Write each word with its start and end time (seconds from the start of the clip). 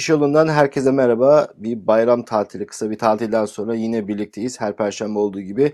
Çıkış 0.00 0.08
yolundan 0.08 0.48
herkese 0.48 0.90
merhaba. 0.90 1.48
Bir 1.56 1.86
bayram 1.86 2.24
tatili, 2.24 2.66
kısa 2.66 2.90
bir 2.90 2.98
tatilden 2.98 3.44
sonra 3.44 3.74
yine 3.74 4.08
birlikteyiz. 4.08 4.60
Her 4.60 4.76
perşembe 4.76 5.18
olduğu 5.18 5.40
gibi. 5.40 5.72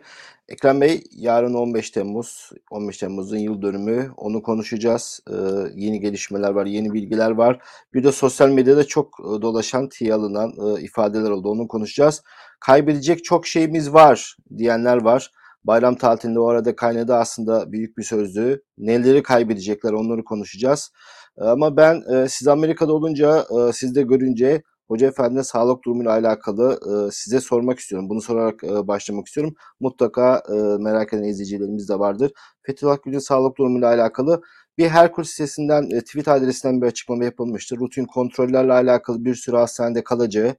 Ekrem 0.48 0.80
Bey, 0.80 1.04
yarın 1.12 1.54
15 1.54 1.90
Temmuz, 1.90 2.50
15 2.70 2.98
Temmuz'un 2.98 3.36
yıl 3.36 3.62
dönümü. 3.62 4.10
Onu 4.16 4.42
konuşacağız. 4.42 5.20
Ee, 5.30 5.34
yeni 5.74 6.00
gelişmeler 6.00 6.50
var, 6.50 6.66
yeni 6.66 6.92
bilgiler 6.92 7.30
var. 7.30 7.58
Bir 7.94 8.04
de 8.04 8.12
sosyal 8.12 8.48
medyada 8.48 8.86
çok 8.86 9.20
e, 9.20 9.42
dolaşan, 9.42 9.88
tiye 9.88 10.14
alınan 10.14 10.52
e, 10.66 10.82
ifadeler 10.82 11.30
oldu. 11.30 11.48
Onu 11.48 11.68
konuşacağız. 11.68 12.22
Kaybedecek 12.60 13.24
çok 13.24 13.46
şeyimiz 13.46 13.92
var 13.92 14.36
diyenler 14.56 14.96
var. 14.96 15.30
Bayram 15.64 15.94
tatilinde 15.94 16.40
o 16.40 16.48
arada 16.48 16.76
kaynadı 16.76 17.14
aslında 17.14 17.72
büyük 17.72 17.98
bir 17.98 18.02
sözlüğü. 18.02 18.62
Neleri 18.78 19.22
kaybedecekler 19.22 19.92
onları 19.92 20.24
konuşacağız. 20.24 20.90
Ama 21.38 21.76
ben 21.76 22.02
e, 22.14 22.28
siz 22.28 22.48
Amerika'da 22.48 22.92
olunca 22.92 23.46
e, 23.68 23.72
siz 23.72 23.94
de 23.94 24.02
görünce 24.02 24.62
Hoca 24.88 25.06
Efendi'nin 25.06 25.42
sağlık 25.42 25.84
durumuyla 25.84 26.12
alakalı 26.12 26.78
e, 27.08 27.10
size 27.12 27.40
sormak 27.40 27.78
istiyorum. 27.78 28.08
Bunu 28.10 28.20
sorarak 28.20 28.64
e, 28.64 28.88
başlamak 28.88 29.26
istiyorum. 29.26 29.54
Mutlaka 29.80 30.42
e, 30.48 30.82
merak 30.82 31.12
eden 31.12 31.22
izleyicilerimiz 31.22 31.88
de 31.88 31.98
vardır. 31.98 32.32
Fethullah 32.62 33.02
Gül'ün 33.02 33.18
sağlık 33.18 33.58
durumuyla 33.58 33.88
alakalı 33.88 34.42
bir 34.78 34.88
Herkul 34.88 35.22
sitesinden, 35.24 35.90
e, 35.90 36.00
tweet 36.00 36.28
adresinden 36.28 36.82
bir 36.82 36.86
açıklama 36.86 37.24
yapılmıştı. 37.24 37.76
Rutin 37.76 38.04
kontrollerle 38.04 38.72
alakalı 38.72 39.24
bir 39.24 39.34
sürü 39.34 39.56
hastanede 39.56 40.04
kalacağı, 40.04 40.56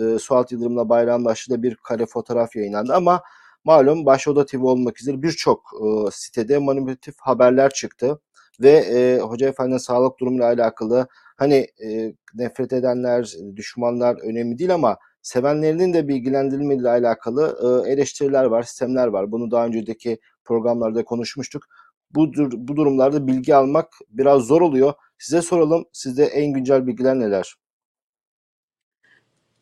e, 0.00 0.18
Suat 0.18 0.52
Yıldırım'la 0.52 0.88
bayramlaştığı 0.88 1.62
bir 1.62 1.76
kare 1.76 2.06
fotoğraf 2.06 2.56
yayınlandı 2.56 2.94
ama 2.94 3.22
malum 3.64 4.06
Başoda 4.06 4.46
TV 4.46 4.62
olmak 4.62 5.00
üzere 5.00 5.22
birçok 5.22 5.60
e, 5.84 6.10
sitede 6.12 6.58
manipülatif 6.58 7.14
haberler 7.18 7.70
çıktı 7.70 8.20
ve 8.60 8.70
e, 8.70 9.18
Hoca 9.20 9.48
Efendi'nin 9.48 9.78
sağlık 9.78 10.20
durumuyla 10.20 10.46
alakalı 10.46 11.06
hani 11.36 11.66
e, 11.84 12.14
nefret 12.34 12.72
edenler, 12.72 13.34
düşmanlar 13.56 14.16
önemli 14.22 14.58
değil 14.58 14.74
ama 14.74 14.98
sevenlerinin 15.22 15.94
de 15.94 16.08
bilgilendirilmesiyle 16.08 16.88
alakalı 16.88 17.58
e, 17.62 17.92
eleştiriler 17.92 18.44
var, 18.44 18.62
sistemler 18.62 19.06
var. 19.06 19.32
Bunu 19.32 19.50
daha 19.50 19.66
önceki 19.66 20.18
programlarda 20.44 21.04
konuşmuştuk. 21.04 21.64
Bu, 22.10 22.32
bu 22.52 22.76
durumlarda 22.76 23.26
bilgi 23.26 23.54
almak 23.54 23.88
biraz 24.10 24.42
zor 24.42 24.60
oluyor. 24.60 24.92
Size 25.18 25.42
soralım, 25.42 25.84
sizde 25.92 26.24
en 26.24 26.52
güncel 26.52 26.86
bilgiler 26.86 27.18
neler? 27.18 27.54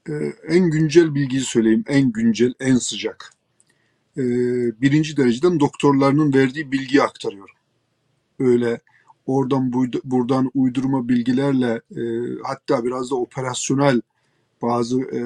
Ee, 0.08 0.12
en 0.48 0.70
güncel 0.70 1.14
bilgiyi 1.14 1.42
söyleyeyim. 1.42 1.84
En 1.88 2.12
güncel, 2.12 2.54
en 2.60 2.76
sıcak. 2.76 3.32
Ee, 4.16 4.22
birinci 4.80 5.16
dereceden 5.16 5.60
doktorlarının 5.60 6.34
verdiği 6.34 6.72
bilgiyi 6.72 7.02
aktarıyorum 7.02 7.54
öyle 8.38 8.80
oradan 9.26 9.72
buradan 10.04 10.50
uydurma 10.54 11.08
bilgilerle 11.08 11.80
e, 11.96 12.02
hatta 12.44 12.84
biraz 12.84 13.10
da 13.10 13.14
operasyonel 13.14 14.00
bazı 14.62 15.00
e, 15.00 15.20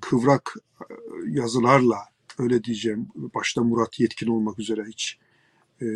kıvrak 0.00 0.56
e, 0.80 0.84
yazılarla 1.30 1.98
öyle 2.38 2.64
diyeceğim 2.64 3.08
başta 3.14 3.62
Murat 3.62 4.00
Yetkin 4.00 4.26
olmak 4.26 4.58
üzere 4.58 4.84
hiç 4.88 5.18
e, 5.82 5.86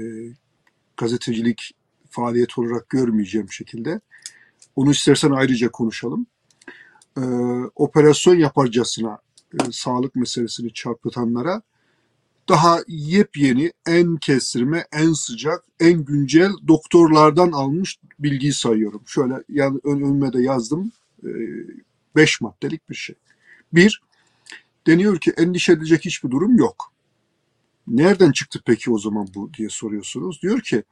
gazetecilik 0.97 1.73
faaliyet 2.11 2.59
olarak 2.59 2.89
görmeyeceğim 2.89 3.53
şekilde. 3.53 4.01
Onu 4.77 4.91
istersen 4.91 5.31
ayrıca 5.31 5.70
konuşalım. 5.70 6.27
E, 7.19 7.23
operasyon 7.75 8.35
yaparcasına 8.35 9.19
e, 9.55 9.57
sağlık 9.73 10.17
meselesini 10.17 10.73
çarpıtanlara 10.73 11.63
daha 12.48 12.80
yepyeni, 12.89 13.72
en 13.86 14.16
kestirme, 14.16 14.86
en 14.92 15.12
sıcak, 15.12 15.64
en 15.80 16.05
güncel 16.05 16.50
doktorlardan 16.69 17.52
almış 17.52 17.98
bilgiyi 18.19 18.52
sayıyorum. 18.52 19.02
Şöyle 19.06 19.34
yani 19.48 19.80
önüme 19.84 20.33
de 20.33 20.42
yazdım. 20.42 20.92
E, 21.24 21.30
beş 22.17 22.40
maddelik 22.40 22.90
bir 22.90 22.95
şey. 22.95 23.17
Bir, 23.73 24.02
deniyor 24.86 25.18
ki 25.18 25.30
endişe 25.36 25.73
edecek 25.73 26.05
hiçbir 26.05 26.30
durum 26.30 26.56
yok. 26.56 26.92
Nereden 27.86 28.33
çıktı 28.33 28.61
peki 28.67 28.90
o 28.90 28.98
zaman 28.98 29.29
bu 29.35 29.55
diye 29.55 29.68
soruyorsunuz. 29.68 30.42
Diyor 30.42 30.61
ki 30.61 30.83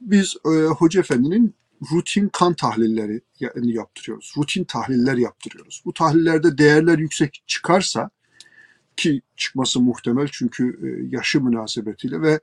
biz 0.00 0.36
e, 0.46 0.48
Hoca 0.48 1.00
Efendi'nin 1.00 1.54
rutin 1.92 2.28
kan 2.28 2.54
tahlilleri 2.54 3.20
yaptırıyoruz. 3.54 4.34
Rutin 4.36 4.64
tahliller 4.64 5.16
yaptırıyoruz. 5.16 5.82
Bu 5.84 5.92
tahlillerde 5.92 6.58
değerler 6.58 6.98
yüksek 6.98 7.42
çıkarsa 7.46 8.10
ki 8.98 9.22
çıkması 9.36 9.80
muhtemel 9.80 10.28
çünkü 10.32 10.78
e, 10.82 11.16
yaşı 11.16 11.44
münasebetiyle 11.44 12.22
ve 12.22 12.40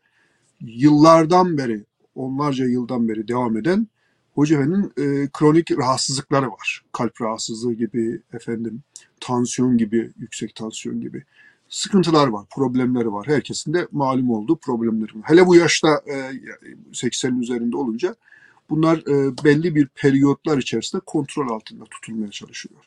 yıllardan 0.61 1.57
beri, 1.57 1.83
onlarca 2.15 2.65
yıldan 2.65 3.09
beri 3.09 3.27
devam 3.27 3.57
eden 3.57 3.87
Hoca 4.33 4.55
Efendi'nin 4.55 4.93
e, 4.97 5.29
kronik 5.33 5.71
rahatsızlıkları 5.71 6.51
var. 6.51 6.83
Kalp 6.91 7.21
rahatsızlığı 7.21 7.73
gibi, 7.73 8.21
efendim 8.33 8.83
tansiyon 9.19 9.77
gibi, 9.77 10.11
yüksek 10.19 10.55
tansiyon 10.55 11.01
gibi 11.01 11.23
sıkıntılar 11.69 12.27
var, 12.27 12.45
problemleri 12.55 13.13
var. 13.13 13.27
Herkesin 13.27 13.73
de 13.73 13.87
malum 13.91 14.29
olduğu 14.29 14.55
problemleri 14.55 15.15
var. 15.15 15.23
Hele 15.23 15.45
bu 15.45 15.55
yaşta 15.55 16.01
e, 16.07 16.13
80'in 16.91 17.41
üzerinde 17.41 17.77
olunca 17.77 18.15
bunlar 18.69 18.97
e, 18.97 19.43
belli 19.43 19.75
bir 19.75 19.87
periyotlar 19.87 20.57
içerisinde 20.57 21.01
kontrol 21.05 21.49
altında 21.49 21.83
tutulmaya 21.85 22.31
çalışıyor. 22.31 22.81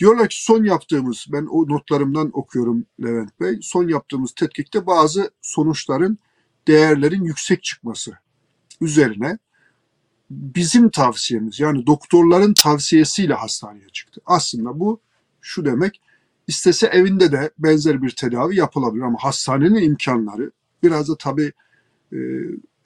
Diyorlar 0.00 0.28
ki 0.28 0.44
son 0.44 0.64
yaptığımız, 0.64 1.26
ben 1.32 1.46
o 1.46 1.68
notlarımdan 1.68 2.30
okuyorum 2.32 2.84
Levent 3.02 3.40
Bey, 3.40 3.58
son 3.62 3.88
yaptığımız 3.88 4.32
tetkikte 4.32 4.86
bazı 4.86 5.30
sonuçların, 5.42 6.18
değerlerin 6.68 7.24
yüksek 7.24 7.62
çıkması 7.62 8.12
üzerine 8.80 9.38
bizim 10.30 10.90
tavsiyemiz 10.90 11.60
yani 11.60 11.86
doktorların 11.86 12.54
tavsiyesiyle 12.54 13.34
hastaneye 13.34 13.88
çıktı. 13.92 14.20
Aslında 14.26 14.80
bu 14.80 15.00
şu 15.40 15.64
demek, 15.64 16.00
istese 16.46 16.86
evinde 16.86 17.32
de 17.32 17.50
benzer 17.58 18.02
bir 18.02 18.10
tedavi 18.10 18.56
yapılabilir 18.56 19.02
ama 19.02 19.18
hastanenin 19.20 19.82
imkanları 19.82 20.50
biraz 20.82 21.08
da 21.08 21.16
tabii 21.16 21.52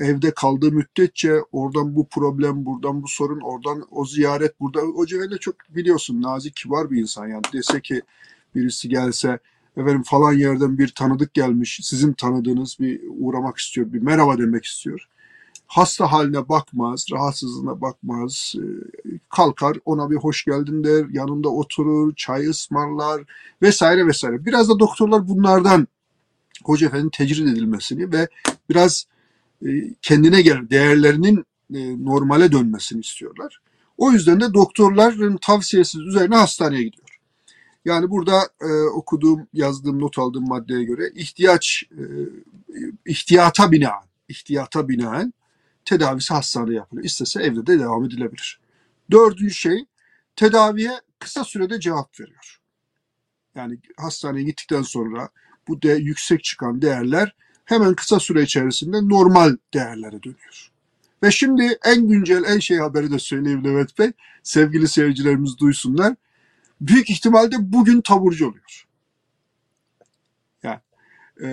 evde 0.05 0.35
kaldığı 0.35 0.73
müddetçe 0.73 1.35
oradan 1.53 1.97
bu 1.97 2.09
problem, 2.09 2.67
buradan 2.67 3.03
bu 3.03 3.09
sorun, 3.09 3.41
oradan 3.41 3.87
o 3.91 4.05
ziyaret, 4.05 4.61
burada 4.61 4.81
o 4.81 5.07
cevelle 5.07 5.39
çok 5.39 5.55
biliyorsun 5.69 6.23
nazik, 6.23 6.57
kibar 6.57 6.91
bir 6.91 7.01
insan 7.01 7.27
yani 7.27 7.43
dese 7.53 7.81
ki 7.81 8.03
birisi 8.55 8.89
gelse 8.89 9.39
efendim 9.77 10.03
falan 10.03 10.33
yerden 10.33 10.79
bir 10.79 10.89
tanıdık 10.89 11.35
gelmiş, 11.35 11.81
sizin 11.83 12.13
tanıdığınız 12.13 12.77
bir 12.81 13.01
uğramak 13.19 13.59
istiyor, 13.59 13.93
bir 13.93 14.03
merhaba 14.03 14.39
demek 14.39 14.65
istiyor. 14.65 15.09
Hasta 15.67 16.13
haline 16.13 16.49
bakmaz, 16.49 17.07
rahatsızlığına 17.13 17.81
bakmaz, 17.81 18.55
e, 18.57 18.65
kalkar 19.31 19.77
ona 19.85 20.11
bir 20.11 20.17
hoş 20.17 20.45
geldin 20.45 20.85
der, 20.85 21.07
yanında 21.11 21.49
oturur, 21.49 22.15
çay 22.17 22.47
ısmarlar 22.47 23.23
vesaire 23.63 24.07
vesaire. 24.07 24.45
Biraz 24.45 24.69
da 24.69 24.79
doktorlar 24.79 25.29
bunlardan 25.29 25.89
Hoca 26.65 26.87
Efendi'nin 26.87 27.11
tecrid 27.11 27.47
edilmesini 27.47 28.13
ve 28.13 28.29
biraz 28.69 29.07
kendine 30.03 30.43
gel 30.43 30.71
değerlerinin 30.71 31.45
e, 31.75 32.05
normale 32.05 32.53
dönmesini 32.53 33.01
istiyorlar. 33.01 33.61
O 33.99 34.13
yüzden 34.13 34.41
de 34.41 34.55
doktorların 34.55 35.37
tavsiyesiz 35.37 36.01
üzerine 36.01 36.37
hastaneye 36.37 36.83
gidiyor. 36.83 37.19
Yani 37.85 38.11
burada 38.11 38.49
e, 38.61 38.73
okuduğum, 38.83 39.47
yazdığım, 39.53 40.01
not 40.01 40.19
aldığım 40.19 40.49
maddeye 40.49 40.85
göre 40.85 41.11
ihtiyaç, 41.15 41.83
e, 41.91 42.03
ihtiyata 43.07 43.73
binaen, 43.73 44.09
ihtiyata 44.29 44.89
binaen 44.89 45.33
tedavisi 45.85 46.35
hastanede 46.35 46.75
yapılıyor. 46.75 47.05
İstese 47.05 47.43
evde 47.43 47.67
de 47.67 47.79
devam 47.79 48.05
edilebilir. 48.05 48.61
Dördüncü 49.11 49.55
şey, 49.55 49.85
tedaviye 50.37 50.93
kısa 51.19 51.45
sürede 51.45 51.81
cevap 51.81 52.21
veriyor. 52.21 52.61
Yani 53.55 53.79
hastaneye 53.97 54.45
gittikten 54.45 54.83
sonra 54.83 55.29
bu 55.69 55.83
de 55.83 55.93
yüksek 55.93 56.45
çıkan 56.45 56.83
değerler 56.83 57.35
hemen 57.65 57.95
kısa 57.95 58.21
süre 58.21 58.43
içerisinde 58.43 59.09
normal 59.09 59.57
değerlere 59.75 60.23
dönüyor. 60.23 60.71
Ve 61.23 61.31
şimdi 61.31 61.79
en 61.85 62.09
güncel, 62.09 62.45
en 62.45 62.59
şey 62.59 62.79
haberi 62.79 63.13
de 63.13 63.19
söyleyeyim 63.19 63.65
Levent 63.65 63.99
Bey. 63.99 64.13
Sevgili 64.43 64.89
seyircilerimiz 64.89 65.59
duysunlar. 65.59 66.15
Büyük 66.81 67.11
ihtimalle 67.11 67.57
bugün 67.59 68.01
taburcu 68.01 68.49
oluyor. 68.49 68.87
Yani, 70.63 70.81
e, 71.43 71.49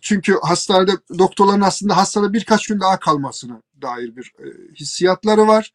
çünkü 0.00 0.34
hastanede 0.42 0.92
doktorların 1.18 1.60
aslında 1.60 1.96
hastada 1.96 2.32
birkaç 2.32 2.66
gün 2.66 2.80
daha 2.80 2.98
kalmasına 2.98 3.62
dair 3.82 4.16
bir 4.16 4.32
e, 4.38 4.74
hissiyatları 4.74 5.46
var. 5.46 5.72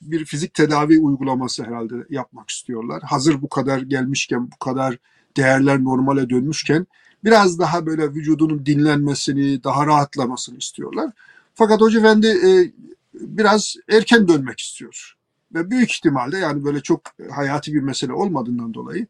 Bir 0.00 0.24
fizik 0.24 0.54
tedavi 0.54 0.98
uygulaması 0.98 1.64
herhalde 1.64 1.94
yapmak 2.10 2.50
istiyorlar. 2.50 3.02
Hazır 3.02 3.42
bu 3.42 3.48
kadar 3.48 3.78
gelmişken, 3.78 4.50
bu 4.50 4.58
kadar 4.58 4.98
değerler 5.36 5.84
normale 5.84 6.30
dönmüşken 6.30 6.86
biraz 7.24 7.58
daha 7.58 7.86
böyle 7.86 8.14
vücudunun 8.14 8.66
dinlenmesini, 8.66 9.64
daha 9.64 9.86
rahatlamasını 9.86 10.58
istiyorlar. 10.58 11.10
Fakat 11.54 11.80
Hoca 11.80 12.00
Efendi 12.00 12.26
e, 12.26 12.72
biraz 13.14 13.76
erken 13.88 14.28
dönmek 14.28 14.60
istiyor. 14.60 15.14
Ve 15.54 15.70
büyük 15.70 15.92
ihtimalle 15.92 16.38
yani 16.38 16.64
böyle 16.64 16.80
çok 16.80 17.00
hayati 17.30 17.74
bir 17.74 17.80
mesele 17.80 18.12
olmadığından 18.12 18.74
dolayı 18.74 19.06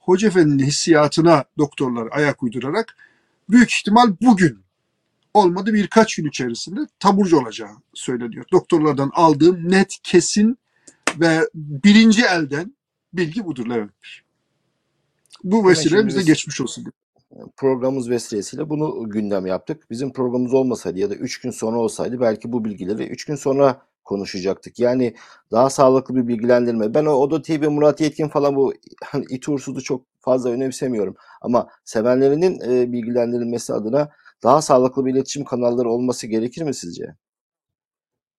Hoca 0.00 0.28
Efendi'nin 0.28 0.64
hissiyatına 0.64 1.44
doktorlar 1.58 2.08
ayak 2.10 2.42
uydurarak 2.42 2.96
büyük 3.50 3.72
ihtimal 3.72 4.12
bugün 4.22 4.58
olmadı 5.34 5.74
birkaç 5.74 6.16
gün 6.16 6.28
içerisinde 6.28 6.80
taburcu 6.98 7.38
olacağı 7.38 7.70
söyleniyor. 7.94 8.44
Doktorlardan 8.52 9.10
aldığım 9.14 9.70
net 9.70 9.96
kesin 10.02 10.58
ve 11.16 11.48
birinci 11.54 12.24
elden 12.24 12.74
bilgi 13.12 13.44
budur 13.44 13.66
Levent 13.66 13.90
Bey. 13.90 14.10
Bu 15.44 15.68
vesile 15.68 16.06
bize 16.06 16.18
biz 16.18 16.26
geçmiş 16.26 16.60
olsun. 16.60 16.92
Programımız 17.56 18.10
vesilesiyle 18.10 18.70
bunu 18.70 19.10
gündem 19.10 19.46
yaptık. 19.46 19.90
Bizim 19.90 20.12
programımız 20.12 20.54
olmasaydı 20.54 20.98
ya 20.98 21.10
da 21.10 21.14
3 21.14 21.40
gün 21.40 21.50
sonra 21.50 21.78
olsaydı 21.78 22.20
belki 22.20 22.52
bu 22.52 22.64
bilgileri 22.64 23.06
3 23.06 23.24
gün 23.24 23.34
sonra 23.34 23.82
konuşacaktık. 24.04 24.78
Yani 24.78 25.14
daha 25.52 25.70
sağlıklı 25.70 26.16
bir 26.16 26.28
bilgilendirme. 26.28 26.94
Ben 26.94 27.04
o 27.04 27.10
Oda 27.10 27.42
TV, 27.42 27.68
Murat 27.70 28.00
Yetkin 28.00 28.28
falan 28.28 28.56
bu 28.56 28.74
hani 29.04 29.24
it 29.28 29.48
uğursuzu 29.48 29.82
çok 29.82 30.06
fazla 30.20 30.50
önemsemiyorum. 30.50 31.14
Ama 31.40 31.68
sevenlerinin 31.84 32.60
e, 32.60 32.92
bilgilendirilmesi 32.92 33.72
adına 33.72 34.10
daha 34.42 34.62
sağlıklı 34.62 35.06
bir 35.06 35.12
iletişim 35.12 35.44
kanalları 35.44 35.90
olması 35.90 36.26
gerekir 36.26 36.62
mi 36.62 36.74
sizce? 36.74 37.14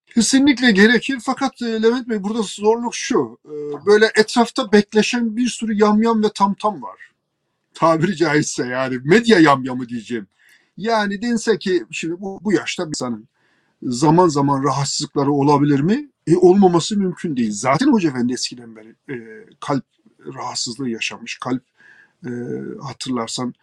Kesinlikle 0.06 0.72
gerekir 0.72 1.20
fakat 1.22 1.62
e, 1.62 1.84
Levent 1.84 2.10
Bey 2.10 2.24
burada 2.24 2.42
zorluk 2.42 2.96
şu. 2.96 3.38
e, 3.46 3.52
Böyle 3.86 4.12
etrafta 4.16 4.72
bekleşen 4.72 5.36
bir 5.38 5.48
sürü 5.48 5.74
yamyam 5.74 6.24
ve 6.24 6.28
tamtam 6.36 6.82
var. 6.82 7.11
Tabiri 7.74 8.16
caizse 8.16 8.68
yani 8.68 9.00
medya 9.04 9.40
yamyamı 9.40 9.90
diyeceğim. 9.90 10.28
Yani 10.78 11.22
dense 11.22 11.60
ki 11.60 11.86
şimdi 11.92 12.22
bu, 12.22 12.40
bu 12.44 12.54
yaşta 12.54 12.84
bir 12.84 12.90
insanın 12.90 13.28
zaman 13.84 14.28
zaman 14.28 14.64
rahatsızlıkları 14.64 15.32
olabilir 15.32 15.80
mi? 15.80 16.10
E, 16.28 16.38
olmaması 16.38 16.98
mümkün 16.98 17.38
değil. 17.38 17.52
Zaten 17.54 17.88
Hoca 17.88 18.10
Efendi 18.10 18.34
eskiden 18.34 18.76
beri 18.76 18.96
e, 19.10 19.16
kalp 19.60 19.84
rahatsızlığı 20.36 20.90
yaşamış. 20.90 21.38
Kalp 21.40 21.64
e, 22.26 22.30
hatırlarsan 22.82 23.54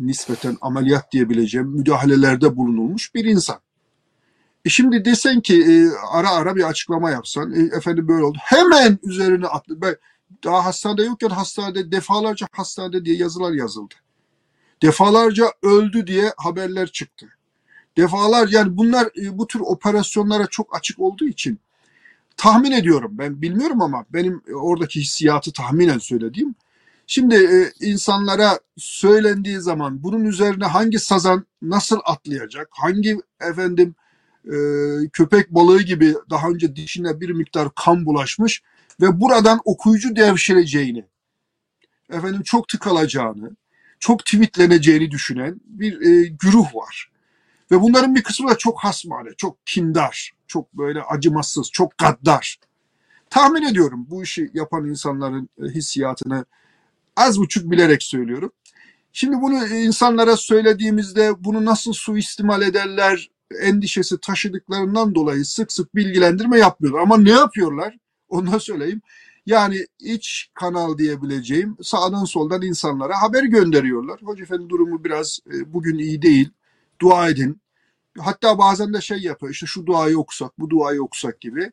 nispeten 0.00 0.56
ameliyat 0.60 1.12
diyebileceğim 1.12 1.68
müdahalelerde 1.68 2.56
bulunulmuş 2.56 3.14
bir 3.14 3.24
insan. 3.24 3.58
E 4.64 4.68
şimdi 4.68 5.04
desen 5.04 5.40
ki 5.40 5.62
e, 5.62 5.88
ara 6.12 6.30
ara 6.30 6.56
bir 6.56 6.68
açıklama 6.68 7.10
yapsan, 7.10 7.52
e, 7.52 7.76
efendim 7.76 8.08
böyle 8.08 8.24
oldu. 8.24 8.38
Hemen 8.40 8.98
üzerine 9.02 9.46
atlı. 9.46 9.82
Ben, 9.82 9.96
daha 10.44 10.64
hastanede 10.64 11.02
yokken 11.02 11.28
hastanede 11.28 11.92
defalarca 11.92 12.46
hastanede 12.52 13.04
diye 13.04 13.16
yazılar 13.16 13.52
yazıldı. 13.52 13.94
Defalarca 14.82 15.52
öldü 15.62 16.06
diye 16.06 16.32
haberler 16.36 16.86
çıktı. 16.86 17.28
Defalar 17.96 18.48
yani 18.48 18.76
bunlar 18.76 19.06
e, 19.22 19.38
bu 19.38 19.46
tür 19.46 19.60
operasyonlara 19.60 20.46
çok 20.46 20.76
açık 20.76 21.00
olduğu 21.00 21.28
için 21.28 21.58
tahmin 22.36 22.72
ediyorum. 22.72 23.10
Ben 23.18 23.42
bilmiyorum 23.42 23.82
ama 23.82 24.04
benim 24.12 24.42
e, 24.48 24.54
oradaki 24.54 25.00
hissiyatı 25.00 25.52
tahminen 25.52 25.98
söylediğim. 25.98 26.54
Şimdi 27.06 27.34
e, 27.34 27.86
insanlara 27.86 28.58
söylendiği 28.76 29.60
zaman 29.60 30.02
bunun 30.02 30.24
üzerine 30.24 30.64
hangi 30.64 30.98
sazan 30.98 31.46
nasıl 31.62 31.98
atlayacak, 32.04 32.68
hangi 32.70 33.18
efendim 33.40 33.94
köpek 35.12 35.50
balığı 35.50 35.82
gibi 35.82 36.14
daha 36.30 36.48
önce 36.48 36.76
dişine 36.76 37.20
bir 37.20 37.30
miktar 37.30 37.68
kan 37.74 38.06
bulaşmış 38.06 38.62
ve 39.02 39.20
buradan 39.20 39.60
okuyucu 39.64 40.16
devşireceğini, 40.16 41.04
efendim 42.10 42.42
çok 42.42 42.68
tıkalacağını, 42.68 43.56
çok 44.00 44.24
tweetleneceğini 44.24 45.10
düşünen 45.10 45.60
bir 45.64 46.00
e, 46.00 46.28
güruh 46.40 46.74
var. 46.74 47.10
Ve 47.70 47.80
bunların 47.80 48.14
bir 48.14 48.22
kısmı 48.22 48.50
da 48.50 48.58
çok 48.58 48.84
hasmane, 48.84 49.28
çok 49.36 49.66
kindar, 49.66 50.32
çok 50.46 50.72
böyle 50.72 51.02
acımasız, 51.02 51.70
çok 51.70 51.98
gaddar. 51.98 52.58
Tahmin 53.30 53.62
ediyorum 53.62 54.06
bu 54.10 54.22
işi 54.22 54.50
yapan 54.54 54.86
insanların 54.86 55.48
e, 55.62 55.66
hissiyatını 55.66 56.44
az 57.16 57.38
buçuk 57.38 57.70
bilerek 57.70 58.02
söylüyorum. 58.02 58.52
Şimdi 59.12 59.36
bunu 59.40 59.66
insanlara 59.66 60.36
söylediğimizde 60.36 61.44
bunu 61.44 61.64
nasıl 61.64 61.92
suistimal 61.92 62.62
ederler 62.62 63.30
endişesi 63.62 64.20
taşıdıklarından 64.20 65.14
dolayı 65.14 65.44
sık 65.44 65.72
sık 65.72 65.94
bilgilendirme 65.94 66.58
yapmıyorlar. 66.58 67.02
Ama 67.02 67.18
ne 67.18 67.30
yapıyorlar? 67.30 67.96
Onu 68.32 68.60
söyleyeyim. 68.60 69.00
Yani 69.46 69.86
iç 70.00 70.50
kanal 70.54 70.98
diyebileceğim 70.98 71.76
sağdan 71.82 72.24
soldan 72.24 72.62
insanlara 72.62 73.22
haber 73.22 73.44
gönderiyorlar. 73.44 74.20
Hoca 74.22 74.44
efendi 74.44 74.68
durumu 74.68 75.04
biraz 75.04 75.38
e, 75.52 75.72
bugün 75.72 75.98
iyi 75.98 76.22
değil. 76.22 76.50
Dua 77.00 77.28
edin. 77.28 77.60
Hatta 78.18 78.58
bazen 78.58 78.94
de 78.94 79.00
şey 79.00 79.18
yapıyor 79.18 79.52
işte 79.52 79.66
şu 79.66 79.86
duayı 79.86 80.18
okusak 80.18 80.58
bu 80.58 80.70
duayı 80.70 81.02
okusak 81.02 81.40
gibi. 81.40 81.72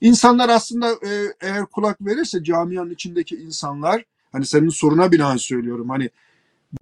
İnsanlar 0.00 0.48
aslında 0.48 0.92
e, 0.92 1.34
eğer 1.40 1.66
kulak 1.66 2.00
verirse 2.00 2.44
camianın 2.44 2.90
içindeki 2.90 3.36
insanlar 3.36 4.04
hani 4.32 4.46
senin 4.46 4.68
soruna 4.68 5.12
binaen 5.12 5.36
söylüyorum 5.36 5.88
hani 5.90 6.10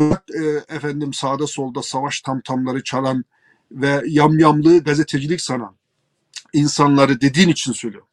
bırak 0.01 0.25
e, 0.31 0.75
efendim 0.75 1.13
sağda 1.13 1.47
solda 1.47 1.83
savaş 1.83 2.21
tamtamları 2.21 2.83
çalan 2.85 3.25
ve 3.73 4.03
yamyamlığı 4.07 4.85
gazetecilik 4.85 5.41
sanan 5.41 5.75
insanları 6.53 7.21
dediğin 7.21 7.49
için 7.49 7.73
söylüyorum. 7.73 8.09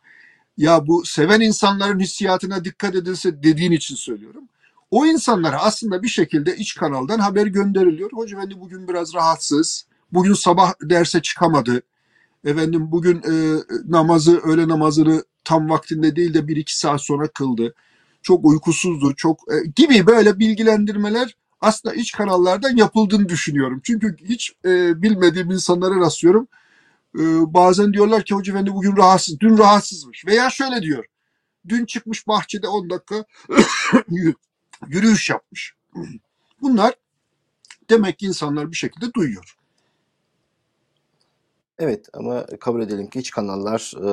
Ya 0.58 0.88
bu 0.88 1.06
seven 1.06 1.42
insanların 1.42 2.00
hissiyatına 2.00 2.66
dikkat 2.66 2.96
edilse 2.96 3.44
dediğin 3.44 3.72
için 3.72 3.96
söylüyorum. 3.96 4.44
O 4.92 5.06
insanlara 5.06 5.62
aslında 5.62 6.04
bir 6.04 6.08
şekilde 6.08 6.58
iç 6.58 6.76
kanaldan 6.76 7.20
haber 7.20 7.46
gönderiliyor. 7.46 8.12
Hoca 8.14 8.38
efendi 8.38 8.60
bugün 8.60 8.88
biraz 8.88 9.14
rahatsız. 9.14 9.86
Bugün 10.14 10.34
sabah 10.34 10.74
derse 10.82 11.22
çıkamadı. 11.22 11.82
Efendim 12.46 12.92
bugün 12.92 13.18
e, 13.18 13.34
namazı, 13.88 14.40
öğle 14.40 14.68
namazını 14.68 15.24
tam 15.44 15.70
vaktinde 15.70 16.16
değil 16.16 16.34
de 16.34 16.48
bir 16.48 16.56
iki 16.56 16.78
saat 16.80 17.02
sonra 17.02 17.28
kıldı. 17.28 17.74
Çok 18.22 18.46
uykusuzdu, 18.46 19.16
çok 19.16 19.40
e, 19.54 19.56
gibi 19.76 20.08
böyle 20.08 20.40
bilgilendirmeler 20.40 21.36
aslında 21.62 21.96
iç 21.96 22.12
kanallardan 22.12 22.76
yapıldığını 22.76 23.30
düşünüyorum. 23.30 23.82
Çünkü 23.84 24.16
hiç 24.26 24.54
e, 24.66 25.02
bilmediğim 25.02 25.52
insanlara 25.52 25.96
rastlıyorum. 25.96 26.48
E, 27.16 27.54
bazen 27.54 27.94
diyorlar 27.94 28.24
ki 28.24 28.36
hoca 28.36 28.54
efendi 28.54 28.74
bugün 28.74 28.98
rahatsız, 28.98 29.40
dün 29.40 29.58
rahatsızmış. 29.58 30.26
Veya 30.26 30.50
şöyle 30.50 30.82
diyor. 30.82 31.06
Dün 31.68 31.86
çıkmış 31.86 32.28
bahçede 32.28 32.68
10 32.68 32.90
dakika 32.90 33.26
yürüyüş 34.88 35.30
yapmış. 35.30 35.74
Bunlar 36.62 36.94
demek 37.90 38.20
ki 38.20 38.26
insanlar 38.26 38.72
bir 38.72 38.76
şekilde 38.76 39.14
duyuyor. 39.14 39.56
Evet 41.80 42.06
ama 42.14 42.46
kabul 42.60 42.82
edelim 42.82 43.10
ki 43.10 43.20
iç 43.20 43.32
kanallar 43.32 43.94
e, 43.98 44.12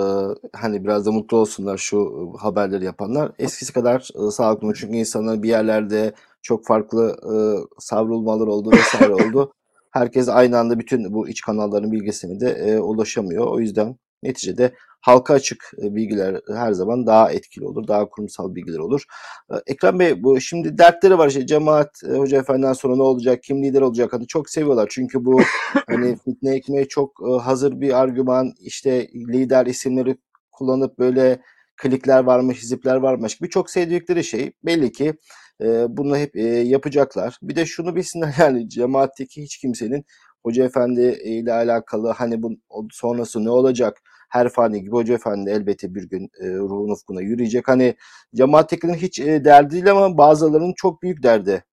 hani 0.52 0.84
biraz 0.84 1.06
da 1.06 1.12
mutlu 1.12 1.36
olsunlar 1.36 1.78
şu 1.78 2.32
haberleri 2.38 2.84
yapanlar 2.84 3.32
eskisi 3.38 3.72
kadar 3.72 4.10
e, 4.14 4.30
sağlıklı 4.30 4.66
mı? 4.66 4.74
Çünkü 4.74 4.96
insanlar 4.96 5.42
bir 5.42 5.48
yerlerde 5.48 6.12
çok 6.42 6.66
farklı 6.66 7.16
e, 7.22 7.34
savrulmalar 7.78 8.46
oldu 8.46 8.70
vesaire 8.70 9.14
oldu. 9.28 9.52
Herkes 9.92 10.28
aynı 10.28 10.58
anda 10.58 10.78
bütün 10.78 11.12
bu 11.14 11.28
iç 11.28 11.40
kanalların 11.40 11.92
bilgisine 11.92 12.40
de 12.40 12.50
e, 12.50 12.78
ulaşamıyor. 12.78 13.46
O 13.46 13.60
yüzden 13.60 13.96
neticede 14.22 14.72
halka 15.00 15.34
açık 15.34 15.72
e, 15.82 15.94
bilgiler 15.94 16.40
her 16.54 16.72
zaman 16.72 17.06
daha 17.06 17.32
etkili 17.32 17.66
olur. 17.66 17.88
Daha 17.88 18.08
kurumsal 18.08 18.54
bilgiler 18.54 18.78
olur. 18.78 19.04
E, 19.52 19.54
Ekrem 19.66 19.98
Bey 19.98 20.22
bu 20.22 20.40
şimdi 20.40 20.78
dertleri 20.78 21.18
var 21.18 21.28
işte 21.28 21.46
cemaat 21.46 21.90
e, 22.08 22.12
hoca 22.16 22.38
efendiden 22.38 22.72
sonra 22.72 22.96
ne 22.96 23.02
olacak? 23.02 23.42
Kim 23.42 23.62
lider 23.62 23.80
olacak? 23.80 24.12
Hani 24.12 24.26
çok 24.26 24.50
seviyorlar. 24.50 24.88
Çünkü 24.90 25.24
bu 25.24 25.40
hani 25.86 26.16
fitne 26.24 26.54
ekmeğe 26.54 26.88
çok 26.88 27.12
hazır 27.42 27.80
bir 27.80 28.00
argüman. 28.00 28.52
İşte 28.60 29.08
lider 29.14 29.66
isimleri 29.66 30.16
kullanıp 30.52 30.98
böyle 30.98 31.40
klikler 31.78 32.24
varmış, 32.24 32.62
hizipler 32.62 32.96
varmış. 32.96 33.42
Birçok 33.42 33.70
sevdikleri 33.70 34.24
şey 34.24 34.52
belli 34.64 34.92
ki 34.92 35.14
e, 35.60 35.66
bunu 35.88 36.16
hep 36.16 36.36
e, 36.36 36.42
yapacaklar. 36.46 37.38
Bir 37.42 37.56
de 37.56 37.66
şunu 37.66 37.96
bilsinler 37.96 38.34
yani 38.38 38.68
cemaatteki 38.68 39.42
hiç 39.42 39.58
kimsenin 39.58 40.04
Hoca 40.42 40.64
Efendi 40.64 41.02
ile 41.24 41.52
alakalı 41.52 42.10
hani 42.10 42.42
bu 42.42 42.56
sonrası 42.90 43.44
ne 43.44 43.50
olacak? 43.50 44.02
Her 44.28 44.48
fani 44.48 44.82
gibi 44.82 44.92
Hoca 44.92 45.14
Efendi 45.14 45.50
elbette 45.50 45.94
bir 45.94 46.02
gün 46.02 46.30
e, 46.40 46.48
ruhun 46.48 46.92
ufkuna 46.92 47.20
yürüyecek. 47.20 47.68
Hani 47.68 47.96
cemaattekilerin 48.34 48.98
hiç 48.98 49.20
e, 49.20 49.44
derdi 49.44 49.72
değil 49.72 49.90
ama 49.90 50.18
bazılarının 50.18 50.74
çok 50.76 51.02
büyük 51.02 51.22
derdi. 51.22 51.64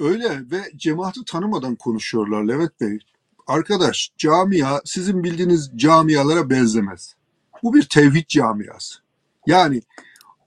Öyle 0.00 0.28
ve 0.50 0.58
cemaati 0.76 1.20
tanımadan 1.24 1.76
konuşuyorlar 1.76 2.44
Levent 2.44 2.80
Bey. 2.80 2.98
Arkadaş 3.46 4.12
camia 4.18 4.80
sizin 4.84 5.24
bildiğiniz 5.24 5.70
camialara 5.76 6.50
benzemez. 6.50 7.14
Bu 7.62 7.74
bir 7.74 7.82
tevhid 7.82 8.28
camiası. 8.28 8.98
Yani 9.46 9.82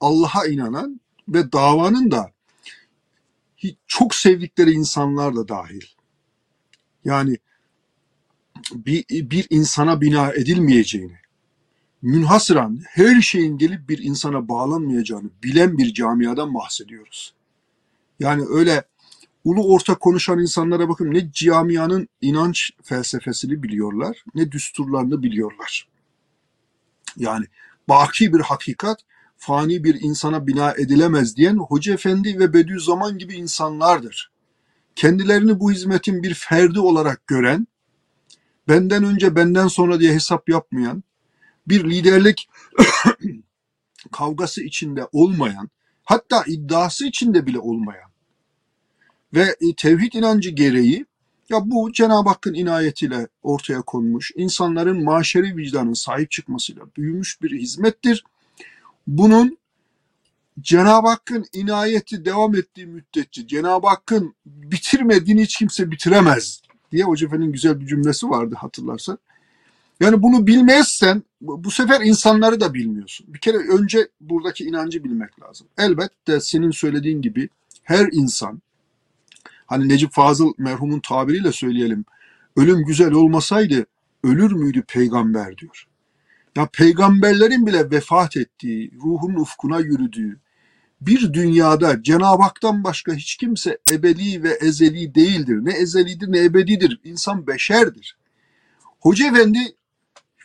Allah'a 0.00 0.46
inanan 0.46 1.00
ve 1.28 1.52
davanın 1.52 2.10
da 2.10 2.32
çok 3.86 4.14
sevdikleri 4.14 4.70
insanlar 4.70 5.36
da 5.36 5.48
dahil. 5.48 5.84
Yani 7.04 7.38
bir, 8.72 9.04
bir 9.10 9.46
insana 9.50 10.00
bina 10.00 10.32
edilmeyeceğini, 10.32 11.18
münhasıran 12.02 12.80
her 12.88 13.20
şeyin 13.20 13.58
gelip 13.58 13.88
bir 13.88 13.98
insana 13.98 14.48
bağlanmayacağını 14.48 15.30
bilen 15.42 15.78
bir 15.78 15.94
camiadan 15.94 16.54
bahsediyoruz. 16.54 17.34
Yani 18.20 18.42
öyle 18.48 18.84
ulu 19.44 19.74
orta 19.74 19.94
konuşan 19.94 20.38
insanlara 20.38 20.88
bakın 20.88 21.14
ne 21.14 21.32
camianın 21.32 22.08
inanç 22.20 22.70
felsefesini 22.82 23.62
biliyorlar, 23.62 24.24
ne 24.34 24.52
düsturlarını 24.52 25.22
biliyorlar. 25.22 25.88
Yani 27.16 27.44
baki 27.88 28.32
bir 28.32 28.40
hakikat 28.40 29.00
fani 29.36 29.84
bir 29.84 30.00
insana 30.00 30.46
bina 30.46 30.72
edilemez 30.72 31.36
diyen 31.36 31.56
Hoca 31.56 31.94
Efendi 31.94 32.38
ve 32.38 32.52
Bediüzzaman 32.52 33.18
gibi 33.18 33.34
insanlardır. 33.34 34.32
Kendilerini 34.96 35.60
bu 35.60 35.72
hizmetin 35.72 36.22
bir 36.22 36.34
ferdi 36.34 36.80
olarak 36.80 37.26
gören, 37.26 37.66
benden 38.68 39.04
önce 39.04 39.36
benden 39.36 39.68
sonra 39.68 40.00
diye 40.00 40.14
hesap 40.14 40.48
yapmayan, 40.48 41.02
bir 41.68 41.90
liderlik 41.90 42.48
kavgası 44.12 44.62
içinde 44.62 45.08
olmayan, 45.12 45.70
hatta 46.04 46.44
iddiası 46.46 47.06
içinde 47.06 47.46
bile 47.46 47.58
olmayan 47.58 48.10
ve 49.34 49.56
tevhid 49.76 50.12
inancı 50.12 50.50
gereği 50.50 51.06
ya 51.50 51.70
bu 51.70 51.92
Cenab-ı 51.92 52.28
Hakk'ın 52.28 52.54
inayetiyle 52.54 53.28
ortaya 53.42 53.82
konmuş, 53.82 54.32
insanların 54.36 55.04
maşeri 55.04 55.56
vicdanın 55.56 55.92
sahip 55.92 56.30
çıkmasıyla 56.30 56.82
büyümüş 56.96 57.42
bir 57.42 57.60
hizmettir. 57.60 58.24
Bunun 59.06 59.58
Cenab-ı 60.60 61.08
Hakk'ın 61.08 61.44
inayeti 61.52 62.24
devam 62.24 62.54
ettiği 62.54 62.86
müddetçe 62.86 63.46
Cenab-ı 63.46 63.86
Hakk'ın 63.86 64.34
bitirmediğini 64.46 65.42
hiç 65.42 65.58
kimse 65.58 65.90
bitiremez 65.90 66.62
diye 66.92 67.04
Hoca 67.04 67.26
Efendi'nin 67.26 67.52
güzel 67.52 67.80
bir 67.80 67.86
cümlesi 67.86 68.30
vardı 68.30 68.54
hatırlarsan. 68.58 69.18
Yani 70.00 70.22
bunu 70.22 70.46
bilmezsen 70.46 71.22
bu 71.40 71.70
sefer 71.70 72.00
insanları 72.00 72.60
da 72.60 72.74
bilmiyorsun. 72.74 73.34
Bir 73.34 73.38
kere 73.38 73.56
önce 73.56 74.08
buradaki 74.20 74.64
inancı 74.64 75.04
bilmek 75.04 75.42
lazım. 75.42 75.66
Elbette 75.78 76.40
senin 76.40 76.70
söylediğin 76.70 77.22
gibi 77.22 77.48
her 77.82 78.08
insan 78.12 78.62
hani 79.68 79.88
Necip 79.88 80.12
Fazıl 80.12 80.52
merhumun 80.58 81.00
tabiriyle 81.00 81.52
söyleyelim. 81.52 82.04
Ölüm 82.56 82.84
güzel 82.84 83.12
olmasaydı 83.12 83.86
ölür 84.24 84.52
müydü 84.52 84.82
peygamber 84.82 85.58
diyor. 85.58 85.86
Ya 86.56 86.68
peygamberlerin 86.72 87.66
bile 87.66 87.90
vefat 87.90 88.36
ettiği, 88.36 88.92
ruhun 89.04 89.34
ufkuna 89.34 89.80
yürüdüğü 89.80 90.40
bir 91.00 91.32
dünyada 91.32 92.02
Cenab-ı 92.02 92.42
Hak'tan 92.42 92.84
başka 92.84 93.14
hiç 93.14 93.36
kimse 93.36 93.78
ebedi 93.92 94.42
ve 94.42 94.50
ezeli 94.50 95.14
değildir. 95.14 95.58
Ne 95.62 95.72
ezelidir 95.72 96.32
ne 96.32 96.44
ebedidir. 96.44 97.00
İnsan 97.04 97.46
beşerdir. 97.46 98.16
Hoca 99.00 99.28
Efendi 99.28 99.58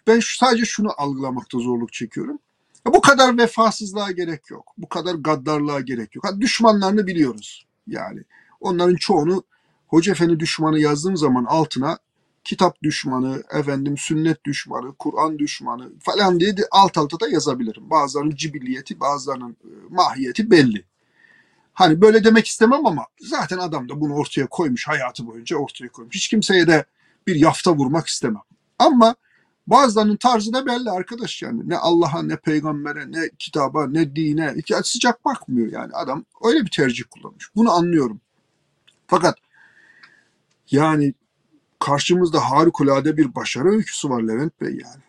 ben 0.08 0.20
sadece 0.40 0.66
şunu 0.66 0.90
algılamakta 0.98 1.60
zorluk 1.60 1.94
çekiyorum. 1.94 2.40
Ya 2.86 2.94
bu 2.94 3.02
kadar 3.02 3.38
vefasızlığa 3.38 4.12
gerek 4.12 4.50
yok. 4.50 4.74
Bu 4.78 4.90
kadar 4.90 5.16
gaddarlığa 5.16 5.80
gerek 5.80 6.16
yok. 6.16 6.26
Ha, 6.26 6.42
düşmanlarını 6.42 7.08
biliyoruz. 7.08 7.66
Yani 7.88 8.24
onların 8.64 8.96
çoğunu 8.96 9.44
Hoca 9.88 10.12
Efendi 10.12 10.40
düşmanı 10.40 10.80
yazdığım 10.80 11.18
zaman 11.18 11.46
altına 11.46 11.98
kitap 12.44 12.84
düşmanı, 12.84 13.44
efendim 13.54 13.98
sünnet 13.98 14.46
düşmanı, 14.46 14.96
Kur'an 15.00 15.40
düşmanı 15.40 15.92
falan 16.00 16.40
diye 16.40 16.58
de 16.58 16.62
alt 16.72 16.98
alta 16.98 17.20
da 17.20 17.30
yazabilirim. 17.30 17.90
Bazılarının 17.90 18.36
cibilliyeti, 18.36 19.00
bazılarının 19.00 19.52
e, 19.52 19.70
mahiyeti 19.90 20.52
belli. 20.52 20.86
Hani 21.74 22.02
böyle 22.02 22.24
demek 22.24 22.48
istemem 22.48 22.86
ama 22.86 23.06
zaten 23.20 23.58
adam 23.58 23.90
da 23.90 24.02
bunu 24.02 24.14
ortaya 24.14 24.48
koymuş 24.48 24.88
hayatı 24.88 25.28
boyunca 25.28 25.58
ortaya 25.58 25.90
koymuş. 25.90 26.16
Hiç 26.16 26.28
kimseye 26.28 26.68
de 26.68 26.86
bir 27.28 27.36
yafta 27.36 27.76
vurmak 27.76 28.08
istemem. 28.08 28.42
Ama 28.80 29.16
bazılarının 29.68 30.16
tarzı 30.16 30.54
da 30.54 30.66
belli 30.66 30.92
arkadaş 30.92 31.42
yani. 31.42 31.70
Ne 31.70 31.78
Allah'a 31.78 32.24
ne 32.24 32.36
peygambere 32.36 33.12
ne 33.12 33.30
kitaba 33.40 33.88
ne 33.88 34.16
dine 34.16 34.54
hiç 34.58 34.74
sıcak 34.84 35.26
bakmıyor 35.26 35.72
yani. 35.72 35.94
Adam 35.94 36.26
öyle 36.44 36.66
bir 36.66 36.72
tercih 36.72 37.04
kullanmış. 37.12 37.56
Bunu 37.56 37.72
anlıyorum. 37.72 38.22
Fakat 39.08 39.38
yani 40.72 41.14
karşımızda 41.80 42.40
harikulade 42.52 43.18
bir 43.18 43.36
başarı 43.36 43.70
öyküsü 43.70 44.10
var 44.10 44.22
Levent 44.22 44.62
Bey 44.62 44.70
yani. 44.70 45.04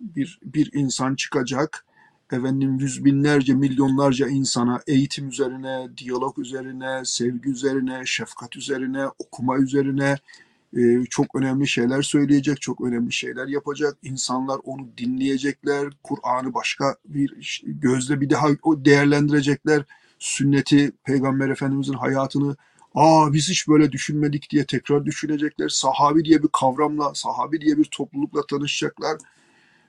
Bir, 0.00 0.38
bir 0.42 0.70
insan 0.72 1.14
çıkacak 1.14 1.86
efendim 2.32 2.78
yüz 2.78 3.04
binlerce 3.04 3.54
milyonlarca 3.54 4.28
insana 4.28 4.80
eğitim 4.86 5.28
üzerine, 5.28 5.88
diyalog 5.96 6.38
üzerine, 6.38 7.00
sevgi 7.04 7.50
üzerine, 7.50 8.02
şefkat 8.04 8.56
üzerine, 8.56 9.06
okuma 9.18 9.58
üzerine 9.58 10.16
e, 10.76 11.04
çok 11.10 11.34
önemli 11.34 11.68
şeyler 11.68 12.02
söyleyecek, 12.02 12.60
çok 12.60 12.80
önemli 12.80 13.12
şeyler 13.12 13.46
yapacak. 13.46 13.96
İnsanlar 14.02 14.60
onu 14.64 14.88
dinleyecekler, 14.98 15.88
Kur'an'ı 16.02 16.54
başka 16.54 16.96
bir 17.04 17.62
gözle 17.66 18.20
bir 18.20 18.30
daha 18.30 18.48
değerlendirecekler. 18.64 19.82
Sünneti, 20.18 20.92
Peygamber 21.04 21.48
Efendimizin 21.48 21.92
hayatını 21.92 22.56
Aa 22.96 23.32
biz 23.32 23.50
hiç 23.50 23.68
böyle 23.68 23.92
düşünmedik 23.92 24.50
diye 24.50 24.66
tekrar 24.66 25.04
düşünecekler. 25.06 25.68
Sahabi 25.68 26.24
diye 26.24 26.42
bir 26.42 26.48
kavramla, 26.48 27.14
sahabi 27.14 27.60
diye 27.60 27.78
bir 27.78 27.84
toplulukla 27.84 28.46
tanışacaklar. 28.46 29.18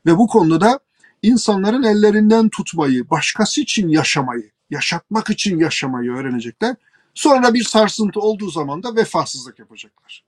Ve 0.05 0.17
bu 0.17 0.27
konuda 0.27 0.61
da 0.61 0.79
insanların 1.21 1.83
ellerinden 1.83 2.49
tutmayı, 2.49 3.09
başkası 3.09 3.61
için 3.61 3.87
yaşamayı, 3.87 4.51
yaşatmak 4.69 5.29
için 5.29 5.59
yaşamayı 5.59 6.11
öğrenecekler. 6.11 6.75
Sonra 7.13 7.53
bir 7.53 7.63
sarsıntı 7.63 8.19
olduğu 8.19 8.49
zaman 8.49 8.83
da 8.83 8.95
vefasızlık 8.95 9.59
yapacaklar. 9.59 10.23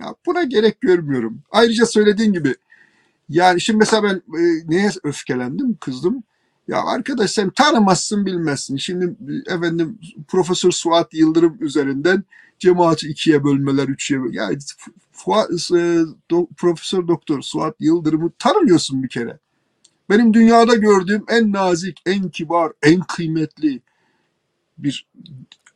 Ya 0.00 0.14
buna 0.26 0.42
gerek 0.42 0.80
görmüyorum. 0.80 1.42
Ayrıca 1.50 1.86
söylediğin 1.86 2.32
gibi 2.32 2.54
yani 3.28 3.60
şimdi 3.60 3.76
mesela 3.76 4.02
ben 4.02 4.38
e, 4.38 4.42
neye 4.68 4.90
öfkelendim, 5.04 5.76
kızdım. 5.80 6.22
Ya 6.68 6.82
arkadaş 6.84 7.30
sen 7.30 7.50
tanımazsın 7.50 8.26
bilmezsin. 8.26 8.76
Şimdi 8.76 9.16
efendim 9.46 9.98
Profesör 10.28 10.70
Suat 10.70 11.14
Yıldırım 11.14 11.56
üzerinden 11.60 12.24
cemaati 12.58 13.08
ikiye 13.08 13.44
bölmeler, 13.44 13.88
üçe 13.88 14.18
Ya 14.30 14.50
e, 14.52 14.58
Profesör 16.56 17.08
Doktor 17.08 17.42
Suat 17.42 17.76
Yıldırım'ı 17.80 18.30
tanımıyorsun 18.38 19.02
bir 19.02 19.08
kere. 19.08 19.38
Benim 20.10 20.34
dünyada 20.34 20.74
gördüğüm 20.74 21.24
en 21.28 21.52
nazik, 21.52 22.02
en 22.06 22.28
kibar, 22.28 22.72
en 22.82 23.00
kıymetli 23.00 23.80
bir 24.78 25.06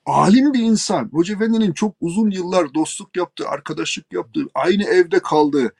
alim 0.07 0.52
bir 0.52 0.62
insan. 0.62 1.09
Hoca 1.12 1.35
Efendi'nin 1.35 1.73
çok 1.73 1.95
uzun 2.00 2.30
yıllar 2.30 2.75
dostluk 2.75 3.16
yaptığı, 3.16 3.49
arkadaşlık 3.49 4.12
yaptığı, 4.12 4.47
aynı 4.54 4.85
evde 4.85 5.18
kaldığı, 5.18 5.73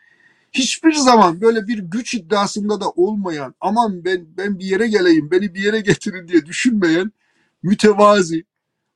hiçbir 0.52 0.92
zaman 0.92 1.40
böyle 1.40 1.66
bir 1.66 1.78
güç 1.78 2.14
iddiasında 2.14 2.80
da 2.80 2.90
olmayan, 2.90 3.54
aman 3.60 4.04
ben 4.04 4.26
ben 4.36 4.58
bir 4.58 4.64
yere 4.64 4.88
geleyim, 4.88 5.30
beni 5.30 5.54
bir 5.54 5.60
yere 5.60 5.80
getirin 5.80 6.28
diye 6.28 6.46
düşünmeyen, 6.46 7.12
mütevazi 7.62 8.44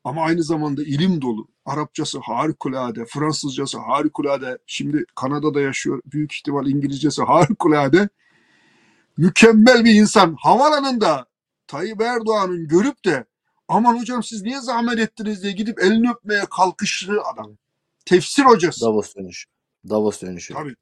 ama 0.04 0.23
aynı 0.23 0.42
zamanda 0.42 0.82
ilim 0.82 1.23
dolu. 1.23 1.49
Arapçası 1.64 2.18
harikulade, 2.18 3.04
Fransızcası 3.04 3.78
harikulade, 3.78 4.59
şimdi 4.66 5.04
Kanada'da 5.14 5.61
yaşıyor, 5.61 6.02
büyük 6.06 6.35
ihtimal 6.35 6.66
İngilizcesi 6.66 7.23
harikulade. 7.23 8.09
Mükemmel 9.16 9.85
bir 9.85 9.94
insan. 9.94 10.37
Havalanında 10.38 11.26
Tayyip 11.66 12.00
Erdoğan'ın 12.00 12.68
görüp 12.68 13.04
de 13.04 13.25
aman 13.68 14.00
hocam 14.00 14.23
siz 14.23 14.42
niye 14.42 14.61
zahmet 14.61 14.99
ettiniz 14.99 15.42
diye 15.42 15.52
gidip 15.52 15.82
elini 15.82 16.11
öpmeye 16.11 16.44
kalkıştığı 16.56 17.23
adam. 17.23 17.59
Tefsir 18.06 18.42
hocası. 18.42 18.80
Davos 18.80 19.14
dönüşü. 19.16 19.49
Davos 19.88 20.23
dönüşü. 20.23 20.54
Tabii. 20.54 20.75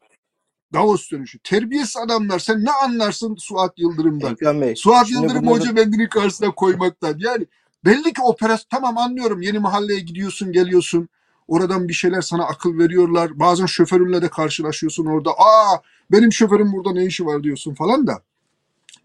Davos 0.73 1.11
dönüşü. 1.11 1.39
Terbiyesiz 1.39 1.97
adamlar. 1.97 2.39
Sen 2.39 2.65
ne 2.65 2.71
anlarsın 2.71 3.37
Suat 3.37 3.79
Yıldırım'dan? 3.79 4.33
Ekrem 4.33 4.61
Bey, 4.61 4.77
Suat 4.77 5.11
Yıldırım 5.11 5.43
bunları- 5.47 5.61
Hoca 5.61 5.71
Efendi'nin 5.73 6.09
karşısına 6.09 6.51
koymaktan. 6.51 7.15
Yani 7.19 7.47
belli 7.85 8.13
ki 8.13 8.23
operasyon 8.23 8.67
tamam 8.71 8.99
anlıyorum. 8.99 9.43
Yeni 9.43 9.59
mahalleye 9.59 10.01
gidiyorsun 10.01 10.53
geliyorsun. 10.53 11.09
Oradan 11.49 11.89
bir 11.89 11.93
şeyler 11.93 12.21
sana 12.21 12.45
akıl 12.45 12.79
veriyorlar. 12.79 13.39
Bazen 13.39 13.67
şoförünle 13.67 14.23
de 14.23 14.29
karşılaşıyorsun 14.29 15.07
orada. 15.07 15.31
Aa 15.31 15.81
benim 16.13 16.33
şoförüm 16.33 16.73
burada 16.73 16.93
ne 16.93 17.05
işi 17.05 17.27
var 17.27 17.43
diyorsun 17.43 17.75
falan 17.75 18.07
da. 18.07 18.23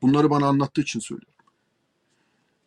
Bunları 0.01 0.29
bana 0.29 0.47
anlattığı 0.47 0.81
için 0.81 0.99
söylüyorum. 0.99 1.35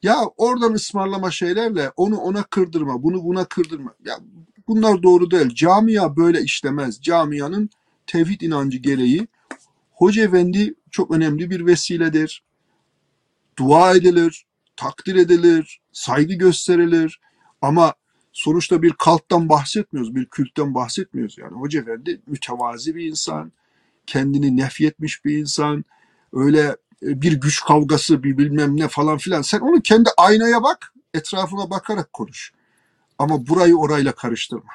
Ya 0.03 0.17
oradan 0.37 0.73
ısmarlama 0.73 1.31
şeylerle 1.31 1.93
onu 1.97 2.17
ona 2.17 2.43
kırdırma, 2.43 3.03
bunu 3.03 3.25
buna 3.25 3.45
kırdırma. 3.45 3.95
Ya 4.05 4.19
bunlar 4.69 5.03
doğru 5.03 5.31
değil. 5.31 5.55
Camia 5.55 6.17
böyle 6.17 6.41
işlemez. 6.43 7.01
Camianın 7.03 7.71
tevhid 8.09 8.41
inancı 8.41 8.79
gereği 8.79 9.29
Hoca 9.93 10.23
Efendi 10.25 10.75
çok 10.91 11.11
önemli 11.11 11.51
bir 11.51 11.67
vesiledir. 11.67 12.43
Dua 13.59 13.95
edilir, 13.95 14.47
takdir 14.77 15.17
edilir, 15.17 15.81
saygı 15.93 16.35
gösterilir. 16.35 17.21
Ama 17.63 17.95
sonuçta 18.33 18.83
bir 18.83 18.93
kalttan 18.93 19.49
bahsetmiyoruz, 19.49 20.15
bir 20.15 20.27
kültten 20.27 20.75
bahsetmiyoruz. 20.75 21.39
Yani 21.39 21.53
Hoca 21.53 21.81
Efendi 21.81 22.21
mütevazi 22.27 22.95
bir 22.95 23.07
insan, 23.07 23.53
kendini 24.07 24.57
nefyetmiş 24.57 25.25
bir 25.25 25.39
insan, 25.39 25.85
öyle 26.33 26.77
e, 27.03 27.23
bir 27.23 27.33
güç 27.33 27.61
kavgası, 27.61 28.23
bir 28.23 28.39
bilmem 28.39 28.77
ne 28.77 28.89
falan 28.89 29.19
filan. 29.19 29.43
Sen 29.43 29.61
onu 29.61 29.81
kendi 29.83 30.11
aynaya 30.17 30.63
bak, 30.63 30.93
etrafına 31.15 31.71
bakarak 31.71 32.13
konuş. 32.13 32.53
Ama 33.19 33.47
burayı 33.47 33.77
orayla 33.77 34.13
karıştırma. 34.13 34.73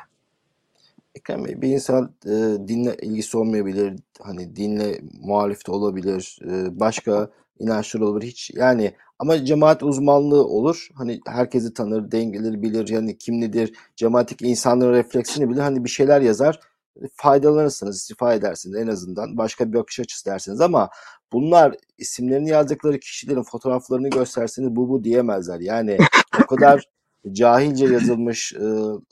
Ekrem 1.16 1.46
Bey, 1.46 1.62
bir 1.62 1.70
insan 1.70 2.16
e, 2.26 2.32
dinle 2.68 2.96
ilgisi 3.02 3.38
olmayabilir, 3.38 4.00
hani 4.22 4.56
dinle 4.56 5.00
muhalif 5.22 5.68
de 5.68 5.72
olabilir, 5.72 6.40
e, 6.46 6.80
başka 6.80 7.30
inançlar 7.60 8.02
olabilir 8.02 8.28
hiç 8.28 8.52
yani 8.54 8.94
ama 9.20 9.46
cemaat 9.46 9.84
uzmanlığı 9.84 10.46
olur. 10.46 10.88
Hani 10.96 11.20
herkesi 11.28 11.74
tanır, 11.74 12.12
dengeleri 12.12 12.62
bilir, 12.62 12.88
yani 12.88 13.18
kim 13.18 13.42
nedir, 13.42 13.74
cemaatteki 13.96 14.46
insanların 14.46 14.94
refleksini 14.94 15.50
bilir. 15.50 15.62
Hani 15.62 15.84
bir 15.84 15.90
şeyler 15.90 16.22
yazar, 16.22 16.60
faydalanırsınız, 17.16 17.98
istifa 17.98 18.34
edersiniz 18.34 18.76
en 18.76 18.88
azından. 18.88 19.38
Başka 19.38 19.68
bir 19.74 19.78
bakış 19.78 20.00
açısı 20.00 20.26
dersiniz 20.26 20.62
ama 20.62 20.90
bunlar 21.34 21.76
isimlerini 21.98 22.50
yazdıkları 22.50 23.00
kişilerin 23.00 23.44
fotoğraflarını 23.44 24.10
gösterseniz 24.10 24.76
bu 24.76 24.90
bu 24.90 25.04
diyemezler. 25.04 25.60
Yani 25.60 25.98
o 26.44 26.46
kadar 26.48 26.84
cahilce 27.32 27.86
yazılmış 27.86 28.54
e, 28.54 28.66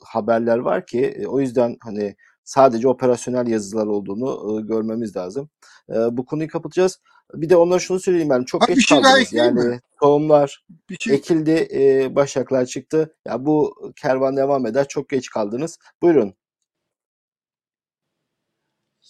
haberler 0.04 0.58
var 0.58 0.86
ki 0.86 1.00
e, 1.00 1.26
o 1.26 1.40
yüzden 1.40 1.76
hani 1.80 2.16
sadece 2.44 2.88
operasyonel 2.88 3.46
yazılar 3.46 3.86
olduğunu 3.86 4.58
e, 4.58 4.62
görmemiz 4.62 5.16
lazım. 5.16 5.50
E, 5.90 5.94
bu 5.94 6.24
konuyu 6.24 6.48
kapatacağız. 6.48 7.00
Bir 7.34 7.48
de 7.48 7.56
onlara 7.56 7.78
şunu 7.78 8.00
söyleyeyim 8.00 8.30
ben. 8.30 8.44
Çok 8.44 8.62
Ha, 8.62 8.68
bir 8.68 8.74
geç 8.74 8.88
şey 8.88 9.02
kaldınız. 9.02 9.32
Yani 9.32 9.60
mi? 9.60 9.80
tohumlar 10.00 10.64
şey 11.00 11.14
ekildi, 11.14 11.68
e, 11.74 12.14
başaklar 12.16 12.66
çıktı. 12.66 13.14
Ya 13.26 13.46
bu 13.46 13.74
kervan 13.96 14.36
devam 14.36 14.66
eder. 14.66 14.88
Çok 14.88 15.08
geç 15.08 15.30
kaldınız. 15.30 15.78
Buyurun. 16.02 16.34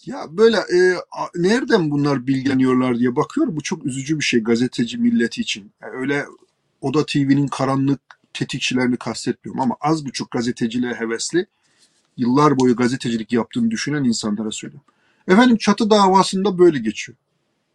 Ya 0.07 0.25
böyle 0.31 0.57
e, 0.57 0.79
nereden 1.35 1.91
bunlar 1.91 2.27
bilgileniyorlar 2.27 2.99
diye 2.99 3.17
bakıyorum. 3.17 3.57
Bu 3.57 3.63
çok 3.63 3.87
üzücü 3.87 4.19
bir 4.19 4.25
şey 4.25 4.43
gazeteci 4.43 4.99
milleti 4.99 5.41
için. 5.41 5.73
Yani 5.83 5.97
öyle 5.97 6.25
Oda 6.81 7.07
TV'nin 7.07 7.47
karanlık 7.47 8.01
tetikçilerini 8.35 8.97
kastetmiyorum 8.97 9.61
ama 9.61 9.77
az 9.81 10.07
buçuk 10.07 10.31
gazeteciliğe 10.31 10.95
hevesli, 10.95 11.47
yıllar 12.17 12.59
boyu 12.59 12.77
gazetecilik 12.77 13.33
yaptığını 13.33 13.71
düşünen 13.71 14.05
insanlara 14.05 14.51
söylüyorum. 14.51 14.87
Efendim 15.29 15.57
çatı 15.57 15.91
davasında 15.91 16.59
böyle 16.59 16.79
geçiyor. 16.79 17.19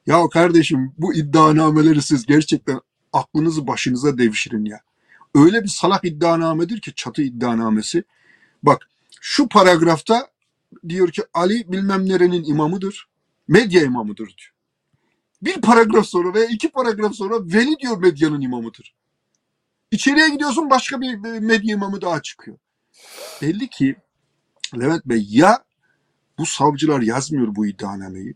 Ya 0.07 0.29
kardeşim 0.29 0.93
bu 0.97 1.13
iddianameleri 1.13 2.01
siz 2.01 2.25
gerçekten 2.25 2.81
aklınızı 3.13 3.67
başınıza 3.67 4.17
devşirin 4.17 4.65
ya. 4.65 4.79
Öyle 5.35 5.63
bir 5.63 5.67
salak 5.67 6.05
iddianamedir 6.05 6.81
ki 6.81 6.93
çatı 6.95 7.21
iddianamesi. 7.21 8.03
Bak 8.63 8.89
şu 9.21 9.47
paragrafta 9.47 10.27
diyor 10.89 11.11
ki 11.11 11.23
Ali 11.33 11.71
bilmem 11.71 12.09
nerenin 12.09 12.43
imamıdır. 12.43 13.07
Medya 13.47 13.83
imamıdır 13.83 14.25
diyor. 14.25 14.53
Bir 15.41 15.61
paragraf 15.61 16.05
sonra 16.05 16.33
veya 16.33 16.45
iki 16.45 16.69
paragraf 16.69 17.15
sonra 17.15 17.35
Veli 17.45 17.79
diyor 17.79 17.97
medyanın 17.97 18.41
imamıdır. 18.41 18.93
İçeriye 19.91 20.29
gidiyorsun 20.29 20.69
başka 20.69 21.01
bir 21.01 21.15
medya 21.39 21.73
imamı 21.75 22.01
daha 22.01 22.21
çıkıyor. 22.21 22.57
Belli 23.41 23.67
ki 23.67 23.95
Levent 24.79 25.05
Bey 25.05 25.25
ya 25.29 25.63
bu 26.37 26.45
savcılar 26.45 27.01
yazmıyor 27.01 27.55
bu 27.55 27.67
iddianameyi. 27.67 28.35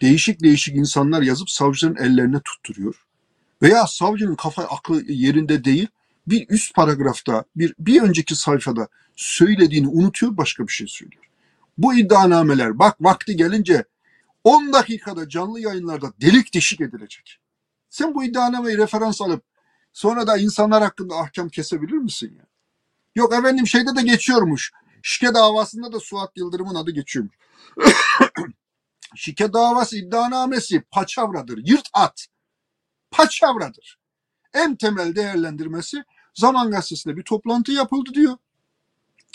Değişik 0.00 0.42
değişik 0.42 0.76
insanlar 0.76 1.22
yazıp 1.22 1.50
savcıların 1.50 2.04
ellerine 2.04 2.40
tutturuyor. 2.40 3.06
Veya 3.62 3.86
savcının 3.86 4.34
kafa 4.34 4.62
aklı 4.62 5.12
yerinde 5.12 5.64
değil. 5.64 5.88
Bir 6.26 6.48
üst 6.48 6.74
paragrafta 6.74 7.44
bir, 7.56 7.74
bir 7.78 8.02
önceki 8.02 8.36
sayfada 8.36 8.88
söylediğini 9.16 9.88
unutuyor 9.88 10.36
başka 10.36 10.66
bir 10.66 10.72
şey 10.72 10.86
söylüyor. 10.86 11.24
Bu 11.78 11.94
iddianameler 11.94 12.78
bak 12.78 12.96
vakti 13.00 13.36
gelince 13.36 13.84
10 14.44 14.72
dakikada 14.72 15.28
canlı 15.28 15.60
yayınlarda 15.60 16.12
delik 16.20 16.54
deşik 16.54 16.80
edilecek. 16.80 17.38
Sen 17.90 18.14
bu 18.14 18.24
iddianameyi 18.24 18.78
referans 18.78 19.20
alıp 19.20 19.44
sonra 19.92 20.26
da 20.26 20.36
insanlar 20.36 20.82
hakkında 20.82 21.14
ahkam 21.16 21.48
kesebilir 21.48 21.96
misin 21.96 22.34
ya? 22.38 22.44
Yok 23.14 23.34
efendim 23.34 23.66
şeyde 23.66 23.96
de 23.96 24.02
geçiyormuş. 24.02 24.72
Şike 25.02 25.34
davasında 25.34 25.92
da 25.92 26.00
Suat 26.00 26.30
Yıldırım'ın 26.36 26.74
adı 26.74 26.90
geçiyormuş. 26.90 27.36
Şike 29.16 29.52
davası 29.52 29.96
iddianamesi 29.96 30.82
paçavradır. 30.90 31.60
Yırt 31.64 31.88
at. 31.92 32.26
Paçavradır. 33.10 33.98
En 34.54 34.76
temel 34.76 35.16
değerlendirmesi 35.16 36.04
Zaman 36.34 36.70
Gazetesi'nde 36.70 37.16
bir 37.16 37.22
toplantı 37.22 37.72
yapıldı 37.72 38.10
diyor. 38.14 38.36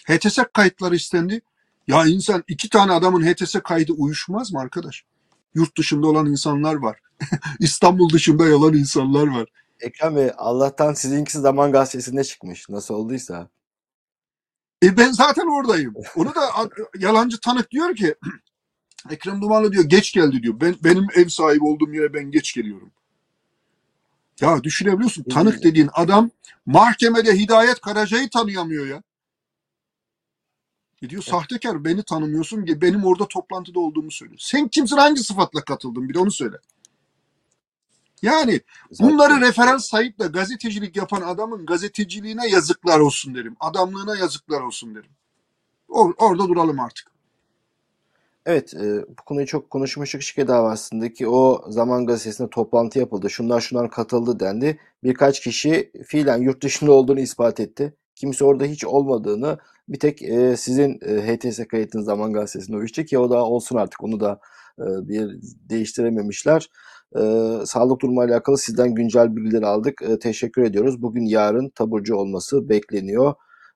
HTS 0.08 0.40
kayıtları 0.54 0.96
istendi. 0.96 1.42
Ya 1.88 2.06
insan 2.06 2.44
iki 2.48 2.70
tane 2.70 2.92
adamın 2.92 3.34
HTS 3.34 3.56
kaydı 3.64 3.94
uyuşmaz 3.94 4.54
mı 4.54 4.60
arkadaş? 4.60 5.04
Yurt 5.56 5.78
dışında 5.78 6.08
olan 6.08 6.26
insanlar 6.26 6.76
var. 6.76 7.00
İstanbul 7.60 8.10
dışında 8.10 8.48
yalan 8.48 8.74
insanlar 8.74 9.28
var. 9.28 9.50
Ekrem 9.80 10.16
Bey 10.16 10.32
Allah'tan 10.38 10.94
sizinkisi 10.94 11.40
Zaman 11.40 11.72
Gazetesi'nde 11.72 12.24
çıkmış. 12.24 12.70
Nasıl 12.70 12.94
olduysa. 12.94 13.50
E 14.84 14.98
ben 14.98 15.12
zaten 15.12 15.48
oradayım. 15.60 15.94
Onu 16.16 16.36
da 16.36 16.70
yalancı 17.00 17.40
tanık 17.40 17.72
diyor 17.72 17.96
ki 17.96 18.16
Ekrem 19.10 19.42
Dumanlı 19.42 19.72
diyor 19.72 19.84
geç 19.84 20.14
geldi 20.14 20.44
diyor. 20.44 20.62
Ben 20.62 20.76
benim 20.84 21.08
ev 21.16 21.28
sahibi 21.28 21.64
olduğum 21.64 21.94
yere 21.94 22.14
ben 22.14 22.32
geç 22.32 22.54
geliyorum. 22.54 22.92
Ya 24.42 24.64
düşünebiliyorsun 24.64 25.24
tanık 25.24 25.64
dediğin 25.64 25.90
adam 25.94 26.30
mahkemede 26.66 27.34
Hidayet 27.36 27.82
Karaca'yı 27.82 28.30
tanıyamıyor 28.30 28.88
ya. 28.88 29.04
E 31.02 31.10
diyor 31.10 31.24
sahtekar 31.24 31.86
beni 31.86 32.04
tanımıyorsun 32.04 32.66
ki 32.66 32.82
benim 32.82 33.06
orada 33.06 33.28
toplantıda 33.28 33.80
olduğumu 33.80 34.12
söylüyor. 34.12 34.40
Sen 34.42 34.68
kimsin 34.68 34.98
hangi 34.98 35.24
sıfatla 35.24 35.62
katıldın 35.62 36.10
bir 36.10 36.14
de 36.14 36.20
onu 36.20 36.32
söyle. 36.32 36.58
Yani 38.22 38.62
Zaten- 38.92 39.14
bunları 39.14 39.42
referans 39.42 39.86
sayıp 39.86 40.20
da 40.20 40.26
gazetecilik 40.26 40.96
yapan 40.96 41.22
adamın 41.22 41.66
gazeteciliğine 41.66 42.48
yazıklar 42.50 43.00
olsun 43.00 43.36
derim. 43.36 43.56
Adamlığına 43.60 44.18
yazıklar 44.18 44.62
olsun 44.62 44.96
derim. 44.96 45.12
Or- 45.90 46.14
orada 46.18 46.48
duralım 46.48 46.80
artık. 46.80 47.08
Evet, 48.46 48.74
e, 48.74 49.06
bu 49.10 49.24
konuyu 49.26 49.46
çok 49.46 49.70
konuşmuştuk 49.70 50.22
şike 50.22 50.48
davasındaki 50.48 51.28
o 51.28 51.66
Zaman 51.72 52.06
Gazetesi'nde 52.06 52.50
toplantı 52.50 53.00
yapıldı. 53.00 53.30
Şunlar 53.30 53.62
şunlar 53.62 53.92
katıldı 53.92 54.40
dendi. 54.40 54.80
Birkaç 55.04 55.40
kişi 55.40 55.92
fiilen 56.08 56.38
yurt 56.42 56.64
dışında 56.64 56.92
olduğunu 56.92 57.20
ispat 57.20 57.60
etti. 57.60 57.94
Kimse 58.16 58.46
orada 58.46 58.66
hiç 58.66 58.86
olmadığını 58.86 59.58
bir 59.90 60.00
tek 60.00 60.22
e, 60.22 60.58
sizin 60.58 61.00
e, 61.02 61.28
HTS 61.28 61.68
kayıtınız 61.68 62.06
Zaman 62.06 62.34
Gazetesi'nde 62.34 62.78
uyuştu 62.78 63.04
ki 63.04 63.20
o 63.20 63.30
da 63.30 63.46
olsun 63.46 63.76
artık 63.76 64.04
onu 64.04 64.20
da 64.20 64.40
e, 64.80 64.86
bir 65.08 65.40
değiştirememişler. 65.70 66.70
E, 67.16 67.22
sağlık 67.66 68.02
durumu 68.02 68.22
alakalı 68.22 68.58
sizden 68.58 68.96
güncel 68.96 69.36
bilgileri 69.36 69.66
aldık. 69.66 70.02
E, 70.02 70.20
teşekkür 70.20 70.64
ediyoruz. 70.64 71.02
Bugün 71.02 71.26
yarın 71.26 71.70
taburcu 71.70 72.16
olması 72.16 72.70
bekleniyor. 72.70 73.34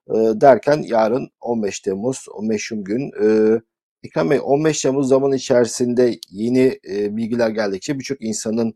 E, 0.08 0.14
derken 0.14 0.82
yarın 0.86 1.28
15 1.40 1.80
Temmuz 1.80 2.26
o 2.34 2.42
meşhum 2.42 2.84
gün 2.84 3.10
e, 3.22 3.60
Ekrem 4.04 4.30
Bey 4.30 4.40
15 4.42 4.82
Temmuz 4.82 5.08
zaman 5.08 5.32
içerisinde 5.32 6.18
yeni 6.30 6.78
e, 6.90 7.16
bilgiler 7.16 7.50
geldikçe 7.50 7.98
birçok 7.98 8.22
insanın 8.22 8.74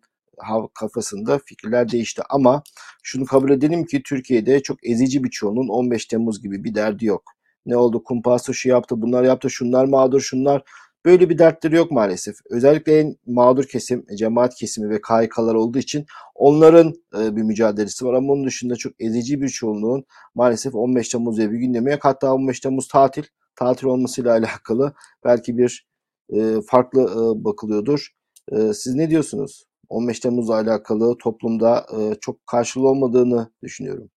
kafasında 0.75 1.39
fikirler 1.47 1.91
değişti 1.93 2.23
ama 2.31 2.63
şunu 3.03 3.25
kabul 3.25 3.51
edelim 3.51 3.85
ki 3.85 4.03
Türkiye'de 4.03 4.63
çok 4.63 4.87
ezici 4.87 5.25
bir 5.25 5.31
çoğunun 5.31 5.69
15 5.69 6.07
Temmuz 6.07 6.43
gibi 6.43 6.65
bir 6.65 6.75
derdi 6.75 7.07
yok. 7.07 7.23
Ne 7.67 7.77
oldu? 7.77 8.05
Kumpaslı 8.05 8.55
şu 8.55 8.69
yaptı, 8.69 9.03
bunlar 9.03 9.25
yaptı, 9.25 9.51
şunlar 9.51 9.85
mağdur, 9.85 10.21
şunlar. 10.21 10.63
Böyle 11.07 11.31
bir 11.31 11.39
dertleri 11.39 11.77
yok 11.77 11.91
maalesef. 11.91 12.37
Özellikle 12.51 12.99
en 13.01 13.17
mağdur 13.27 13.65
kesim, 13.65 14.07
cemaat 14.19 14.55
kesimi 14.55 14.91
ve 14.91 15.01
KHK'lar 15.01 15.55
olduğu 15.55 15.79
için 15.79 16.07
onların 16.35 16.95
e, 17.19 17.37
bir 17.37 17.43
mücadelesi 17.43 18.07
var 18.07 18.15
ama 18.15 18.33
onun 18.33 18.47
dışında 18.47 18.77
çok 18.77 18.93
ezici 19.01 19.41
bir 19.41 19.49
çoğunluğun 19.49 20.05
maalesef 20.35 20.75
15 20.75 21.09
Temmuz 21.09 21.39
bir 21.39 21.59
gündemi 21.59 21.91
yok. 21.91 22.01
Hatta 22.05 22.35
15 22.35 22.61
Temmuz 22.61 22.89
tatil, 22.89 23.23
tatil 23.57 23.87
olmasıyla 23.87 24.33
alakalı 24.33 24.95
belki 25.25 25.59
bir 25.59 25.87
e, 26.31 26.61
farklı 26.71 27.01
e, 27.01 27.45
bakılıyordur. 27.45 28.09
E, 28.53 28.73
siz 28.75 28.95
ne 28.95 29.11
diyorsunuz? 29.11 29.65
15 29.89 30.21
Temmuz'la 30.21 30.55
alakalı 30.55 31.17
toplumda 31.19 31.87
e, 31.99 32.15
çok 32.21 32.47
karşılığı 32.47 32.89
olmadığını 32.89 33.51
düşünüyorum. 33.63 34.11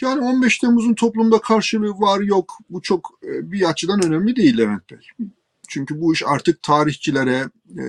Yani 0.00 0.20
15 0.20 0.58
Temmuz'un 0.58 0.94
toplumda 0.94 1.40
karşılığı 1.40 2.00
var 2.00 2.20
yok 2.20 2.58
bu 2.70 2.82
çok 2.82 3.18
e, 3.24 3.52
bir 3.52 3.68
açıdan 3.68 4.04
önemli 4.06 4.36
değil 4.36 4.58
Levent 4.58 4.90
Bey. 4.90 5.28
Çünkü 5.68 6.00
bu 6.00 6.12
iş 6.12 6.22
artık 6.26 6.62
tarihçilere, 6.62 7.50
e, 7.78 7.84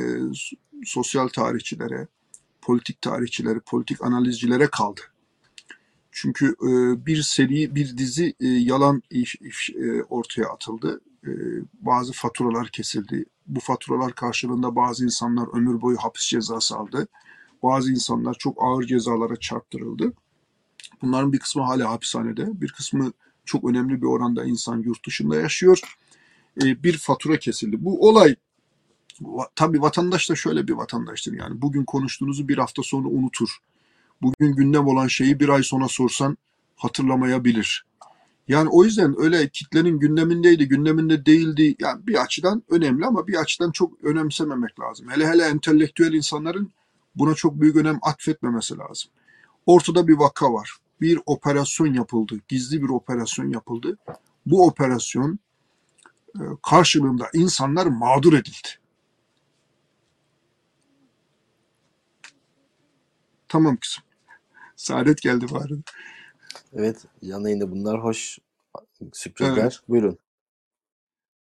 sosyal 0.86 1.28
tarihçilere, 1.28 2.08
politik 2.62 3.02
tarihçilere, 3.02 3.60
politik 3.60 4.04
analizcilere 4.04 4.68
kaldı. 4.68 5.02
Çünkü 6.12 6.46
e, 6.46 7.06
bir 7.06 7.22
seri, 7.22 7.76
bir 7.76 7.98
dizi 7.98 8.34
e, 8.40 8.48
yalan 8.48 9.04
iş, 9.10 9.36
iş, 9.36 9.70
e, 9.70 10.04
ortaya 10.04 10.46
atıldı. 10.46 11.02
E, 11.28 11.32
bazı 11.74 12.14
faturalar 12.14 12.68
kesildi. 12.68 13.26
Bu 13.48 13.60
faturalar 13.60 14.16
karşılığında 14.16 14.76
bazı 14.76 15.06
insanlar 15.06 15.58
ömür 15.58 15.82
boyu 15.82 15.98
hapis 15.98 16.28
cezası 16.28 16.76
aldı. 16.76 17.08
Bazı 17.64 17.92
insanlar 17.92 18.34
çok 18.34 18.58
ağır 18.64 18.84
cezalara 18.84 19.36
çarptırıldı. 19.36 20.14
Bunların 21.02 21.34
bir 21.34 21.40
kısmı 21.40 21.64
hala 21.64 21.90
hapishanede, 21.90 22.62
bir 22.62 22.72
kısmı 22.72 23.12
çok 23.46 23.70
önemli 23.70 24.02
bir 24.02 24.08
oranda 24.08 24.46
insan 24.46 24.80
yurt 24.80 25.08
dışında 25.08 25.36
yaşıyor. 25.36 25.98
E, 26.64 26.84
bir 26.84 26.98
fatura 26.98 27.40
kesildi. 27.40 27.86
Bu 27.86 28.10
olay 28.10 28.36
tabii 29.56 29.82
vatandaş 29.82 30.30
da 30.30 30.36
şöyle 30.36 30.68
bir 30.68 30.74
vatandaştır 30.74 31.34
yani. 31.34 31.62
Bugün 31.62 31.84
konuştuğunuzu 31.84 32.48
bir 32.48 32.58
hafta 32.58 32.84
sonra 32.84 33.08
unutur. 33.08 33.58
Bugün 34.22 34.56
gündem 34.56 34.88
olan 34.88 35.08
şeyi 35.08 35.40
bir 35.40 35.50
ay 35.50 35.64
sonra 35.64 35.88
sorsan 35.88 36.38
hatırlamayabilir. 36.76 37.86
Yani 38.48 38.70
o 38.70 38.84
yüzden 38.84 39.16
öyle 39.18 39.50
kitlenin 39.50 40.00
gündemindeydi, 40.00 40.68
gündeminde 40.68 41.26
değildi. 41.26 41.76
Yani 41.80 42.08
bir 42.08 42.22
açıdan 42.22 42.64
önemli 42.70 43.06
ama 43.06 43.28
bir 43.28 43.36
açıdan 43.36 43.72
çok 43.72 44.04
önemsememek 44.04 44.80
lazım. 44.80 45.10
Hele 45.10 45.28
hele 45.28 45.44
entelektüel 45.44 46.14
insanların 46.14 46.72
buna 47.16 47.34
çok 47.36 47.62
büyük 47.62 47.76
önem 47.76 48.00
atfetmemesi 48.02 48.78
lazım. 48.78 49.12
Ortada 49.66 50.08
bir 50.08 50.14
vaka 50.14 50.54
var. 50.54 50.81
Bir 51.02 51.20
operasyon 51.26 51.94
yapıldı. 51.94 52.40
Gizli 52.48 52.82
bir 52.82 52.90
operasyon 52.90 53.50
yapıldı. 53.50 53.98
Bu 54.46 54.68
operasyon 54.68 55.40
e, 56.36 56.44
karşılığında 56.64 57.30
insanlar 57.34 57.86
mağdur 57.86 58.34
edildi. 58.34 58.68
Tamam 63.48 63.78
kızım. 63.78 64.04
Saadet 64.76 65.22
geldi 65.22 65.46
bari. 65.52 65.74
Evet, 66.74 67.06
yanayında 67.22 67.72
bunlar 67.72 68.04
hoş 68.04 68.40
sürprizler. 69.14 69.58
Evet. 69.58 69.80
Buyurun. 69.90 70.18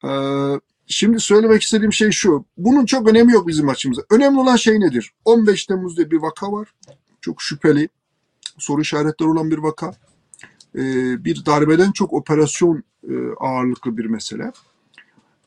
Ee, 0.05 0.61
şimdi 0.87 1.21
söylemek 1.21 1.63
istediğim 1.63 1.93
şey 1.93 2.11
şu. 2.11 2.45
Bunun 2.57 2.87
çok 2.87 3.09
önemi 3.09 3.33
yok 3.33 3.49
bizim 3.49 3.69
açımızda. 3.69 4.03
Önemli 4.11 4.41
olan 4.41 4.57
şey 4.57 4.81
nedir? 4.81 5.13
15 5.25 5.67
Temmuz'da 5.67 6.11
bir 6.11 6.17
vaka 6.17 6.53
var. 6.53 6.75
Çok 7.21 7.43
şüpheli. 7.43 7.89
Soru 8.59 8.81
işaretleri 8.81 9.29
olan 9.29 9.51
bir 9.51 9.59
vaka. 9.59 9.95
Ee, 10.75 11.25
bir 11.25 11.47
darbeden 11.47 11.93
çok 11.93 12.13
operasyon 12.13 12.85
e, 13.09 13.15
ağırlıklı 13.41 13.97
bir 13.97 14.05
mesele. 14.05 14.53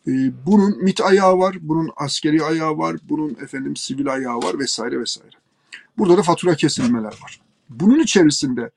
Ee, 0.07 0.11
bunun 0.45 0.83
MIT 0.83 1.01
ayağı 1.01 1.37
var, 1.37 1.57
bunun 1.61 1.89
askeri 1.95 2.43
ayağı 2.43 2.77
var, 2.77 2.95
bunun 3.09 3.29
efendim 3.29 3.75
sivil 3.75 4.13
ayağı 4.13 4.37
var 4.37 4.59
vesaire 4.59 4.99
vesaire. 4.99 5.35
Burada 5.97 6.17
da 6.17 6.21
fatura 6.21 6.55
kesilmeler 6.55 7.13
var. 7.23 7.41
Bunun 7.69 7.99
içerisinde 7.99 8.71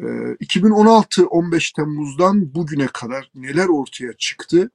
2016-15 0.00 1.56
e, 1.56 1.60
Temmuz'dan 1.76 2.54
bugüne 2.54 2.86
kadar 2.86 3.30
neler 3.34 3.66
ortaya 3.66 4.12
çıktı? 4.12 4.70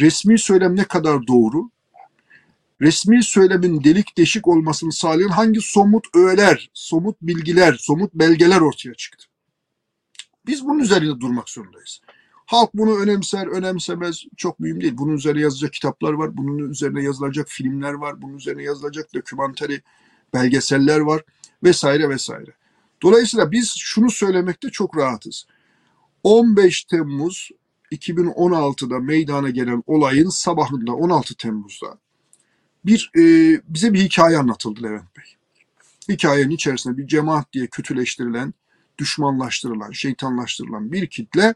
Resmi 0.00 0.38
söylem 0.38 0.76
ne 0.76 0.84
kadar 0.84 1.26
doğru? 1.26 1.70
Resmi 2.82 3.22
söylemin 3.22 3.84
delik 3.84 4.18
deşik 4.18 4.48
olmasını 4.48 4.92
sağlayan 4.92 5.28
hangi 5.28 5.60
somut 5.60 6.06
öğeler, 6.14 6.70
somut 6.74 7.16
bilgiler, 7.22 7.76
somut 7.80 8.14
belgeler 8.14 8.60
ortaya 8.60 8.94
çıktı? 8.94 9.26
Biz 10.46 10.64
bunun 10.64 10.78
üzerinde 10.78 11.20
durmak 11.20 11.50
zorundayız. 11.50 12.00
Halk 12.46 12.74
bunu 12.74 12.98
önemser, 12.98 13.46
önemsemez 13.46 14.24
çok 14.36 14.60
mühim 14.60 14.80
değil. 14.80 14.98
Bunun 14.98 15.16
üzerine 15.16 15.40
yazacak 15.40 15.72
kitaplar 15.72 16.12
var, 16.12 16.36
bunun 16.36 16.70
üzerine 16.70 17.02
yazılacak 17.02 17.48
filmler 17.48 17.92
var, 17.92 18.22
bunun 18.22 18.36
üzerine 18.36 18.62
yazılacak 18.62 19.14
dokümanteri 19.14 19.82
belgeseller 20.34 21.00
var 21.00 21.22
vesaire 21.62 22.08
vesaire. 22.08 22.50
Dolayısıyla 23.02 23.50
biz 23.50 23.74
şunu 23.78 24.10
söylemekte 24.10 24.70
çok 24.70 24.96
rahatız. 24.96 25.46
15 26.22 26.84
Temmuz 26.84 27.50
2016'da 27.92 28.98
meydana 28.98 29.50
gelen 29.50 29.82
olayın 29.86 30.28
sabahında 30.28 30.92
16 30.92 31.36
Temmuz'da 31.36 31.98
bir 32.84 33.10
e, 33.16 33.22
bize 33.68 33.92
bir 33.92 34.00
hikaye 34.00 34.38
anlatıldı 34.38 34.82
Levent 34.82 35.16
Bey. 35.16 35.24
Hikayenin 36.08 36.50
içerisinde 36.50 36.98
bir 36.98 37.06
cemaat 37.06 37.52
diye 37.52 37.66
kötüleştirilen, 37.66 38.54
düşmanlaştırılan, 38.98 39.90
şeytanlaştırılan 39.90 40.92
bir 40.92 41.06
kitle 41.06 41.54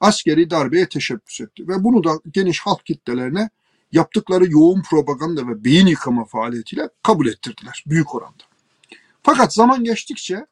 askeri 0.00 0.50
darbeye 0.50 0.88
teşebbüs 0.88 1.40
etti. 1.40 1.68
Ve 1.68 1.84
bunu 1.84 2.04
da 2.04 2.20
geniş 2.32 2.60
halk 2.60 2.86
kitlelerine 2.86 3.50
yaptıkları 3.92 4.50
yoğun 4.50 4.82
propaganda 4.82 5.48
ve 5.48 5.64
beyin 5.64 5.86
yıkama 5.86 6.24
faaliyetiyle 6.24 6.88
kabul 7.02 7.26
ettirdiler 7.26 7.84
büyük 7.86 8.14
oranda. 8.14 8.44
Fakat 9.22 9.54
zaman 9.54 9.84
geçtikçe 9.84 10.46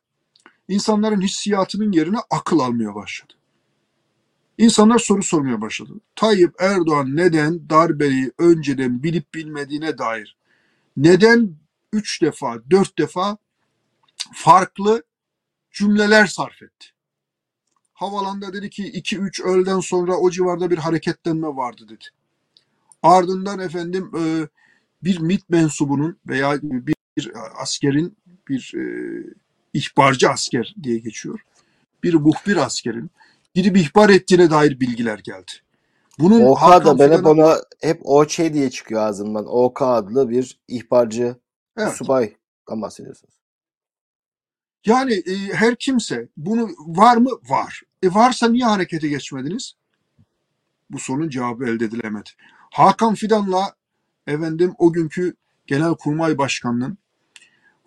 insanların 0.68 1.20
hissiyatının 1.20 1.92
yerine 1.92 2.18
akıl 2.30 2.58
almaya 2.58 2.94
başladı. 2.94 3.32
İnsanlar 4.60 4.98
soru 4.98 5.22
sormaya 5.22 5.60
başladı. 5.60 5.92
Tayyip 6.16 6.54
Erdoğan 6.58 7.16
neden 7.16 7.70
darbeyi 7.70 8.32
önceden 8.38 9.02
bilip 9.02 9.34
bilmediğine 9.34 9.98
dair 9.98 10.36
neden 10.96 11.54
üç 11.92 12.22
defa, 12.22 12.58
dört 12.70 12.98
defa 12.98 13.36
farklı 14.34 15.02
cümleler 15.72 16.26
sarf 16.26 16.62
etti? 16.62 16.86
Havalanda 17.92 18.52
dedi 18.52 18.70
ki 18.70 18.82
2-3 18.82 19.42
öğleden 19.42 19.80
sonra 19.80 20.16
o 20.16 20.30
civarda 20.30 20.70
bir 20.70 20.78
hareketlenme 20.78 21.48
vardı 21.48 21.82
dedi. 21.88 22.04
Ardından 23.02 23.58
efendim 23.58 24.10
e, 24.18 24.48
bir 25.04 25.18
MİT 25.18 25.50
mensubunun 25.50 26.18
veya 26.26 26.58
bir 26.62 26.94
askerin 27.56 28.16
bir 28.48 28.72
e, 28.76 28.82
ihbarcı 29.72 30.30
asker 30.30 30.74
diye 30.82 30.98
geçiyor. 30.98 31.40
Bir 32.02 32.14
muhbir 32.14 32.56
askerin 32.56 33.10
gidip 33.54 33.76
ihbar 33.76 34.10
ettiğine 34.10 34.50
dair 34.50 34.80
bilgiler 34.80 35.18
geldi. 35.18 35.52
Bunun 36.18 36.40
OK 36.40 36.84
da 36.84 36.98
ben 36.98 37.12
hep 37.12 37.26
ona 37.26 37.56
hep 37.80 38.00
OÇ 38.04 38.38
diye 38.38 38.70
çıkıyor 38.70 39.02
ağzımdan. 39.02 39.46
OK 39.46 39.84
adlı 39.84 40.30
bir 40.30 40.60
ihbarcı 40.68 41.36
evet. 41.76 41.92
subaydan 41.92 42.82
bahsediyorsunuz. 42.82 43.34
Yani 44.86 45.14
e, 45.14 45.34
her 45.52 45.76
kimse 45.76 46.28
bunu 46.36 46.68
var 46.78 47.16
mı? 47.16 47.30
Var. 47.48 47.82
E 48.02 48.14
varsa 48.14 48.48
niye 48.48 48.64
harekete 48.64 49.08
geçmediniz? 49.08 49.74
Bu 50.90 50.98
sorunun 50.98 51.28
cevabı 51.28 51.64
elde 51.64 51.84
edilemedi. 51.84 52.30
Hakan 52.70 53.14
Fidan'la 53.14 53.74
efendim 54.26 54.74
o 54.78 54.92
günkü 54.92 55.34
Genelkurmay 55.66 56.38
Başkanı'nın 56.38 56.98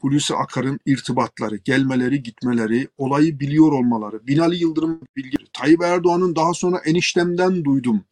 Hulusi 0.03 0.35
Akar'ın 0.35 0.79
irtibatları, 0.85 1.55
gelmeleri, 1.55 2.23
gitmeleri, 2.23 2.87
olayı 2.97 3.39
biliyor 3.39 3.71
olmaları, 3.71 4.27
Binali 4.27 4.57
Yıldırım 4.57 5.01
bilgileri, 5.15 5.47
Tayyip 5.53 5.81
Erdoğan'ın 5.81 6.35
daha 6.35 6.53
sonra 6.53 6.77
eniştemden 6.77 7.63
duydum 7.63 8.03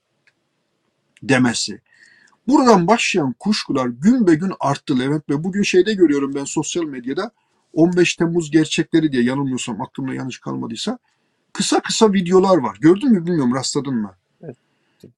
demesi. 1.23 1.81
Buradan 2.47 2.87
başlayan 2.87 3.35
kuşkular 3.39 3.87
gün 3.87 4.27
be 4.27 4.35
gün 4.35 4.51
arttı 4.59 4.99
Levent 4.99 5.29
Bey. 5.29 5.43
Bugün 5.43 5.63
şeyde 5.63 5.93
görüyorum 5.93 6.35
ben 6.35 6.43
sosyal 6.43 6.83
medyada 6.83 7.31
15 7.73 8.15
Temmuz 8.15 8.51
gerçekleri 8.51 9.11
diye 9.11 9.23
yanılmıyorsam 9.23 9.81
aklımda 9.81 10.13
yanlış 10.13 10.39
kalmadıysa 10.39 10.97
kısa 11.53 11.79
kısa 11.79 12.13
videolar 12.13 12.57
var. 12.57 12.77
Gördün 12.81 13.11
mü 13.11 13.25
bilmiyorum 13.25 13.55
rastladın 13.55 13.95
mı? 13.95 14.15
Evet, 14.43 14.57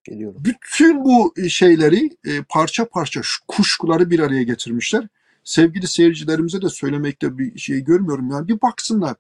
geliyorum. 0.04 0.42
Bütün 0.46 1.04
bu 1.06 1.34
şeyleri 1.50 2.18
e, 2.26 2.44
parça 2.50 2.86
parça 2.86 3.22
şu 3.24 3.44
kuşkuları 3.48 4.10
bir 4.10 4.20
araya 4.20 4.44
getirmişler 4.44 5.08
sevgili 5.44 5.88
seyircilerimize 5.88 6.62
de 6.62 6.70
söylemekte 6.70 7.38
bir 7.38 7.60
şey 7.60 7.84
görmüyorum. 7.84 8.32
Yani 8.32 8.48
bir 8.48 8.62
baksınlar. 8.62 9.16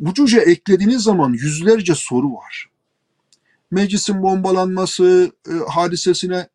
Ucuca 0.00 0.40
eklediğiniz 0.40 1.02
zaman 1.02 1.32
yüzlerce 1.32 1.94
soru 1.94 2.34
var. 2.34 2.70
Meclisin 3.70 4.22
bombalanması 4.22 5.32
e, 5.48 5.52
hadisesine 5.70 6.48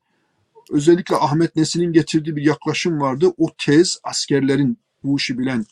özellikle 0.72 1.16
Ahmet 1.16 1.56
Nesin'in 1.56 1.94
getirdiği 1.94 2.36
bir 2.36 2.46
yaklaşım 2.46 3.02
vardı. 3.02 3.34
O 3.38 3.48
tez 3.58 4.00
askerlerin 4.04 4.78
bu 5.04 5.18
işi 5.18 5.40
bilen 5.40 5.66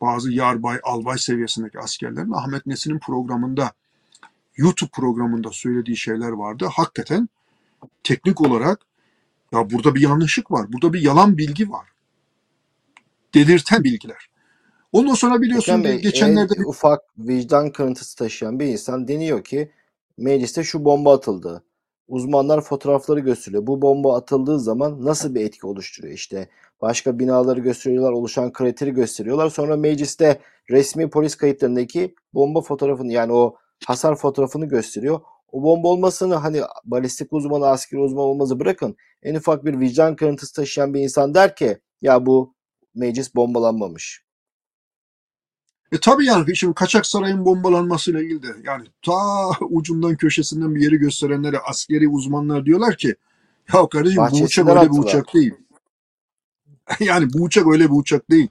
bazı 0.00 0.32
yarbay, 0.32 0.80
albay 0.82 1.18
seviyesindeki 1.18 1.78
askerlerin 1.78 2.32
Ahmet 2.32 2.66
Nesin'in 2.66 2.98
programında 2.98 3.72
YouTube 4.56 4.90
programında 4.90 5.50
söylediği 5.52 5.96
şeyler 5.96 6.28
vardı. 6.28 6.68
Hakikaten 6.72 7.28
teknik 8.02 8.40
olarak 8.40 8.80
ya 9.52 9.70
burada 9.70 9.94
bir 9.94 10.00
yanlışlık 10.00 10.50
var. 10.50 10.72
Burada 10.72 10.92
bir 10.92 11.00
yalan 11.00 11.38
bilgi 11.38 11.70
var 11.70 11.95
dedirten 13.34 13.84
bilgiler. 13.84 14.30
Ondan 14.92 15.14
sonra 15.14 15.42
biliyorsun 15.42 15.84
Bey, 15.84 15.98
geçenlerde 15.98 16.54
en 16.58 16.68
ufak 16.68 17.00
vicdan 17.18 17.72
kırıntısı 17.72 18.16
taşıyan 18.16 18.60
bir 18.60 18.66
insan 18.66 19.08
deniyor 19.08 19.44
ki 19.44 19.70
mecliste 20.18 20.62
şu 20.64 20.84
bomba 20.84 21.14
atıldı. 21.14 21.62
Uzmanlar 22.08 22.60
fotoğrafları 22.60 23.20
gösteriyor. 23.20 23.66
Bu 23.66 23.82
bomba 23.82 24.16
atıldığı 24.16 24.60
zaman 24.60 25.04
nasıl 25.04 25.34
bir 25.34 25.40
etki 25.40 25.66
oluşturuyor? 25.66 26.14
İşte 26.14 26.48
başka 26.80 27.18
binaları 27.18 27.60
gösteriyorlar, 27.60 28.12
oluşan 28.12 28.52
krateri 28.52 28.90
gösteriyorlar. 28.90 29.50
Sonra 29.50 29.76
mecliste 29.76 30.40
resmi 30.70 31.10
polis 31.10 31.34
kayıtlarındaki 31.34 32.14
bomba 32.34 32.60
fotoğrafını 32.60 33.12
yani 33.12 33.32
o 33.32 33.56
hasar 33.86 34.16
fotoğrafını 34.16 34.66
gösteriyor. 34.66 35.20
O 35.52 35.62
bomba 35.62 35.88
olmasını 35.88 36.34
hani 36.34 36.60
balistik 36.84 37.32
uzmanı, 37.32 37.66
askeri 37.66 38.00
uzman 38.00 38.24
olmazı 38.24 38.60
bırakın. 38.60 38.96
En 39.22 39.34
ufak 39.34 39.64
bir 39.64 39.80
vicdan 39.80 40.16
kırıntısı 40.16 40.54
taşıyan 40.54 40.94
bir 40.94 41.00
insan 41.00 41.34
der 41.34 41.56
ki 41.56 41.78
ya 42.02 42.26
bu 42.26 42.55
meclis 42.96 43.34
bombalanmamış. 43.34 44.22
E 45.92 46.00
tabi 46.00 46.26
yani 46.26 46.56
şimdi 46.56 46.74
Kaçak 46.74 47.06
Saray'ın 47.06 47.44
bombalanmasıyla 47.44 48.22
ilgili 48.22 48.42
de 48.42 48.56
yani 48.64 48.86
ta 49.02 49.50
ucundan 49.60 50.16
köşesinden 50.16 50.74
bir 50.74 50.80
yeri 50.80 50.96
gösterenlere 50.96 51.58
askeri 51.58 52.08
uzmanlar 52.08 52.66
diyorlar 52.66 52.96
ki 52.96 53.16
ya 53.74 53.88
kardeşim 53.88 54.22
bu 54.30 54.36
uçak 54.36 54.68
öyle 54.68 54.90
bir 54.92 54.98
uçak 54.98 55.34
değil. 55.34 55.54
yani 57.00 57.32
bu 57.32 57.42
uçak 57.42 57.66
öyle 57.66 57.84
bir 57.84 57.96
uçak 57.98 58.30
değil. 58.30 58.48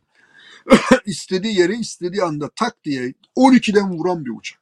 istediği 1.05 1.59
yeri 1.59 1.75
istediği 1.75 2.23
anda 2.23 2.49
tak 2.55 2.83
diye 2.83 3.13
12'den 3.35 3.91
vuran 3.91 4.25
bir 4.25 4.31
uçak. 4.37 4.59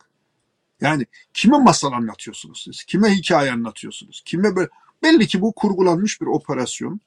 Yani 0.81 1.05
kime 1.33 1.57
masal 1.57 1.91
anlatıyorsunuz 1.91 2.63
siz? 2.65 2.83
Kime 2.83 3.15
hikaye 3.15 3.51
anlatıyorsunuz? 3.51 4.21
Kime 4.25 4.55
böyle 4.55 4.69
belli 5.03 5.27
ki 5.27 5.41
bu 5.41 5.51
kurgulanmış 5.51 6.21
bir 6.21 6.25
operasyon. 6.25 6.99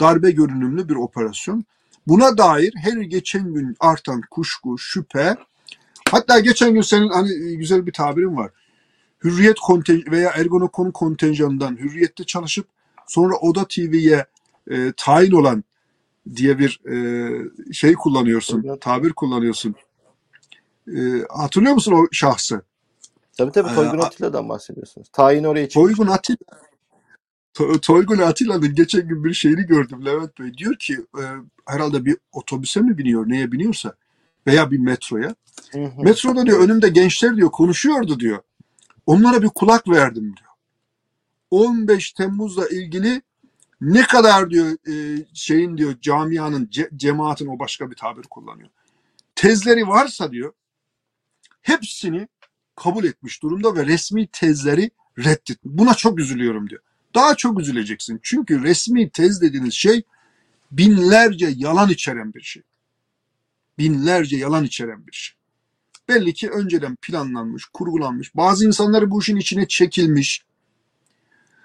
Darbe 0.00 0.30
görünümlü 0.30 0.88
bir 0.88 0.94
operasyon. 0.94 1.64
Buna 2.08 2.38
dair 2.38 2.72
her 2.76 2.96
geçen 2.96 3.54
gün 3.54 3.76
artan 3.80 4.20
kuşku, 4.30 4.78
şüphe, 4.78 5.36
hatta 6.10 6.40
geçen 6.40 6.74
gün 6.74 6.80
senin 6.80 7.08
hani 7.08 7.32
e, 7.32 7.54
güzel 7.54 7.86
bir 7.86 7.92
tabirin 7.92 8.36
var. 8.36 8.50
Hürriyet 9.24 9.58
konten 9.58 10.02
veya 10.10 10.30
Ergonokon 10.30 10.90
kontenjanından 10.90 11.76
hürriyette 11.76 12.24
çalışıp 12.24 12.66
sonra 13.06 13.36
Oda 13.36 13.68
TV'ye 13.68 14.26
e, 14.70 14.92
tayin 14.96 15.32
olan 15.32 15.64
diye 16.36 16.58
bir 16.58 16.80
e, 16.90 17.72
şey 17.72 17.94
kullanıyorsun, 17.94 18.64
evet. 18.68 18.80
tabir 18.80 19.12
kullanıyorsun. 19.12 19.74
E, 20.88 21.00
hatırlıyor 21.30 21.74
musun 21.74 21.92
o 21.92 22.06
şahsı? 22.12 22.62
Tabii 23.38 23.52
tabii 23.52 23.74
Toygun 23.74 23.98
ee, 23.98 24.02
Atilla'dan 24.02 24.48
bahsediyorsunuz. 24.48 25.08
Tayin 25.12 25.44
oraya 25.44 25.68
çıkmış. 25.68 25.96
Toygun 25.96 26.12
Atilla 26.12 26.67
To 27.58 27.80
Toygun 27.80 28.18
Atilla'nın 28.18 28.74
geçen 28.74 29.08
gün 29.08 29.24
bir 29.24 29.34
şeyini 29.34 29.62
gördüm 29.62 30.06
Levent 30.06 30.38
Bey. 30.38 30.54
Diyor 30.54 30.76
ki 30.76 30.94
e, 30.94 31.22
herhalde 31.66 32.04
bir 32.04 32.16
otobüse 32.32 32.80
mi 32.80 32.98
biniyor 32.98 33.28
neye 33.28 33.52
biniyorsa 33.52 33.94
veya 34.46 34.70
bir 34.70 34.78
metroya. 34.78 35.34
Hı 35.72 35.84
hı. 35.84 36.02
Metroda 36.02 36.46
diyor 36.46 36.60
önümde 36.60 36.88
gençler 36.88 37.36
diyor 37.36 37.50
konuşuyordu 37.50 38.20
diyor. 38.20 38.38
Onlara 39.06 39.42
bir 39.42 39.48
kulak 39.48 39.88
verdim 39.88 40.34
diyor. 40.36 40.50
15 41.50 42.12
Temmuz'la 42.12 42.68
ilgili 42.68 43.22
ne 43.80 44.02
kadar 44.02 44.50
diyor 44.50 44.88
e, 44.88 45.24
şeyin 45.34 45.78
diyor 45.78 45.94
camianın 46.00 46.68
ce, 46.70 46.90
cemaatin 46.96 47.46
o 47.46 47.58
başka 47.58 47.90
bir 47.90 47.96
tabir 47.96 48.22
kullanıyor. 48.22 48.68
Tezleri 49.34 49.88
varsa 49.88 50.32
diyor 50.32 50.52
hepsini 51.62 52.28
kabul 52.76 53.04
etmiş 53.04 53.42
durumda 53.42 53.76
ve 53.76 53.86
resmi 53.86 54.26
tezleri 54.26 54.90
reddetmiş. 55.18 55.58
Buna 55.64 55.94
çok 55.94 56.18
üzülüyorum 56.18 56.70
diyor. 56.70 56.82
Daha 57.14 57.34
çok 57.34 57.60
üzüleceksin. 57.60 58.20
Çünkü 58.22 58.62
resmi 58.62 59.10
tez 59.10 59.42
dediğiniz 59.42 59.74
şey 59.74 60.02
binlerce 60.70 61.52
yalan 61.56 61.90
içeren 61.90 62.34
bir 62.34 62.40
şey. 62.40 62.62
Binlerce 63.78 64.36
yalan 64.36 64.64
içeren 64.64 65.06
bir 65.06 65.12
şey. 65.12 65.36
Belli 66.08 66.34
ki 66.34 66.50
önceden 66.50 66.96
planlanmış, 66.96 67.64
kurgulanmış. 67.64 68.36
Bazı 68.36 68.66
insanları 68.66 69.10
bu 69.10 69.20
işin 69.20 69.36
içine 69.36 69.68
çekilmiş. 69.68 70.44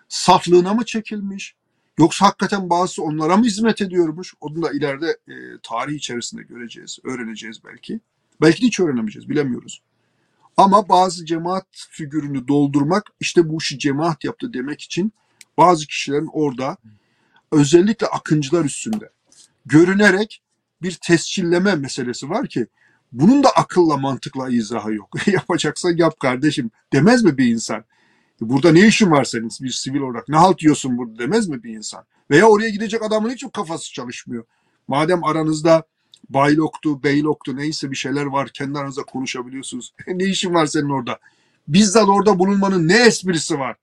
Saflığına 0.09 0.73
mı 0.73 0.85
çekilmiş? 0.85 1.55
Yoksa 1.97 2.25
hakikaten 2.25 2.69
bazısı 2.69 3.03
onlara 3.03 3.37
mı 3.37 3.45
hizmet 3.45 3.81
ediyormuş? 3.81 4.33
Onu 4.41 4.61
da 4.61 4.71
ileride 4.71 5.17
e, 5.27 5.33
tarih 5.63 5.95
içerisinde 5.95 6.43
göreceğiz, 6.43 6.99
öğreneceğiz 7.03 7.63
belki. 7.65 7.99
Belki 8.41 8.61
de 8.61 8.65
hiç 8.65 8.79
öğrenemeyeceğiz, 8.79 9.29
bilemiyoruz. 9.29 9.81
Ama 10.57 10.89
bazı 10.89 11.25
cemaat 11.25 11.65
figürünü 11.71 12.47
doldurmak, 12.47 13.03
işte 13.19 13.49
bu 13.49 13.57
işi 13.57 13.79
cemaat 13.79 14.23
yaptı 14.23 14.53
demek 14.53 14.81
için 14.81 15.13
bazı 15.57 15.87
kişilerin 15.87 16.29
orada 16.33 16.77
özellikle 17.51 18.07
akıncılar 18.07 18.65
üstünde 18.65 19.09
görünerek 19.65 20.41
bir 20.81 20.91
tescilleme 21.01 21.75
meselesi 21.75 22.29
var 22.29 22.47
ki 22.47 22.67
bunun 23.11 23.43
da 23.43 23.49
akılla 23.49 23.97
mantıkla 23.97 24.49
izahı 24.49 24.93
yok. 24.93 25.27
Yapacaksan 25.27 25.97
yap 25.97 26.19
kardeşim 26.19 26.71
demez 26.93 27.23
mi 27.23 27.37
bir 27.37 27.45
insan? 27.47 27.83
Burada 28.41 28.71
ne 28.71 28.87
işin 28.87 29.11
var 29.11 29.23
senin 29.23 29.49
bir 29.61 29.69
sivil 29.69 29.99
olarak? 29.99 30.29
Ne 30.29 30.35
halt 30.35 30.61
yiyorsun 30.61 30.97
burada 30.97 31.19
demez 31.19 31.47
mi 31.47 31.63
bir 31.63 31.75
insan? 31.75 32.05
Veya 32.31 32.45
oraya 32.45 32.69
gidecek 32.69 33.03
adamın 33.03 33.29
hiç 33.29 33.45
kafası 33.53 33.93
çalışmıyor. 33.93 34.43
Madem 34.87 35.23
aranızda 35.23 35.83
bayloktu, 36.29 37.03
beyloktu 37.03 37.55
neyse 37.55 37.91
bir 37.91 37.95
şeyler 37.95 38.25
var 38.25 38.49
kendi 38.53 38.79
aranızda 38.79 39.03
konuşabiliyorsunuz. 39.03 39.93
ne 40.07 40.23
işin 40.23 40.53
var 40.53 40.65
senin 40.65 40.89
orada? 40.89 41.19
Bizzat 41.67 42.09
orada 42.09 42.39
bulunmanın 42.39 42.87
ne 42.87 42.97
esprisi 42.97 43.59
var? 43.59 43.75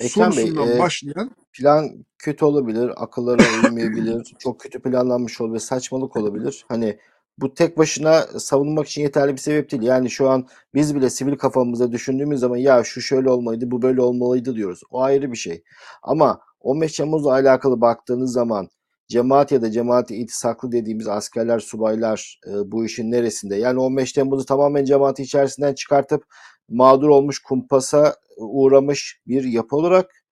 Ekrem 0.00 0.36
Bey, 0.36 0.48
e, 0.48 0.78
başlayan 0.78 1.30
plan 1.52 2.04
kötü 2.18 2.44
olabilir, 2.44 2.90
akıllara 2.96 3.42
uymayabilir, 3.64 4.34
çok 4.38 4.60
kötü 4.60 4.82
planlanmış 4.82 5.40
olabilir, 5.40 5.60
saçmalık 5.60 6.16
olabilir. 6.16 6.64
Hani 6.68 6.98
bu 7.38 7.54
tek 7.54 7.78
başına 7.78 8.22
savunmak 8.22 8.86
için 8.86 9.02
yeterli 9.02 9.32
bir 9.32 9.40
sebep 9.40 9.70
değil. 9.70 9.82
Yani 9.82 10.10
şu 10.10 10.30
an 10.30 10.46
biz 10.74 10.94
bile 10.94 11.10
sivil 11.10 11.36
kafamızda 11.36 11.92
düşündüğümüz 11.92 12.40
zaman 12.40 12.56
ya 12.56 12.84
şu 12.84 13.00
şöyle 13.00 13.30
olmalıydı, 13.30 13.70
bu 13.70 13.82
böyle 13.82 14.00
olmalıydı 14.00 14.56
diyoruz. 14.56 14.80
O 14.90 15.02
ayrı 15.02 15.32
bir 15.32 15.36
şey. 15.36 15.62
Ama 16.02 16.40
15 16.60 16.96
Temmuz'la 16.96 17.32
alakalı 17.32 17.80
baktığınız 17.80 18.32
zaman 18.32 18.68
cemaat 19.08 19.52
ya 19.52 19.62
da 19.62 19.70
cemaati 19.70 20.16
itisaklı 20.16 20.72
dediğimiz 20.72 21.08
askerler, 21.08 21.58
subaylar 21.58 22.40
e, 22.48 22.72
bu 22.72 22.84
işin 22.84 23.10
neresinde? 23.10 23.56
Yani 23.56 23.80
15 23.80 24.12
Temmuz'u 24.12 24.44
tamamen 24.46 24.84
cemaati 24.84 25.22
içerisinden 25.22 25.74
çıkartıp 25.74 26.24
mağdur 26.68 27.08
olmuş, 27.08 27.38
kumpasa 27.38 28.16
uğramış 28.36 29.20
bir 29.26 29.44
yapı 29.44 29.76
olarak 29.76 30.24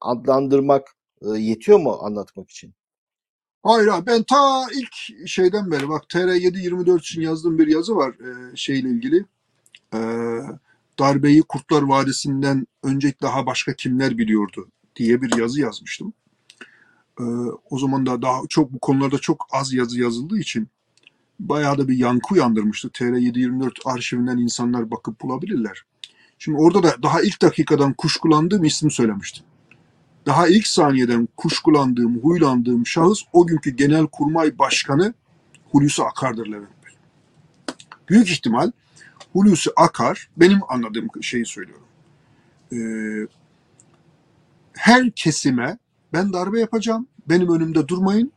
adlandırmak 0.00 0.96
e, 1.22 1.28
yetiyor 1.28 1.78
mu 1.78 1.98
anlatmak 2.02 2.50
için? 2.50 2.74
Hayır 3.62 3.88
abi 3.88 4.06
ben 4.06 4.22
ta 4.22 4.66
ilk 4.74 5.28
şeyden 5.28 5.70
beri 5.70 5.88
bak 5.88 6.04
TR724 6.08 6.98
için 6.98 7.22
yazdığım 7.22 7.58
bir 7.58 7.66
yazı 7.66 7.96
var 7.96 8.10
e, 8.10 8.56
şeyle 8.56 8.88
ilgili. 8.88 9.24
E, 9.94 9.98
darbeyi 10.98 11.42
Kurtlar 11.42 11.82
Vadisi'nden 11.82 12.66
önceki 12.82 13.20
daha 13.22 13.46
başka 13.46 13.74
kimler 13.74 14.18
biliyordu 14.18 14.68
diye 14.96 15.22
bir 15.22 15.38
yazı 15.38 15.60
yazmıştım. 15.60 16.12
E, 17.20 17.24
o 17.70 17.78
zaman 17.78 18.06
da 18.06 18.22
daha 18.22 18.40
çok 18.48 18.72
bu 18.72 18.78
konularda 18.78 19.18
çok 19.18 19.46
az 19.52 19.72
yazı 19.72 20.00
yazıldığı 20.00 20.38
için 20.38 20.68
bayağı 21.48 21.78
da 21.78 21.88
bir 21.88 21.96
yankı 21.96 22.34
uyandırmıştı. 22.34 22.88
TR724 22.88 23.70
arşivinden 23.84 24.38
insanlar 24.38 24.90
bakıp 24.90 25.20
bulabilirler. 25.20 25.82
Şimdi 26.38 26.58
orada 26.58 26.82
da 26.82 26.96
daha 27.02 27.22
ilk 27.22 27.42
dakikadan 27.42 27.92
kuşkulandığım 27.92 28.64
ismi 28.64 28.92
söylemiştim 28.92 29.44
daha 30.26 30.48
ilk 30.48 30.66
saniyeden 30.66 31.28
kuşkulandığım, 31.36 32.18
huylandığım 32.18 32.86
şahıs 32.86 33.22
o 33.32 33.46
günkü 33.46 33.70
Genelkurmay 33.70 34.58
Başkanı 34.58 35.14
Hulusi 35.70 36.02
Akar'dır 36.02 36.46
Levent 36.46 36.84
Bey. 36.86 36.92
Büyük 38.08 38.30
ihtimal 38.30 38.70
Hulusi 39.32 39.70
Akar, 39.76 40.28
benim 40.36 40.60
anladığım 40.68 41.08
şeyi 41.22 41.46
söylüyorum. 41.46 41.86
Ee, 42.72 42.78
her 44.72 45.10
kesime 45.10 45.78
ben 46.12 46.32
darbe 46.32 46.60
yapacağım, 46.60 47.06
benim 47.28 47.54
önümde 47.54 47.88
durmayın, 47.88 48.32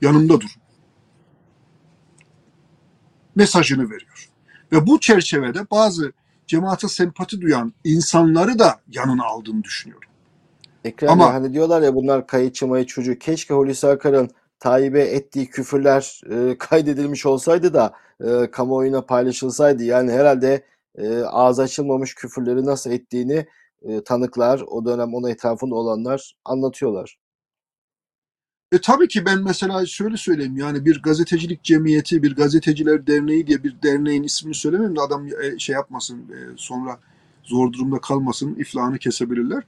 yanımda 0.00 0.40
durun. 0.40 0.63
Mesajını 3.34 3.90
veriyor. 3.90 4.28
Ve 4.72 4.86
bu 4.86 5.00
çerçevede 5.00 5.70
bazı 5.70 6.12
cemaate 6.46 6.88
sempati 6.88 7.40
duyan 7.40 7.72
insanları 7.84 8.58
da 8.58 8.80
yanına 8.92 9.24
aldığını 9.24 9.64
düşünüyorum. 9.64 10.08
Ekrem 10.84 11.10
Ama- 11.10 11.24
Bey, 11.24 11.32
hani 11.32 11.52
diyorlar 11.52 11.82
ya 11.82 11.94
bunlar 11.94 12.26
kayıtçı 12.26 12.66
mayıtçı 12.66 13.18
Keşke 13.18 13.54
Hulusi 13.54 13.86
Akar'ın 13.86 14.30
Tayyip'e 14.60 15.00
ettiği 15.00 15.46
küfürler 15.46 16.20
e, 16.30 16.58
kaydedilmiş 16.58 17.26
olsaydı 17.26 17.74
da 17.74 17.92
e, 18.24 18.50
kamuoyuna 18.50 19.02
paylaşılsaydı. 19.02 19.84
Yani 19.84 20.12
herhalde 20.12 20.64
e, 20.98 21.18
ağız 21.18 21.58
açılmamış 21.58 22.14
küfürleri 22.14 22.64
nasıl 22.64 22.90
ettiğini 22.90 23.46
e, 23.82 24.04
tanıklar, 24.04 24.62
o 24.66 24.84
dönem 24.84 25.14
ona 25.14 25.30
etrafında 25.30 25.74
olanlar 25.74 26.32
anlatıyorlar. 26.44 27.18
E 28.74 28.80
tabii 28.80 29.08
ki 29.08 29.26
ben 29.26 29.42
mesela 29.42 29.86
şöyle 29.86 30.16
söyleyeyim 30.16 30.56
yani 30.56 30.84
bir 30.84 31.02
gazetecilik 31.02 31.62
cemiyeti, 31.62 32.22
bir 32.22 32.36
gazeteciler 32.36 33.06
derneği 33.06 33.46
diye 33.46 33.64
bir 33.64 33.82
derneğin 33.82 34.22
ismini 34.22 34.54
söylemeyeyim 34.54 34.96
de 34.96 35.00
adam 35.00 35.26
e, 35.26 35.58
şey 35.58 35.74
yapmasın 35.74 36.18
e, 36.18 36.38
sonra 36.56 36.98
zor 37.42 37.72
durumda 37.72 38.00
kalmasın, 38.00 38.54
iflahını 38.54 38.98
kesebilirler. 38.98 39.62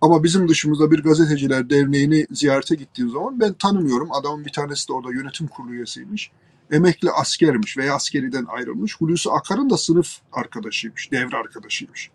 Ama 0.00 0.24
bizim 0.24 0.48
dışımızda 0.48 0.90
bir 0.90 1.02
gazeteciler 1.02 1.70
derneğini 1.70 2.26
ziyarete 2.30 2.74
gittiğim 2.74 3.10
zaman 3.10 3.40
ben 3.40 3.52
tanımıyorum. 3.52 4.12
Adamın 4.12 4.44
bir 4.44 4.52
tanesi 4.52 4.88
de 4.88 4.92
orada 4.92 5.12
yönetim 5.12 5.46
kurulu 5.46 5.72
üyesiymiş. 5.74 6.30
Emekli 6.70 7.10
askermiş 7.10 7.78
veya 7.78 7.94
askeriden 7.94 8.44
ayrılmış. 8.48 8.96
Hulusi 8.96 9.30
Akar'ın 9.30 9.70
da 9.70 9.76
sınıf 9.76 10.18
arkadaşıymış, 10.32 11.12
devre 11.12 11.36
arkadaşıymış. 11.36 12.10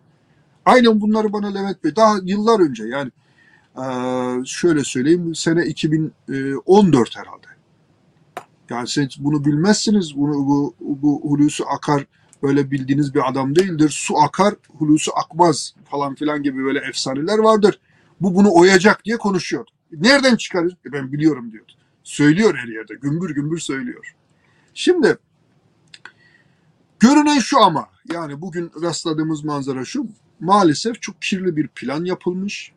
Aynen 0.65 1.01
bunları 1.01 1.33
bana 1.33 1.47
Levent 1.47 1.83
Bey 1.83 1.95
daha 1.95 2.15
yıllar 2.23 2.59
önce 2.59 2.83
yani 2.83 3.11
şöyle 4.45 4.83
söyleyeyim 4.83 5.35
sene 5.35 5.65
2014 5.65 7.17
herhalde. 7.17 7.47
Yani 8.69 8.87
siz 8.87 9.07
bunu 9.19 9.45
bilmezsiniz. 9.45 10.17
Bunu, 10.17 10.33
bu, 10.33 10.75
bu 10.79 11.21
Hulusi 11.23 11.63
Akar 11.65 12.05
öyle 12.43 12.71
bildiğiniz 12.71 13.15
bir 13.15 13.29
adam 13.29 13.55
değildir. 13.55 13.89
Su 13.89 14.17
akar, 14.17 14.53
Hulusi 14.77 15.11
akmaz 15.11 15.75
falan 15.91 16.15
filan 16.15 16.43
gibi 16.43 16.63
böyle 16.63 16.79
efsaneler 16.79 17.37
vardır. 17.37 17.79
Bu 18.21 18.35
bunu 18.35 18.53
oyacak 18.53 19.05
diye 19.05 19.17
konuşuyor. 19.17 19.67
Nereden 19.91 20.35
çıkarır? 20.35 20.77
E 20.85 20.91
ben 20.91 21.11
biliyorum 21.11 21.51
diyor. 21.51 21.65
Söylüyor 22.03 22.57
her 22.57 22.67
yerde. 22.67 22.95
Gümbür 22.95 23.29
gümbür 23.35 23.59
söylüyor. 23.59 24.15
Şimdi 24.73 25.17
görünen 26.99 27.39
şu 27.39 27.59
ama 27.59 27.89
yani 28.13 28.41
bugün 28.41 28.71
rastladığımız 28.81 29.43
manzara 29.43 29.85
şu. 29.85 30.07
Maalesef 30.39 31.01
çok 31.01 31.21
kirli 31.21 31.55
bir 31.55 31.67
plan 31.67 32.05
yapılmış. 32.05 32.71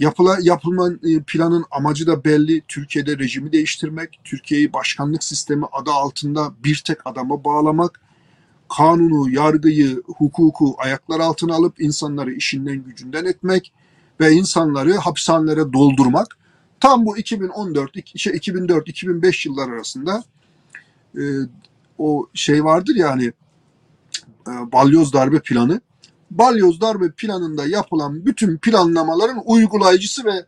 Yapıla, 0.00 0.38
yapılma 0.42 0.88
e, 0.92 1.22
planın 1.26 1.64
amacı 1.70 2.06
da 2.06 2.24
belli. 2.24 2.62
Türkiye'de 2.68 3.18
rejimi 3.18 3.52
değiştirmek, 3.52 4.20
Türkiye'yi 4.24 4.72
başkanlık 4.72 5.24
sistemi 5.24 5.66
adı 5.72 5.90
altında 5.90 6.52
bir 6.64 6.82
tek 6.86 7.06
adama 7.06 7.44
bağlamak, 7.44 8.00
kanunu, 8.76 9.30
yargıyı, 9.30 10.02
hukuku 10.06 10.74
ayaklar 10.78 11.20
altına 11.20 11.54
alıp 11.54 11.80
insanları 11.80 12.32
işinden 12.32 12.84
gücünden 12.84 13.24
etmek 13.24 13.72
ve 14.20 14.32
insanları 14.32 14.94
hapishanelere 14.94 15.72
doldurmak. 15.72 16.38
Tam 16.80 17.06
bu 17.06 17.18
2014, 17.18 17.96
iki- 17.96 18.18
şey 18.18 18.32
2004-2005 18.32 19.48
yıllar 19.48 19.68
arasında 19.68 20.24
e, 21.16 21.22
o 21.98 22.26
şey 22.34 22.64
vardır 22.64 22.94
yani 22.96 23.32
e, 24.48 24.72
balyoz 24.72 25.12
darbe 25.12 25.40
planı. 25.40 25.80
Balyoz 26.30 26.80
darbe 26.80 27.12
planında 27.12 27.66
yapılan 27.66 28.26
bütün 28.26 28.58
planlamaların 28.58 29.42
uygulayıcısı 29.46 30.24
ve 30.24 30.46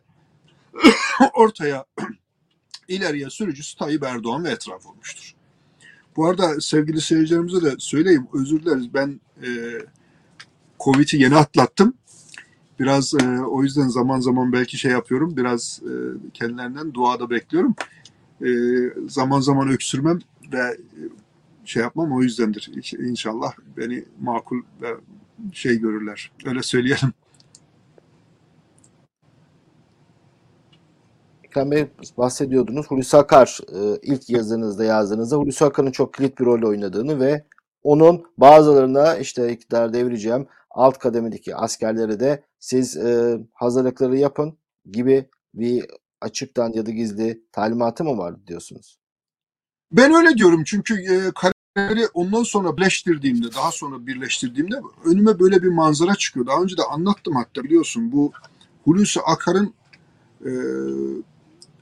ortaya 1.33 1.85
ileriye 2.87 3.29
sürücüsü 3.29 3.77
Tayyip 3.77 4.03
Erdoğan 4.03 4.43
ve 4.43 4.49
etraf 4.49 4.85
olmuştur. 4.85 5.35
Bu 6.15 6.27
arada 6.27 6.61
sevgili 6.61 7.01
seyircilerimize 7.01 7.61
de 7.61 7.75
söyleyeyim 7.79 8.27
özür 8.33 8.61
dileriz 8.65 8.93
ben 8.93 9.21
e, 9.43 9.47
Covid'i 10.79 11.17
yeni 11.17 11.35
atlattım. 11.35 11.93
Biraz 12.79 13.13
e, 13.13 13.39
o 13.41 13.63
yüzden 13.63 13.87
zaman 13.87 14.19
zaman 14.19 14.53
belki 14.53 14.77
şey 14.77 14.91
yapıyorum. 14.91 15.37
Biraz 15.37 15.81
e, 15.83 15.91
kendilerinden 16.33 16.93
dua 16.93 17.19
da 17.19 17.29
bekliyorum. 17.29 17.75
E, 18.41 18.49
zaman 19.09 19.39
zaman 19.39 19.69
öksürmem 19.69 20.19
ve 20.53 20.59
e, 20.59 21.01
şey 21.65 21.83
yapmam 21.83 22.11
o 22.13 22.21
yüzdendir. 22.23 22.71
İnş- 22.75 23.09
İnşallah 23.09 23.53
beni 23.77 24.05
makul 24.21 24.61
ve 24.81 24.95
şey 25.51 25.79
görürler. 25.79 26.31
Öyle 26.45 26.63
söyleyelim. 26.63 27.13
Ekrem 31.43 31.71
Bey 31.71 31.87
bahsediyordunuz. 32.17 32.87
Hulusi 32.87 33.17
Akar 33.17 33.59
e, 33.73 33.99
ilk 34.01 34.29
yazınızda 34.29 34.83
yazdığınızda 34.83 35.35
Hulusi 35.35 35.65
Akar'ın 35.65 35.91
çok 35.91 36.13
kilit 36.13 36.39
bir 36.39 36.45
rol 36.45 36.69
oynadığını 36.69 37.19
ve 37.19 37.45
onun 37.83 38.23
bazılarına 38.37 39.15
işte 39.15 39.51
iktidar 39.51 39.93
devireceğim 39.93 40.47
alt 40.71 40.97
kademedeki 40.97 41.55
askerlere 41.55 42.19
de 42.19 42.43
siz 42.59 42.97
e, 42.97 43.37
hazırlıkları 43.53 44.17
yapın 44.17 44.57
gibi 44.91 45.29
bir 45.53 45.85
açıktan 46.21 46.73
ya 46.73 46.85
da 46.85 46.91
gizli 46.91 47.43
talimatı 47.51 48.03
mı 48.03 48.17
var 48.17 48.47
diyorsunuz? 48.47 48.99
Ben 49.91 50.13
öyle 50.13 50.37
diyorum 50.37 50.63
çünkü 50.65 50.93
e, 50.93 51.31
kareleri 51.75 52.07
ondan 52.13 52.43
sonra 52.43 52.77
birleştirdiğimde, 52.77 53.53
daha 53.53 53.71
sonra 53.71 54.07
birleştirdiğimde 54.07 54.75
önüme 55.05 55.39
böyle 55.39 55.63
bir 55.63 55.67
manzara 55.67 56.15
çıkıyor. 56.15 56.47
Daha 56.47 56.61
önce 56.61 56.77
de 56.77 56.83
anlattım 56.83 57.35
hatta 57.35 57.63
biliyorsun 57.63 58.11
bu 58.11 58.31
Hulusi 58.83 59.21
Akar'ın 59.21 59.73
e, 60.45 60.51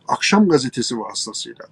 akşam 0.07 0.49
gazetesi 0.49 0.99
vasıtasıyla 0.99 1.65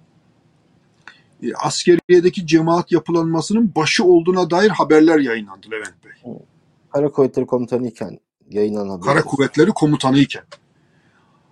e, 1.42 1.54
askeriyedeki 1.54 2.46
cemaat 2.46 2.92
yapılanmasının 2.92 3.72
başı 3.76 4.04
olduğuna 4.04 4.50
dair 4.50 4.70
haberler 4.70 5.18
yayınlandı 5.18 5.66
Levent 5.70 6.04
Bey. 6.04 6.34
Kara 6.92 7.10
Kuvvetleri 7.10 7.46
Komutanı 7.46 7.88
iken 7.88 8.20
yayınlanan 8.50 8.88
haber. 8.88 9.04
Kara 9.04 9.22
Kuvvetleri 9.22 9.70
Komutanı 9.70 10.18
iken. 10.18 10.44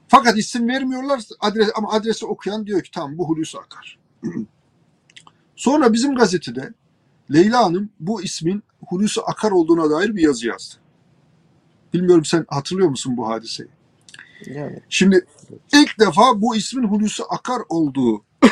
Fakat 0.09 0.38
isim 0.38 0.68
vermiyorlar 0.68 1.20
adres, 1.40 1.68
ama 1.74 1.92
adresi 1.92 2.26
okuyan 2.26 2.66
diyor 2.66 2.83
ki 2.83 2.90
tamam 2.90 3.18
bu 3.18 3.28
Hulusi 3.28 3.59
Akar. 3.59 3.98
Sonra 5.59 5.92
bizim 5.92 6.14
gazetede 6.14 6.75
Leyla 7.33 7.64
Hanım 7.64 7.90
bu 8.01 8.23
ismin 8.23 8.62
Hulusi 8.87 9.21
Akar 9.21 9.51
olduğuna 9.51 9.90
dair 9.90 10.16
bir 10.16 10.23
yazı 10.23 10.47
yazdı. 10.47 10.75
Bilmiyorum 11.94 12.25
sen 12.25 12.44
hatırlıyor 12.49 12.88
musun 12.88 13.16
bu 13.16 13.29
hadiseyi? 13.29 13.68
Yani 14.47 14.81
Şimdi 14.88 15.27
ilk 15.73 16.01
defa 16.01 16.40
bu 16.42 16.57
ismin 16.57 16.88
Hulusi 16.88 17.23
Akar 17.25 17.62
olduğu 17.68 18.25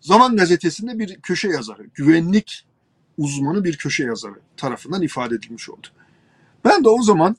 Zaman 0.00 0.36
gazetesinde 0.36 0.98
bir 0.98 1.20
köşe 1.20 1.48
yazarı, 1.48 1.86
güvenlik 1.94 2.66
uzmanı 3.18 3.64
bir 3.64 3.76
köşe 3.76 4.04
yazarı 4.04 4.40
tarafından 4.56 5.02
ifade 5.02 5.34
edilmiş 5.34 5.70
oldu. 5.70 5.86
Ben 6.64 6.84
de 6.84 6.88
o 6.88 7.02
zaman 7.02 7.36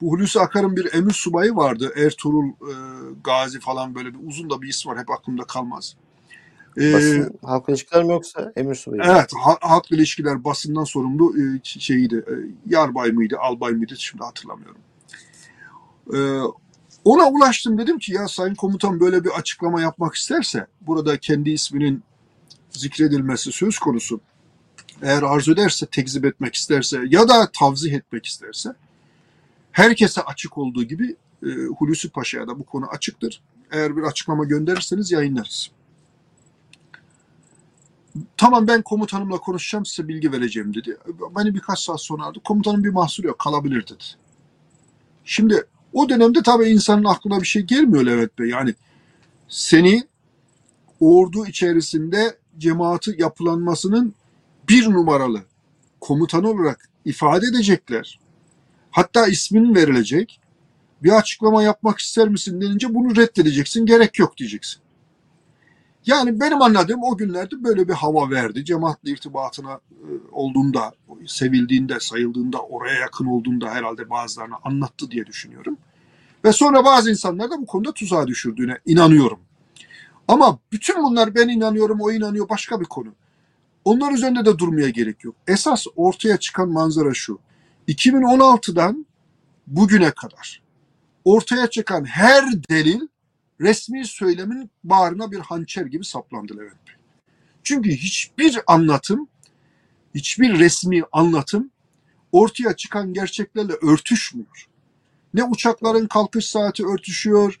bu 0.00 0.12
Hulusi 0.12 0.40
Akar'ın 0.40 0.76
bir 0.76 0.94
emir 0.94 1.12
subayı 1.12 1.56
vardı. 1.56 1.92
Ertuğrul 1.96 2.48
e, 2.48 2.74
Gazi 3.24 3.60
falan 3.60 3.94
böyle 3.94 4.14
bir 4.14 4.28
uzun 4.28 4.50
da 4.50 4.62
bir 4.62 4.68
isim 4.68 4.90
var. 4.90 4.98
Hep 4.98 5.10
aklımda 5.10 5.44
kalmaz. 5.44 5.96
Basın 6.76 7.38
halk 7.42 7.68
ilişkiler 7.68 8.04
mi 8.04 8.12
yoksa 8.12 8.52
emir 8.56 8.74
subayı? 8.74 9.02
mı? 9.02 9.08
evet, 9.10 9.30
ha- 9.44 9.58
halk 9.60 9.92
ilişkiler 9.92 10.44
basından 10.44 10.84
sorumlu 10.84 11.34
e, 11.38 11.60
şeyiydi. 11.64 12.16
E, 12.16 12.34
yarbay 12.74 13.10
mıydı, 13.10 13.36
albay 13.40 13.72
mıydı 13.72 13.94
şimdi 13.98 14.24
hatırlamıyorum. 14.24 14.80
E, 16.14 16.18
ona 17.04 17.28
ulaştım 17.30 17.78
dedim 17.78 17.98
ki 17.98 18.12
ya 18.12 18.28
sayın 18.28 18.54
komutan 18.54 19.00
böyle 19.00 19.24
bir 19.24 19.30
açıklama 19.30 19.80
yapmak 19.82 20.14
isterse 20.14 20.66
burada 20.80 21.18
kendi 21.18 21.50
isminin 21.50 22.02
zikredilmesi 22.70 23.52
söz 23.52 23.78
konusu. 23.78 24.20
Eğer 25.02 25.22
arzu 25.22 25.52
ederse 25.52 25.86
tekzip 25.86 26.24
etmek 26.24 26.54
isterse 26.54 27.00
ya 27.08 27.28
da 27.28 27.50
tavzih 27.58 27.92
etmek 27.92 28.26
isterse 28.26 28.74
herkese 29.72 30.22
açık 30.22 30.58
olduğu 30.58 30.84
gibi 30.84 31.16
e, 31.42 31.48
Hulusi 31.78 32.10
Paşa'ya 32.10 32.48
da 32.48 32.58
bu 32.58 32.64
konu 32.64 32.86
açıktır. 32.86 33.42
Eğer 33.72 33.96
bir 33.96 34.02
açıklama 34.02 34.44
gönderirseniz 34.44 35.12
yayınlarız. 35.12 35.70
Tamam 38.36 38.66
ben 38.66 38.82
komutanımla 38.82 39.38
konuşacağım 39.38 39.86
size 39.86 40.08
bilgi 40.08 40.32
vereceğim 40.32 40.74
dedi. 40.74 40.96
Beni 41.36 41.54
birkaç 41.54 41.78
saat 41.78 42.00
sonra 42.00 42.24
aradı. 42.24 42.38
Komutanın 42.44 42.84
bir 42.84 42.88
mahsuru 42.88 43.26
yok 43.26 43.38
kalabilir 43.38 43.86
dedi. 43.86 44.04
Şimdi 45.24 45.66
o 45.92 46.08
dönemde 46.08 46.42
tabii 46.42 46.68
insanın 46.68 47.04
aklına 47.04 47.40
bir 47.40 47.46
şey 47.46 47.62
gelmiyor 47.62 48.06
Levent 48.06 48.38
Bey. 48.38 48.48
Yani 48.48 48.74
seni 49.48 50.04
ordu 51.00 51.46
içerisinde 51.46 52.38
cemaati 52.58 53.14
yapılanmasının 53.18 54.14
bir 54.68 54.90
numaralı 54.90 55.42
komutanı 56.00 56.50
olarak 56.50 56.88
ifade 57.04 57.46
edecekler. 57.46 58.18
Hatta 58.90 59.26
ismin 59.26 59.74
verilecek. 59.74 60.40
Bir 61.02 61.18
açıklama 61.18 61.62
yapmak 61.62 61.98
ister 61.98 62.28
misin 62.28 62.60
denince 62.60 62.94
bunu 62.94 63.16
reddedeceksin. 63.16 63.86
Gerek 63.86 64.18
yok 64.18 64.36
diyeceksin. 64.36 64.83
Yani 66.06 66.40
benim 66.40 66.62
anladığım 66.62 67.02
o 67.02 67.16
günlerde 67.16 67.64
böyle 67.64 67.88
bir 67.88 67.92
hava 67.92 68.30
verdi. 68.30 68.64
Cemaatle 68.64 69.10
irtibatına 69.10 69.72
e, 69.72 70.08
olduğunda, 70.32 70.92
sevildiğinde, 71.26 72.00
sayıldığında, 72.00 72.58
oraya 72.58 73.00
yakın 73.00 73.26
olduğunda 73.26 73.70
herhalde 73.70 74.10
bazılarına 74.10 74.56
anlattı 74.64 75.10
diye 75.10 75.26
düşünüyorum. 75.26 75.78
Ve 76.44 76.52
sonra 76.52 76.84
bazı 76.84 77.10
insanlar 77.10 77.50
da 77.50 77.58
bu 77.58 77.66
konuda 77.66 77.92
tuzağa 77.92 78.26
düşürdüğüne 78.26 78.78
inanıyorum. 78.86 79.38
Ama 80.28 80.58
bütün 80.72 81.02
bunlar 81.02 81.34
ben 81.34 81.48
inanıyorum, 81.48 82.00
o 82.00 82.12
inanıyor 82.12 82.48
başka 82.48 82.80
bir 82.80 82.84
konu. 82.84 83.08
Onlar 83.84 84.12
üzerinde 84.12 84.44
de 84.44 84.58
durmaya 84.58 84.88
gerek 84.88 85.24
yok. 85.24 85.34
Esas 85.48 85.86
ortaya 85.96 86.36
çıkan 86.36 86.68
manzara 86.68 87.14
şu. 87.14 87.38
2016'dan 87.88 89.06
bugüne 89.66 90.10
kadar 90.10 90.62
ortaya 91.24 91.70
çıkan 91.70 92.04
her 92.04 92.44
delil 92.70 93.00
resmi 93.60 94.06
söylemin 94.06 94.70
bağrına 94.84 95.30
bir 95.30 95.38
hançer 95.38 95.86
gibi 95.86 96.04
saplandı 96.04 96.56
Levent 96.56 96.86
Bey. 96.86 96.94
Çünkü 97.62 97.90
hiçbir 97.90 98.60
anlatım, 98.66 99.28
hiçbir 100.14 100.58
resmi 100.58 101.02
anlatım 101.12 101.70
ortaya 102.32 102.76
çıkan 102.76 103.12
gerçeklerle 103.12 103.72
örtüşmüyor. 103.72 104.68
Ne 105.34 105.44
uçakların 105.44 106.06
kalkış 106.06 106.46
saati 106.46 106.86
örtüşüyor, 106.86 107.58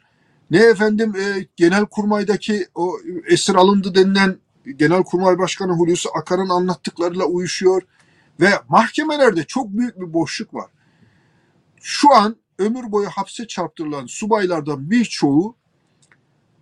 ne 0.50 0.58
efendim 0.58 1.14
e, 1.16 1.46
genel 1.56 1.86
kurmaydaki 1.86 2.68
o 2.74 2.96
esir 3.28 3.54
alındı 3.54 3.94
denilen 3.94 4.38
Genelkurmay 4.76 5.38
Başkanı 5.38 5.72
Hulusi 5.72 6.08
Akar'ın 6.18 6.48
anlattıklarıyla 6.48 7.24
uyuşuyor 7.24 7.82
ve 8.40 8.50
mahkemelerde 8.68 9.44
çok 9.44 9.68
büyük 9.68 10.00
bir 10.00 10.12
boşluk 10.12 10.54
var. 10.54 10.70
Şu 11.80 12.14
an 12.14 12.36
ömür 12.58 12.92
boyu 12.92 13.08
hapse 13.08 13.46
çarptırılan 13.46 14.06
subaylardan 14.06 14.90
birçoğu 14.90 15.56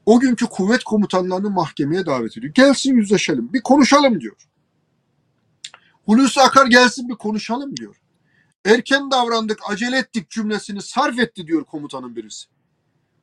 o 0.06 0.20
günkü 0.20 0.46
kuvvet 0.46 0.84
komutanlarını 0.84 1.50
mahkemeye 1.50 2.06
davet 2.06 2.38
ediyor. 2.38 2.54
Gelsin 2.54 2.96
yüzleşelim, 2.96 3.52
bir 3.52 3.62
konuşalım 3.62 4.20
diyor. 4.20 4.36
Hulusi 6.06 6.40
Akar 6.40 6.66
gelsin 6.66 7.08
bir 7.08 7.14
konuşalım 7.14 7.76
diyor. 7.76 7.96
Erken 8.64 9.10
davrandık, 9.10 9.58
acele 9.68 9.98
ettik 9.98 10.30
cümlesini 10.30 10.82
sarf 10.82 11.18
etti 11.18 11.46
diyor 11.46 11.64
komutanın 11.64 12.16
birisi. 12.16 12.46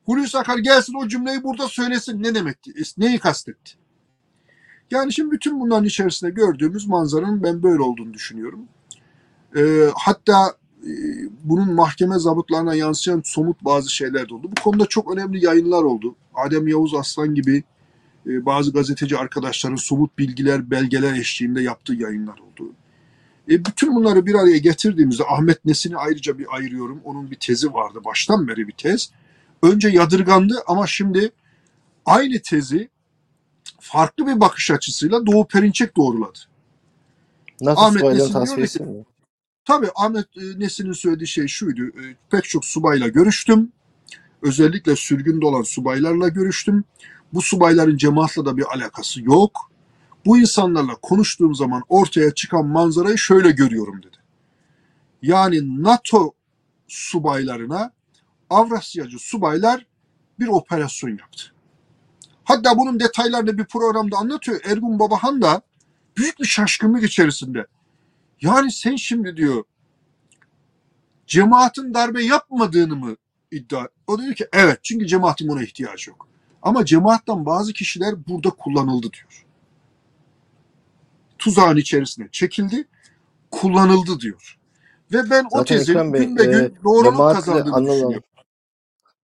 Hulusi 0.06 0.38
Akar 0.38 0.58
gelsin 0.58 0.94
o 0.94 1.08
cümleyi 1.08 1.44
burada 1.44 1.68
söylesin 1.68 2.24
ne 2.24 2.36
demekti, 2.36 2.74
neyi 2.98 3.20
kastetti? 3.20 3.74
Yani 4.92 5.14
şimdi 5.14 5.32
bütün 5.32 5.60
bunların 5.60 5.86
içerisinde 5.86 6.32
gördüğümüz 6.32 6.88
manzaranın 6.88 7.44
ben 7.44 7.64
böyle 7.64 7.82
olduğunu 7.82 8.14
düşünüyorum. 8.14 8.68
Ee, 9.56 9.90
hatta 9.96 10.54
bunun 11.44 11.74
mahkeme 11.74 12.20
zabıtlarına 12.20 12.76
yansıyan 12.76 13.22
somut 13.26 13.66
bazı 13.66 13.94
şeyler 13.94 14.30
de 14.30 14.34
oldu. 14.34 14.52
Bu 14.58 14.62
konuda 14.64 14.86
çok 14.86 15.14
önemli 15.14 15.46
yayınlar 15.46 15.84
oldu. 15.84 16.16
Adem 16.36 16.68
Yavuz 16.68 16.96
Aslan 16.96 17.36
gibi 17.36 17.64
e, 18.28 18.46
bazı 18.46 18.74
gazeteci 18.74 19.18
arkadaşların 19.18 19.76
somut 19.76 20.18
bilgiler, 20.18 20.72
belgeler 20.72 21.14
eşliğinde 21.14 21.62
yaptığı 21.62 21.94
yayınlar 21.94 22.38
oldu. 22.38 22.72
E, 23.50 23.66
bütün 23.66 23.96
bunları 23.96 24.26
bir 24.26 24.36
araya 24.36 24.58
getirdiğimizde 24.58 25.24
Ahmet 25.24 25.66
Nesin'i 25.66 25.98
ayrıca 25.98 26.38
bir 26.38 26.56
ayırıyorum. 26.56 27.02
Onun 27.04 27.32
bir 27.32 27.36
tezi 27.36 27.74
vardı 27.74 28.00
baştan 28.06 28.48
beri 28.48 28.68
bir 28.68 28.74
tez. 28.74 29.12
Önce 29.64 29.90
yadırgandı 29.90 30.56
ama 30.68 30.88
şimdi 30.88 31.32
aynı 32.06 32.42
tezi 32.42 32.90
farklı 33.80 34.28
bir 34.28 34.40
bakış 34.40 34.72
açısıyla 34.72 35.26
Doğu 35.26 35.48
Perinçek 35.48 35.98
doğruladı. 35.98 36.40
Nasıl 37.62 37.82
Ahmet 37.82 38.04
Nesin 38.04 38.46
diyor 38.46 38.68
ki- 38.68 38.84
mi? 38.84 39.06
Tabii 39.66 39.90
Ahmet 39.96 40.26
e, 40.38 40.60
Nesin'in 40.60 40.94
söylediği 40.94 41.28
şey 41.28 41.48
şuydu. 41.48 41.82
e, 41.88 42.16
Pek 42.32 42.44
çok 42.44 42.66
subayla 42.66 43.08
görüştüm. 43.08 43.72
Özellikle 44.42 44.96
sürgünde 44.96 45.46
olan 45.46 45.62
subaylarla 45.62 46.28
görüştüm. 46.28 46.84
Bu 47.34 47.42
subayların 47.42 47.98
cemaatle 47.98 48.46
de 48.46 48.58
bir 48.58 48.66
alakası 48.76 49.22
yok. 49.22 49.72
Bu 50.26 50.38
insanlarla 50.38 50.96
konuştuğum 51.02 51.56
zaman 51.56 51.84
ortaya 51.90 52.34
çıkan 52.34 52.66
manzarayı 52.68 53.18
şöyle 53.18 53.52
görüyorum 53.52 54.04
dedi. 54.04 54.18
Yani 55.22 55.84
NATO 55.84 56.32
subaylarına 56.88 57.92
Avrasyacı 58.50 59.20
subaylar 59.20 59.86
bir 60.40 60.48
operasyon 60.48 61.10
yaptı. 61.10 61.44
Hatta 62.44 62.78
bunun 62.78 63.00
detaylarını 63.00 63.58
bir 63.58 63.66
programda 63.66 64.18
anlatıyor. 64.18 64.60
Ergun 64.66 65.00
Babahan 65.00 65.42
da 65.42 65.62
büyük 66.18 66.40
bir 66.40 66.46
şaşkınlık 66.46 67.04
içerisinde. 67.04 67.66
Yani 68.42 68.72
sen 68.72 68.96
şimdi 68.96 69.38
diyor 69.38 69.64
cemaatin 71.28 71.94
darbe 71.94 72.24
yapmadığını 72.24 72.96
mı 72.96 73.16
iddia? 73.52 73.88
O 74.08 74.20
dedi 74.22 74.36
ki 74.36 74.48
evet 74.54 74.80
çünkü 74.84 75.08
cemaatin 75.08 75.48
buna 75.48 75.64
ihtiyacı 75.64 76.10
yok. 76.10 76.28
Ama 76.62 76.86
cemaattan 76.86 77.46
bazı 77.46 77.74
kişiler 77.74 78.28
burada 78.28 78.50
kullanıldı 78.50 79.08
diyor. 79.14 79.46
Tuzağın 81.38 81.78
içerisine 81.78 82.28
çekildi, 82.32 82.88
kullanıldı 83.52 84.20
diyor. 84.20 84.58
Ve 85.12 85.30
ben 85.30 85.46
o 85.52 85.58
Zaten 85.58 85.78
tezin 85.78 85.94
Ekrem 85.94 86.14
Bey, 86.14 86.22
gün 86.22 86.38
be 86.38 86.44
gün 86.46 86.54
e, 86.54 86.72
cemaatle 87.04 87.40
kazandığını 87.40 87.76
anılan- 87.76 87.94
düşünüyorum. 87.96 88.24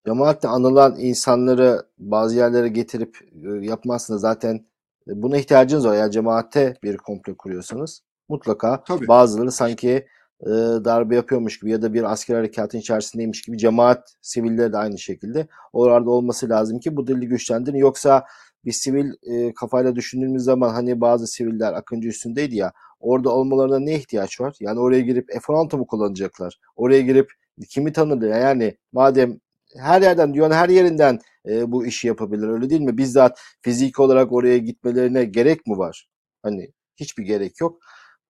cemaatle 0.06 0.50
anılan 0.50 0.96
insanları 1.00 1.86
bazı 1.98 2.36
yerlere 2.38 2.68
getirip 2.68 3.18
e, 3.44 3.66
yapmazsınız. 3.66 4.22
Zaten 4.22 4.66
e, 5.08 5.22
buna 5.22 5.38
ihtiyacınız 5.38 5.86
var. 5.86 5.96
Yani 5.96 6.12
cemaate 6.12 6.78
bir 6.84 6.98
komplo 6.98 7.36
kuruyorsanız 7.38 8.02
mutlaka 8.30 8.84
Tabii. 8.84 9.08
bazıları 9.08 9.52
sanki 9.52 10.08
e, 10.42 10.50
darbe 10.86 11.16
yapıyormuş 11.16 11.60
gibi 11.60 11.72
ya 11.72 11.82
da 11.82 11.94
bir 11.94 12.12
asker 12.12 12.36
harekatın 12.36 12.78
içerisindeymiş 12.78 13.42
gibi 13.42 13.58
cemaat 13.58 14.16
sivilleri 14.22 14.74
de 14.74 14.78
aynı 14.78 15.00
şekilde 15.00 15.48
oralarda 15.74 16.10
olması 16.10 16.50
lazım 16.50 16.80
ki 16.80 16.96
bu 16.96 17.08
dili 17.08 17.28
güçlendirin. 17.28 17.78
Yoksa 17.78 18.26
bir 18.66 18.72
sivil 18.72 19.12
e, 19.24 19.54
kafayla 19.54 19.96
düşündüğümüz 19.96 20.44
zaman 20.44 20.70
hani 20.70 21.02
bazı 21.02 21.28
siviller 21.28 21.74
Akıncı 21.74 22.10
üstündeydi 22.10 22.56
ya 22.56 22.74
orada 23.00 23.30
olmalarına 23.30 23.80
ne 23.80 23.96
ihtiyaç 23.96 24.42
var? 24.42 24.56
Yani 24.60 24.80
oraya 24.80 25.02
girip 25.02 25.30
F-16 25.30 25.78
mı 25.78 25.88
kullanacaklar? 25.88 26.60
Oraya 26.76 27.02
girip 27.02 27.32
kimi 27.70 27.94
tanıdı? 27.94 28.28
Yani 28.28 28.78
madem 28.92 29.40
her 29.78 30.02
yerden 30.02 30.34
dünyanın 30.34 30.54
her 30.54 30.70
yerinden 30.70 31.20
e, 31.48 31.72
bu 31.72 31.86
işi 31.86 32.08
yapabilir 32.08 32.48
öyle 32.48 32.70
değil 32.70 32.82
mi? 32.82 32.98
Bizzat 32.98 33.40
fizik 33.62 34.00
olarak 34.00 34.32
oraya 34.32 34.58
gitmelerine 34.58 35.26
gerek 35.26 35.68
mi 35.68 35.78
var? 35.78 36.08
Hani 36.44 36.72
hiçbir 36.96 37.24
gerek 37.24 37.62
yok. 37.62 37.80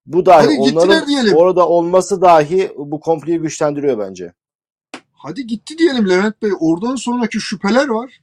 Bu 0.05 0.25
dahi 0.25 0.45
Hadi 0.45 0.59
onların 0.59 1.07
diyelim. 1.07 1.35
orada 1.35 1.67
olması 1.67 2.21
dahi 2.21 2.71
bu 2.77 2.99
komployu 2.99 3.41
güçlendiriyor 3.41 3.99
bence. 3.99 4.33
Hadi 5.13 5.47
gitti 5.47 5.77
diyelim 5.77 6.09
Levent 6.09 6.41
Bey. 6.41 6.51
Oradan 6.59 6.95
sonraki 6.95 7.39
şüpheler 7.39 7.87
var. 7.87 8.21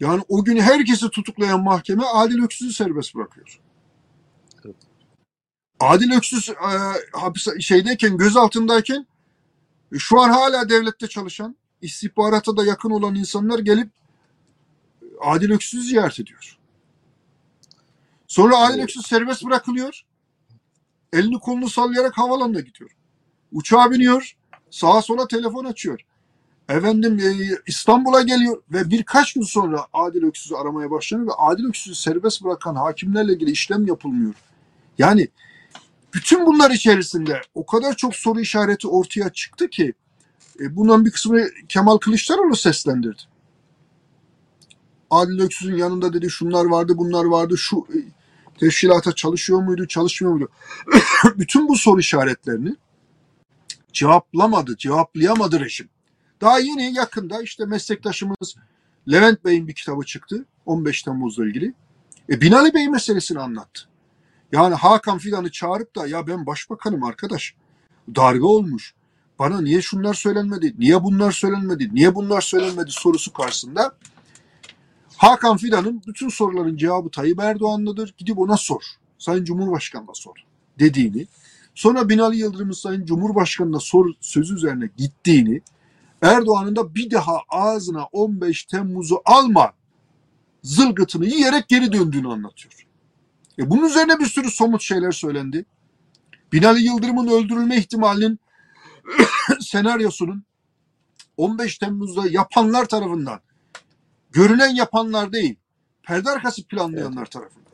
Yani 0.00 0.22
o 0.28 0.44
gün 0.44 0.56
herkesi 0.56 1.10
tutuklayan 1.10 1.62
mahkeme 1.62 2.04
Adil 2.04 2.42
Öksüz'ü 2.42 2.72
serbest 2.72 3.14
bırakıyor. 3.14 3.60
Evet. 4.64 4.76
Adil 5.80 6.12
Öksüz 6.16 6.48
e, 6.48 6.54
hapis 7.12 7.46
şeydeyken 7.60 8.16
gözaltındayken 8.16 9.06
e, 9.94 9.98
şu 9.98 10.20
an 10.20 10.30
hala 10.30 10.68
devlette 10.68 11.06
çalışan 11.06 11.56
istihbarata 11.82 12.56
da 12.56 12.64
yakın 12.64 12.90
olan 12.90 13.14
insanlar 13.14 13.58
gelip 13.58 13.88
e, 15.02 15.06
Adil 15.20 15.50
Öksüz'ü 15.50 15.82
ziyaret 15.82 16.20
ediyor. 16.20 16.58
Sonra 18.26 18.56
Adil 18.58 18.74
Evet. 18.74 18.84
Öksüz 18.84 19.06
serbest 19.06 19.44
bırakılıyor. 19.44 20.04
Elini 21.12 21.38
kolunu 21.38 21.68
sallayarak 21.70 22.18
havalanına 22.18 22.60
gidiyor. 22.60 22.90
Uçağa 23.52 23.90
biniyor. 23.90 24.36
Sağa 24.70 25.02
sola 25.02 25.28
telefon 25.28 25.64
açıyor. 25.64 26.00
Efendim 26.68 27.18
e, 27.18 27.56
İstanbul'a 27.66 28.22
geliyor 28.22 28.62
ve 28.72 28.90
birkaç 28.90 29.32
gün 29.32 29.42
sonra 29.42 29.86
Adil 29.92 30.22
Öksüz'ü 30.22 30.54
aramaya 30.54 30.90
başlanıyor 30.90 31.28
ve 31.28 31.32
Adil 31.38 31.64
Öksüz'ü 31.64 31.94
serbest 31.94 32.44
bırakan 32.44 32.74
hakimlerle 32.74 33.32
ilgili 33.32 33.50
işlem 33.50 33.86
yapılmıyor. 33.86 34.34
Yani 34.98 35.28
bütün 36.14 36.46
bunlar 36.46 36.70
içerisinde 36.70 37.40
o 37.54 37.66
kadar 37.66 37.96
çok 37.96 38.16
soru 38.16 38.40
işareti 38.40 38.88
ortaya 38.88 39.28
çıktı 39.28 39.70
ki 39.70 39.94
e, 40.60 40.76
bundan 40.76 41.04
bir 41.04 41.10
kısmını 41.10 41.50
Kemal 41.68 41.98
Kılıçdaroğlu 41.98 42.56
seslendirdi. 42.56 43.22
Adil 45.10 45.40
Öksüz'ün 45.40 45.76
yanında 45.76 46.12
dedi 46.12 46.30
şunlar 46.30 46.64
vardı 46.64 46.92
bunlar 46.96 47.24
vardı 47.24 47.58
şu 47.58 47.76
e, 47.76 47.98
teşkilata 48.60 49.12
çalışıyor 49.12 49.62
muydu 49.62 49.86
çalışmıyor 49.86 50.34
muydu? 50.34 50.48
bütün 51.38 51.68
bu 51.68 51.76
soru 51.76 52.00
işaretlerini 52.00 52.76
cevaplamadı, 53.92 54.76
cevaplayamadı 54.76 55.60
rejim. 55.60 55.88
Daha 56.40 56.58
yeni 56.58 56.94
yakında 56.94 57.42
işte 57.42 57.64
meslektaşımız 57.64 58.56
Levent 59.10 59.44
Bey'in 59.44 59.68
bir 59.68 59.74
kitabı 59.74 60.04
çıktı 60.04 60.44
15 60.66 61.02
Temmuz'la 61.02 61.46
ilgili. 61.46 61.74
E, 62.30 62.40
Binali 62.40 62.74
Bey 62.74 62.88
meselesini 62.88 63.38
anlattı. 63.38 63.82
Yani 64.52 64.74
Hakan 64.74 65.18
Fidan'ı 65.18 65.50
çağırıp 65.50 65.96
da 65.96 66.06
ya 66.06 66.26
ben 66.26 66.46
başbakanım 66.46 67.04
arkadaş 67.04 67.54
darbe 68.16 68.44
olmuş. 68.44 68.94
Bana 69.38 69.60
niye 69.60 69.82
şunlar 69.82 70.14
söylenmedi, 70.14 70.74
niye 70.78 71.04
bunlar 71.04 71.32
söylenmedi, 71.32 71.94
niye 71.94 72.14
bunlar 72.14 72.40
söylenmedi 72.40 72.90
sorusu 72.90 73.32
karşısında 73.32 73.96
Hakan 75.20 75.56
Fidan'ın 75.56 76.02
bütün 76.06 76.28
soruların 76.28 76.76
cevabı 76.76 77.10
Tayyip 77.10 77.40
Erdoğan'dadır. 77.40 78.14
Gidip 78.18 78.38
ona 78.38 78.56
sor. 78.56 78.82
Sayın 79.18 79.44
Cumhurbaşkanı'na 79.44 80.14
sor 80.14 80.34
dediğini. 80.78 81.26
Sonra 81.74 82.08
Binali 82.08 82.36
Yıldırım'ın 82.36 82.72
Sayın 82.72 83.04
Cumhurbaşkanı'na 83.04 83.80
sor 83.80 84.12
sözü 84.20 84.54
üzerine 84.54 84.90
gittiğini 84.96 85.60
Erdoğan'ın 86.22 86.76
da 86.76 86.94
bir 86.94 87.10
daha 87.10 87.38
ağzına 87.48 88.04
15 88.04 88.64
Temmuz'u 88.64 89.22
alma 89.24 89.72
zılgıtını 90.62 91.26
yiyerek 91.26 91.68
geri 91.68 91.92
döndüğünü 91.92 92.28
anlatıyor. 92.28 92.86
E 93.58 93.70
bunun 93.70 93.86
üzerine 93.86 94.18
bir 94.18 94.26
sürü 94.26 94.50
somut 94.50 94.82
şeyler 94.82 95.12
söylendi. 95.12 95.64
Binali 96.52 96.82
Yıldırım'ın 96.82 97.28
öldürülme 97.28 97.76
ihtimalinin 97.76 98.40
senaryosunun 99.60 100.44
15 101.36 101.78
Temmuz'da 101.78 102.28
yapanlar 102.30 102.84
tarafından 102.84 103.40
görünen 104.30 104.74
yapanlar 104.74 105.32
değil, 105.32 105.56
perde 106.06 106.30
arkası 106.30 106.66
planlayanlar 106.66 107.26
tarafından. 107.26 107.72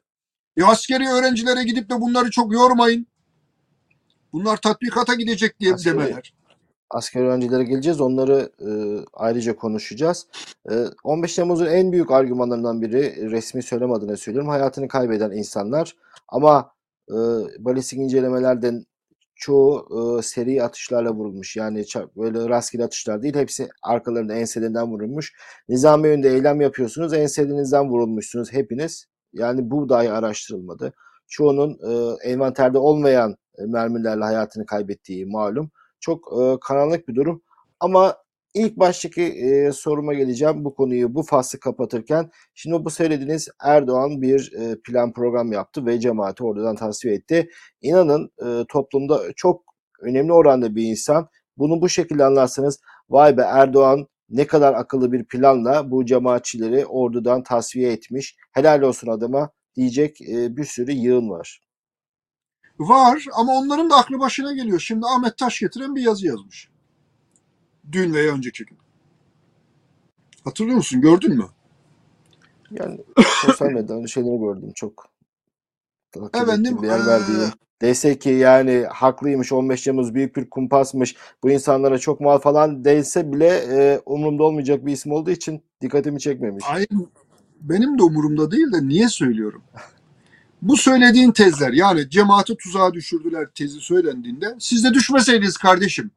E 0.57 0.65
askeri 0.65 1.09
öğrencilere 1.09 1.65
gidip 1.65 1.91
de 1.91 2.01
bunları 2.01 2.31
çok 2.31 2.53
yormayın. 2.53 3.07
Bunlar 4.33 4.57
tatbikata 4.57 5.15
gidecek 5.15 5.61
diye 5.61 5.73
Askeri- 5.75 5.85
demeler. 5.95 6.35
asker 6.91 7.21
öğrencilere 7.23 7.65
geleceğiz. 7.65 8.01
Onları 8.01 8.51
e, 8.61 8.69
ayrıca 9.13 9.57
konuşacağız. 9.57 10.27
E, 10.71 10.85
15 11.05 11.35
Temmuz'un 11.35 11.67
en 11.67 11.93
büyük 11.93 12.11
argümanlarından 12.11 12.83
biri 12.83 13.31
resmi 13.31 13.63
söylem 13.63 13.93
adına 13.93 14.17
söylüyorum. 14.17 14.51
Hayatını 14.51 14.89
kaybeden 14.89 15.31
insanlar. 15.31 15.97
Ama 16.29 16.71
e, 17.09 17.15
balistik 17.59 17.99
incelemelerden 17.99 18.85
çoğu 19.37 19.89
e, 20.19 20.23
seri 20.23 20.63
atışlarla 20.63 21.13
vurulmuş. 21.13 21.57
Yani 21.57 21.85
böyle 22.17 22.49
rastgele 22.49 22.85
atışlar 22.85 23.23
değil. 23.23 23.35
Hepsi 23.35 23.69
arkalarında 23.83 24.35
enselerinden 24.35 24.93
vurulmuş. 24.93 25.33
Nizami 25.69 26.09
yönde 26.09 26.31
eylem 26.31 26.61
yapıyorsunuz. 26.61 27.13
Enselinizden 27.13 27.89
vurulmuşsunuz 27.89 28.53
hepiniz. 28.53 29.07
Yani 29.33 29.71
bu 29.71 29.89
dahi 29.89 30.13
araştırılmadı. 30.13 30.93
Çoğunun 31.29 31.71
e, 31.71 32.29
envanterde 32.31 32.79
olmayan 32.79 33.37
mermilerle 33.59 34.25
hayatını 34.25 34.67
kaybettiği 34.67 35.27
malum 35.27 35.71
çok 36.01 36.33
e, 36.41 36.59
karanlık 36.61 37.09
bir 37.09 37.15
durum. 37.15 37.43
Ama 37.81 38.17
ilk 38.57 38.77
baştaki 38.77 39.23
e, 39.23 39.73
soruma 39.73 40.15
geleceğim 40.15 40.65
bu 40.65 40.75
konuyu 40.75 41.15
bu 41.15 41.23
faslı 41.23 41.61
kapatırken. 41.61 42.31
Şimdi 42.55 42.85
bu 42.85 42.91
söylediğiniz 42.91 43.49
Erdoğan 43.61 44.23
bir 44.23 44.53
e, 44.53 44.81
plan 44.85 45.13
program 45.13 45.53
yaptı 45.53 45.87
ve 45.87 46.01
cemaati 46.01 46.45
oradan 46.45 46.77
tasfiye 46.77 47.15
etti. 47.15 47.51
İnanın 47.83 48.31
e, 48.47 48.65
toplumda 48.69 49.21
çok 49.37 49.63
önemli 50.01 50.33
oranda 50.33 50.77
bir 50.77 50.83
insan. 50.83 51.29
Bunu 51.59 51.83
bu 51.83 51.89
şekilde 51.89 52.25
anlarsanız 52.25 52.81
vay 53.11 53.37
be 53.37 53.43
Erdoğan 53.43 54.07
ne 54.31 54.47
kadar 54.47 54.75
akıllı 54.75 55.13
bir 55.13 55.25
planla 55.25 55.91
bu 55.91 56.05
cemaatçileri 56.05 56.87
ordudan 56.87 57.43
tasfiye 57.43 57.93
etmiş. 57.93 58.37
Helal 58.53 58.83
olsun 58.83 59.09
adama 59.09 59.51
diyecek 59.77 60.21
e, 60.23 60.57
bir 60.57 60.65
sürü 60.65 60.93
yığın 60.93 61.31
var. 61.31 61.61
Var 62.79 63.25
ama 63.33 63.53
onların 63.53 63.91
da 63.91 63.97
aklı 63.97 64.19
başına 64.19 64.53
geliyor. 64.53 64.81
Şimdi 64.81 65.07
Ahmet 65.07 65.39
Taş 65.39 65.61
getiren 65.61 65.95
bir 65.95 66.03
yazı 66.03 66.27
yazmış. 66.27 66.76
Dün 67.93 68.15
veya 68.15 68.35
önceki 68.35 68.65
gün. 68.65 68.79
Hatırlıyor 70.45 70.77
musun? 70.77 71.01
Gördün 71.01 71.37
mü? 71.37 71.47
Yani 72.71 73.01
sosyal 73.47 73.69
medyadan 73.69 74.07
şeyleri 74.07 74.39
gördüm 74.39 74.73
çok. 74.75 75.09
Takip 76.13 76.43
Efendim, 76.43 76.79
değer 76.83 76.99
eee, 76.99 77.07
verdiğim. 77.07 77.53
Dese 77.83 78.19
ki 78.19 78.31
yani 78.31 78.87
haklıymış 78.93 79.53
15 79.53 79.83
Temmuz 79.83 80.15
büyük 80.15 80.37
bir 80.37 80.51
kumpasmış 80.51 81.17
bu 81.43 81.51
insanlara 81.51 81.99
çok 81.99 82.21
mal 82.21 82.39
falan 82.39 82.85
değilse 82.85 83.33
bile 83.33 83.49
e, 83.49 84.01
umurumda 84.07 84.43
olmayacak 84.43 84.87
bir 84.87 84.93
isim 84.93 85.13
olduğu 85.13 85.31
için 85.31 85.63
dikkatimi 85.81 86.21
çekmemiş. 86.21 86.65
Aynı 86.69 86.87
benim 87.61 87.99
de 87.99 88.03
umurumda 88.03 88.51
değil 88.51 88.73
de 88.73 88.89
niye 88.89 89.09
söylüyorum? 89.09 89.63
Bu 90.63 90.77
söylediğin 90.77 91.33
tezler 91.33 91.73
yani 91.73 92.11
cemaati 92.11 92.57
tuzağa 92.57 92.95
düşürdüler 92.95 93.47
tezi 93.55 93.81
söylendiğinde 93.81 94.55
siz 94.59 94.85
de 94.85 94.95
düşmeseydiniz 94.95 95.57
kardeşim 95.57 96.11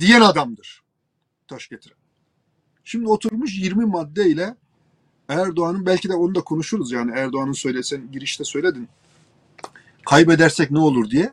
diyen 0.00 0.20
adamdır 0.20 0.82
taş 1.48 1.68
getiren. 1.68 1.96
Şimdi 2.84 3.08
oturmuş 3.08 3.58
20 3.58 3.84
maddeyle 3.84 4.56
Erdoğan'ın 5.28 5.86
belki 5.86 6.08
de 6.08 6.14
onu 6.14 6.34
da 6.34 6.40
konuşuruz 6.40 6.92
yani 6.92 7.12
Erdoğan'ın 7.14 7.52
söylesen 7.52 8.12
girişte 8.12 8.44
söyledin. 8.44 8.88
Kaybedersek 10.06 10.70
ne 10.70 10.78
olur 10.78 11.10
diye. 11.10 11.32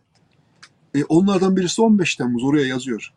E, 0.96 1.04
onlardan 1.04 1.56
birisi 1.56 1.82
15 1.82 2.16
Temmuz 2.16 2.44
oraya 2.44 2.68
yazıyor. 2.68 3.14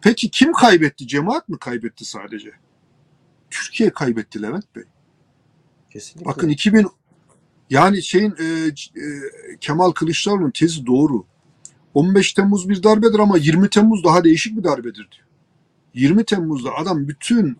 Peki 0.00 0.30
kim 0.30 0.52
kaybetti? 0.52 1.06
Cemaat 1.06 1.48
mi 1.48 1.58
kaybetti 1.58 2.04
sadece? 2.04 2.52
Türkiye 3.50 3.90
kaybetti 3.90 4.42
Levent 4.42 4.76
Bey. 4.76 4.84
Kesinlikle. 5.90 6.30
Bakın 6.30 6.48
2000 6.48 6.86
yani 7.70 8.02
şeyin 8.02 8.34
e, 8.38 8.44
e, 8.44 8.72
Kemal 9.60 9.90
Kılıçdaroğlu'nun 9.90 10.50
tezi 10.50 10.86
doğru. 10.86 11.26
15 11.98 12.32
Temmuz 12.32 12.68
bir 12.68 12.82
darbedir 12.82 13.18
ama 13.18 13.38
20 13.38 13.70
Temmuz 13.70 14.04
daha 14.04 14.24
değişik 14.24 14.56
bir 14.58 14.64
darbedir 14.64 15.08
diyor. 15.16 15.26
20 15.94 16.24
Temmuz'da 16.24 16.74
adam 16.74 17.08
bütün 17.08 17.56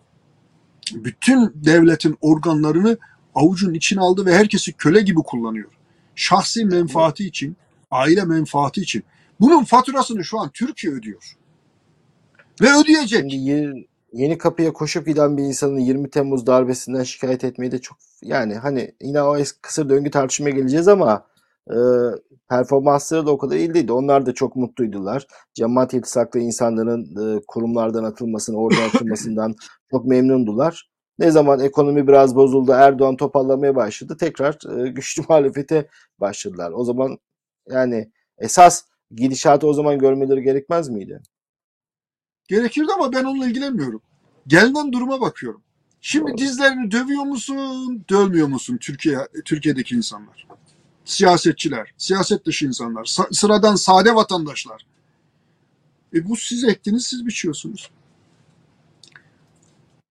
bütün 0.93 1.51
devletin 1.55 2.17
organlarını 2.21 2.97
avucun 3.35 3.73
içine 3.73 3.99
aldı 4.01 4.25
ve 4.25 4.35
herkesi 4.35 4.73
köle 4.73 5.01
gibi 5.01 5.19
kullanıyor. 5.19 5.71
Şahsi 6.15 6.65
menfaati 6.65 7.25
için, 7.27 7.57
aile 7.91 8.23
menfaati 8.23 8.81
için. 8.81 9.03
Bunun 9.39 9.63
faturasını 9.63 10.23
şu 10.23 10.39
an 10.39 10.49
Türkiye 10.53 10.93
ödüyor. 10.93 11.35
Ve 12.61 12.67
ödeyecek. 12.75 13.19
Şimdi 13.19 13.35
yir- 13.35 13.85
Yeni 14.13 14.37
kapıya 14.37 14.73
koşup 14.73 15.05
giden 15.05 15.37
bir 15.37 15.43
insanın 15.43 15.79
20 15.79 16.09
Temmuz 16.09 16.47
darbesinden 16.47 17.03
şikayet 17.03 17.43
etmeyi 17.43 17.71
de 17.71 17.81
çok 17.81 17.97
yani 18.21 18.55
hani 18.55 18.95
yine 19.01 19.21
o 19.21 19.37
kısır 19.61 19.89
döngü 19.89 20.11
tartışmaya 20.11 20.51
geleceğiz 20.51 20.87
ama 20.87 21.25
e, 21.69 21.77
performansları 22.49 23.25
da 23.25 23.31
o 23.31 23.37
kadar 23.37 23.55
iyi 23.55 23.73
değildi. 23.73 23.91
Onlar 23.91 24.25
da 24.25 24.33
çok 24.33 24.55
mutluydular. 24.55 25.27
Cemaat 25.53 25.93
iltisaklı 25.93 26.39
insanların 26.39 27.01
e, 27.01 27.41
kurumlardan 27.47 28.03
atılmasını, 28.03 28.57
oradan 28.57 28.87
atılmasından 28.87 29.55
çok 29.91 30.05
memnundular. 30.05 30.89
Ne 31.19 31.31
zaman 31.31 31.59
ekonomi 31.59 32.07
biraz 32.07 32.35
bozuldu, 32.35 32.71
Erdoğan 32.71 33.17
toparlamaya 33.17 33.75
başladı, 33.75 34.17
tekrar 34.19 34.57
e, 34.77 34.89
güçlü 34.89 35.23
muhalefete 35.29 35.87
başladılar. 36.19 36.71
O 36.75 36.83
zaman 36.83 37.17
yani 37.69 38.11
esas 38.37 38.83
gidişatı 39.11 39.67
o 39.67 39.73
zaman 39.73 39.99
görmeleri 39.99 40.43
gerekmez 40.43 40.89
miydi? 40.89 41.21
Gerekirdi 42.47 42.91
ama 42.95 43.13
ben 43.13 43.23
onunla 43.23 43.47
ilgilenmiyorum. 43.47 44.01
Gelinen 44.47 44.93
duruma 44.93 45.21
bakıyorum. 45.21 45.61
Şimdi 46.01 46.31
Doğru. 46.31 46.37
dizlerini 46.37 46.91
dövüyor 46.91 47.23
musun, 47.23 48.05
dövmüyor 48.09 48.47
musun 48.47 48.77
Türkiye 48.81 49.17
Türkiye'deki 49.45 49.95
insanlar? 49.95 50.47
Siyasetçiler, 51.09 51.93
siyaset 51.97 52.45
dışı 52.45 52.65
insanlar, 52.65 53.03
sa- 53.03 53.33
sıradan 53.35 53.75
sade 53.75 54.15
vatandaşlar. 54.15 54.85
E 56.13 56.29
bu 56.29 56.35
siz 56.35 56.63
ektiniz, 56.63 57.07
siz 57.07 57.25
biçiyorsunuz. 57.25 57.89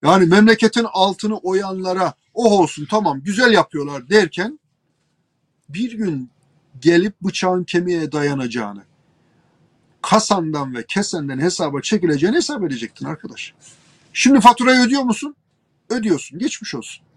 Yani 0.02 0.26
memleketin 0.26 0.86
altını 0.92 1.38
oyanlara 1.38 2.12
oh 2.34 2.52
olsun 2.52 2.86
tamam 2.90 3.20
güzel 3.20 3.52
yapıyorlar 3.52 4.08
derken 4.08 4.58
bir 5.68 5.92
gün 5.92 6.30
gelip 6.80 7.20
bıçağın 7.20 7.64
kemiğe 7.64 8.12
dayanacağını, 8.12 8.82
kasandan 10.02 10.74
ve 10.74 10.86
kesenden 10.86 11.38
hesaba 11.38 11.80
çekileceğini 11.80 12.36
hesap 12.36 12.64
edecektin 12.64 13.06
arkadaş. 13.06 13.54
Şimdi 14.12 14.40
faturayı 14.40 14.80
ödüyor 14.80 15.02
musun? 15.02 15.36
Ödüyorsun. 15.90 16.38
Geçmiş 16.38 16.74
olsun. 16.74 17.07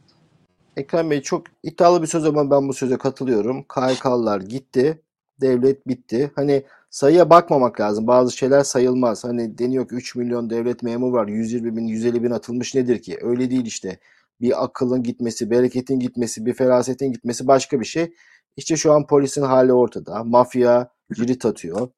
Ekrem 0.78 1.10
Bey 1.12 1.22
çok 1.22 1.44
iddialı 1.64 2.02
bir 2.02 2.08
söz 2.08 2.26
ama 2.26 2.52
ben 2.52 2.68
bu 2.68 2.74
söze 2.74 2.98
katılıyorum. 2.98 3.64
KHK'lılar 3.64 4.42
gitti. 4.42 5.02
Devlet 5.42 5.88
bitti. 5.88 6.32
Hani 6.36 6.64
sayıya 6.90 7.30
bakmamak 7.30 7.80
lazım. 7.80 8.08
Bazı 8.08 8.38
şeyler 8.38 8.64
sayılmaz. 8.64 9.24
Hani 9.24 9.58
deniyor 9.58 9.88
ki 9.88 9.96
3 9.96 10.16
milyon 10.16 10.50
devlet 10.50 10.84
memuru 10.84 11.14
var. 11.14 11.28
120 11.28 11.78
bin, 11.78 11.88
150 11.88 12.24
bin 12.24 12.32
atılmış 12.32 12.76
nedir 12.76 13.02
ki? 13.02 13.18
Öyle 13.22 13.52
değil 13.52 13.66
işte. 13.66 14.00
Bir 14.42 14.64
akılın 14.64 15.04
gitmesi, 15.04 15.52
bereketin 15.52 16.00
gitmesi, 16.00 16.46
bir 16.46 16.54
ferasetin 16.54 17.12
gitmesi 17.12 17.48
başka 17.48 17.80
bir 17.80 17.86
şey. 17.86 18.14
İşte 18.58 18.78
şu 18.78 18.94
an 18.94 19.08
polisin 19.08 19.42
hali 19.42 19.74
ortada. 19.74 20.24
Mafya 20.24 20.90
cirit 21.14 21.46
atıyor. 21.46 21.90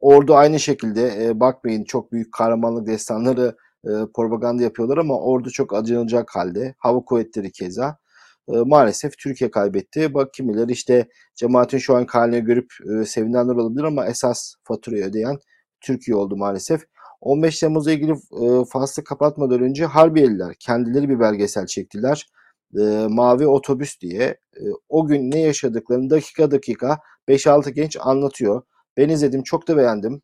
Ordu 0.00 0.34
aynı 0.34 0.60
şekilde 0.60 1.26
e, 1.26 1.40
bakmayın 1.40 1.84
çok 1.84 2.12
büyük 2.12 2.32
kahramanlık 2.32 2.86
destanları 2.86 3.56
e, 3.84 3.90
propaganda 4.14 4.62
yapıyorlar 4.62 4.98
ama 4.98 5.20
ordu 5.20 5.50
çok 5.50 5.74
acınacak 5.74 6.36
halde. 6.36 6.74
Hava 6.78 7.00
kuvvetleri 7.00 7.52
keza. 7.52 7.98
E, 8.48 8.56
maalesef 8.56 9.18
Türkiye 9.18 9.50
kaybetti. 9.50 10.14
Bak 10.14 10.34
kimileri 10.34 10.72
işte 10.72 11.08
cemaatin 11.34 11.78
şu 11.78 11.96
an 11.96 12.06
haline 12.08 12.40
görüp 12.40 12.72
e, 12.90 13.04
sevinenler 13.04 13.54
olabilir 13.54 13.84
ama 13.84 14.06
esas 14.06 14.54
faturayı 14.64 15.04
ödeyen 15.04 15.38
Türkiye 15.80 16.16
oldu 16.16 16.36
maalesef. 16.36 16.82
15 17.20 17.60
Temmuz'la 17.60 17.92
ilgili 17.92 18.12
e, 18.12 18.64
faslı 18.72 19.04
kapatmadan 19.04 19.60
önce 19.62 19.84
Harbiyeliler 19.86 20.54
kendileri 20.58 21.08
bir 21.08 21.20
belgesel 21.20 21.66
çektiler. 21.66 22.26
E, 22.78 23.06
Mavi 23.08 23.46
Otobüs 23.46 24.00
diye. 24.00 24.24
E, 24.56 24.62
o 24.88 25.06
gün 25.06 25.30
ne 25.30 25.38
yaşadıklarını 25.38 26.10
dakika 26.10 26.50
dakika 26.50 26.98
5-6 27.28 27.70
genç 27.70 27.96
anlatıyor. 28.00 28.62
Ben 28.96 29.08
izledim 29.08 29.42
çok 29.42 29.68
da 29.68 29.76
beğendim. 29.76 30.22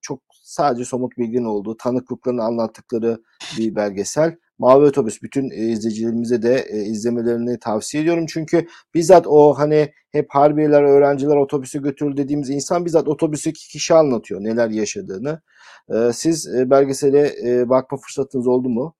Çok 0.00 0.20
sadece 0.42 0.84
somut 0.84 1.18
bilginin 1.18 1.44
olduğu, 1.44 1.76
tanıklıklarını 1.76 2.42
anlattıkları 2.42 3.18
bir 3.58 3.74
belgesel. 3.74 4.36
Mavi 4.58 4.84
Otobüs 4.84 5.22
bütün 5.22 5.50
e, 5.50 5.54
izleyicilerimize 5.54 6.42
de 6.42 6.66
e, 6.70 6.82
izlemelerini 6.82 7.58
tavsiye 7.58 8.02
ediyorum. 8.02 8.26
Çünkü 8.28 8.66
bizzat 8.94 9.26
o 9.26 9.54
hani 9.58 9.92
hep 10.12 10.26
harbiyeler, 10.30 10.82
öğrenciler 10.82 11.36
otobüsü 11.36 11.82
götürür 11.82 12.16
dediğimiz 12.16 12.50
insan 12.50 12.84
bizzat 12.84 13.08
otobüsteki 13.08 13.68
kişi 13.68 13.94
anlatıyor 13.94 14.44
neler 14.44 14.70
yaşadığını. 14.70 15.40
E, 15.88 16.12
siz 16.12 16.54
e, 16.54 16.70
belgesele 16.70 17.34
e, 17.44 17.68
bakma 17.68 17.98
fırsatınız 17.98 18.46
oldu 18.46 18.68
mu? 18.68 18.94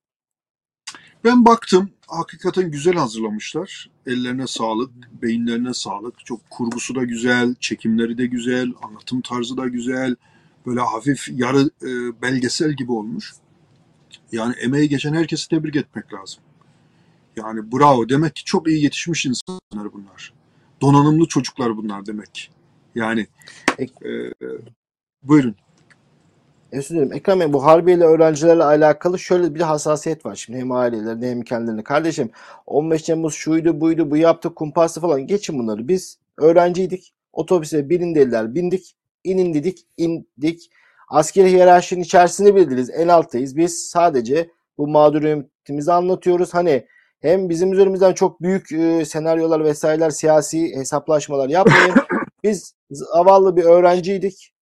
Ben 1.24 1.44
baktım. 1.44 1.90
Hakikaten 2.07 2.70
güzel 2.70 2.94
hazırlamışlar. 2.94 3.90
Ellerine 4.07 4.46
sağlık, 4.46 4.90
beyinlerine 5.22 5.74
sağlık. 5.74 6.26
Çok 6.26 6.50
kurgusu 6.50 6.94
da 6.94 7.04
güzel, 7.04 7.54
çekimleri 7.61 8.18
de 8.18 8.26
güzel, 8.26 8.72
anlatım 8.82 9.20
tarzı 9.20 9.57
da 9.57 9.68
güzel. 9.68 10.16
Böyle 10.66 10.80
hafif 10.80 11.28
yarı 11.32 11.70
e, 11.82 12.22
belgesel 12.22 12.72
gibi 12.72 12.92
olmuş. 12.92 13.32
Yani 14.37 14.55
emeği 14.55 14.89
geçen 14.89 15.14
herkesi 15.14 15.49
tebrik 15.49 15.76
etmek 15.76 16.12
lazım. 16.12 16.43
Yani 17.37 17.72
bravo. 17.72 18.09
Demek 18.09 18.34
ki 18.34 18.45
çok 18.45 18.68
iyi 18.68 18.84
yetişmiş 18.84 19.26
insanlar 19.26 19.93
bunlar. 19.93 20.32
Donanımlı 20.80 21.28
çocuklar 21.28 21.76
bunlar 21.76 22.07
demek. 22.07 22.51
Yani 22.95 23.26
e, 23.78 23.87
buyurun. 25.22 25.55
Özür 26.72 26.89
dilerim. 26.89 27.12
Ekrem 27.12 27.41
Bey 27.41 27.53
bu 27.53 27.64
harbiyeli 27.64 28.05
öğrencilerle 28.05 28.64
alakalı 28.64 29.18
şöyle 29.18 29.55
bir 29.55 29.61
hassasiyet 29.61 30.26
var 30.26 30.34
şimdi 30.34 30.59
hem 30.59 30.72
ailelerinde 30.72 31.30
hem 31.30 31.43
kendilerine. 31.43 31.84
Kardeşim 31.84 32.30
15 32.66 33.03
Temmuz 33.03 33.34
şuydu 33.34 33.80
buydu 33.80 34.11
bu 34.11 34.16
yaptı 34.16 34.55
kumpastı 34.55 35.01
falan 35.01 35.26
geçin 35.26 35.59
bunları. 35.59 35.89
Biz 35.89 36.18
öğrenciydik. 36.37 37.14
Otobüse 37.32 37.91
binin 37.91 38.14
dediler 38.14 38.55
bindik. 38.55 38.97
inin 39.24 39.55
dedik 39.55 39.87
indik. 39.97 40.70
Askeri 41.09 41.50
hiyerarşinin 41.50 42.02
içerisinde 42.02 42.54
bildiriz. 42.54 42.90
En 42.90 43.09
alttayız. 43.09 43.57
Biz 43.57 43.88
sadece 43.88 44.50
bu 44.78 44.88
mağduriyetimizi 44.88 45.92
anlatıyoruz. 45.92 46.54
Hani 46.54 46.86
hem 47.20 47.48
bizim 47.48 47.72
üzerimizden 47.72 48.12
çok 48.12 48.42
büyük 48.42 48.72
e, 48.72 49.04
senaryolar 49.04 49.64
vesaireler 49.64 50.11
siyasi 50.11 50.76
hesaplaşmalar 50.76 51.48
yapmayın. 51.48 51.94
Biz 52.44 52.74
zavallı 52.90 53.57
bir 53.57 53.64
öğrenciydik 53.64 54.52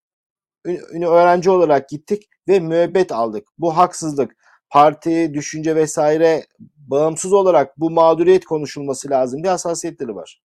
ünü 0.66 1.06
öğrenci 1.06 1.50
olarak 1.50 1.88
gittik 1.88 2.28
ve 2.48 2.60
müebbet 2.60 3.12
aldık. 3.12 3.48
Bu 3.58 3.76
haksızlık. 3.76 4.36
Parti, 4.70 5.34
düşünce 5.34 5.76
vesaire 5.76 6.46
bağımsız 6.76 7.32
olarak 7.32 7.80
bu 7.80 7.90
mağduriyet 7.90 8.44
konuşulması 8.44 9.10
lazım. 9.10 9.42
Bir 9.42 9.48
hassasiyetleri 9.48 10.14
var. 10.14 10.42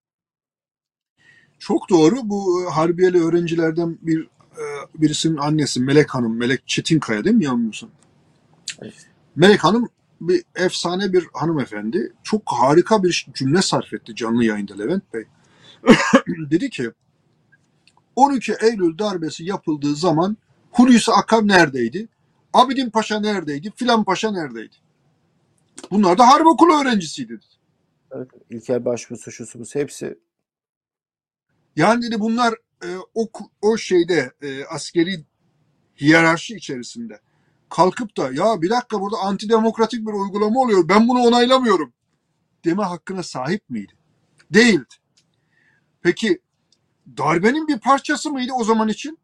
Çok 1.59 1.90
doğru. 1.90 2.16
Bu 2.24 2.62
e, 2.62 2.70
harbiyeli 2.70 3.24
öğrencilerden 3.24 3.99
bir 4.03 4.28
birisinin 4.94 5.36
annesi 5.36 5.80
Melek 5.80 6.14
Hanım, 6.14 6.36
Melek 6.36 6.68
Çetinkaya 6.68 7.24
değil 7.24 7.36
mi 7.36 7.44
yanılmıyorsam? 7.44 7.90
Evet. 8.82 9.06
Melek 9.36 9.64
Hanım 9.64 9.88
bir 10.20 10.44
efsane 10.54 11.12
bir 11.12 11.28
hanımefendi. 11.32 12.12
Çok 12.22 12.42
harika 12.46 13.02
bir 13.02 13.26
cümle 13.34 13.62
sarf 13.62 13.92
etti 13.92 14.14
canlı 14.14 14.44
yayında 14.44 14.76
Levent 14.76 15.14
Bey. 15.14 15.24
Dedi 16.50 16.70
ki 16.70 16.90
12 18.16 18.54
Eylül 18.61 18.98
darbesi 18.98 19.44
yapıldığı 19.44 19.94
zaman 19.94 20.36
Hulusi 20.70 21.12
Akar 21.12 21.48
neredeydi? 21.48 22.09
Abidin 22.52 22.90
Paşa 22.90 23.20
neredeydi? 23.20 23.72
Filan 23.76 24.04
Paşa 24.04 24.30
neredeydi? 24.30 24.76
Bunlar 25.90 26.18
da 26.18 26.28
harp 26.28 26.46
okulu 26.46 26.80
öğrencisiydi. 26.80 27.40
Evet, 28.11 28.28
İlker 28.50 28.84
Başbuğ, 28.84 29.30
şusu 29.30 29.59
busu 29.59 29.78
hepsi 29.78 30.18
Yani 31.76 32.02
dedi 32.02 32.20
bunlar 32.20 32.54
e, 32.85 32.89
o 33.14 33.29
o 33.62 33.76
şeyde 33.76 34.33
e, 34.43 34.64
askeri 34.64 35.24
hiyerarşi 36.01 36.57
içerisinde 36.57 37.20
kalkıp 37.68 38.16
da 38.16 38.33
ya 38.33 38.62
bir 38.62 38.70
dakika 38.70 39.01
burada 39.01 39.16
antidemokratik 39.18 40.07
bir 40.07 40.12
uygulama 40.12 40.61
oluyor 40.61 40.89
ben 40.89 41.09
bunu 41.09 41.18
onaylamıyorum 41.18 41.93
deme 42.64 42.83
hakkına 42.83 43.22
sahip 43.22 43.70
miydi? 43.70 43.93
Değildi. 44.51 44.95
Peki 46.03 46.41
darbenin 47.16 47.68
bir 47.68 47.79
parçası 47.79 48.31
mıydı 48.31 48.53
o 48.53 48.64
zaman 48.64 48.89
için? 48.89 49.18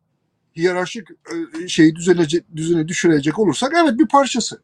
Hiyerarşik 0.57 1.09
e, 1.11 1.69
şeyi 1.69 1.95
düzene, 1.95 2.89
düşürecek 2.89 3.39
olursak 3.39 3.73
evet 3.77 3.99
bir 3.99 4.09
parçası. 4.09 4.63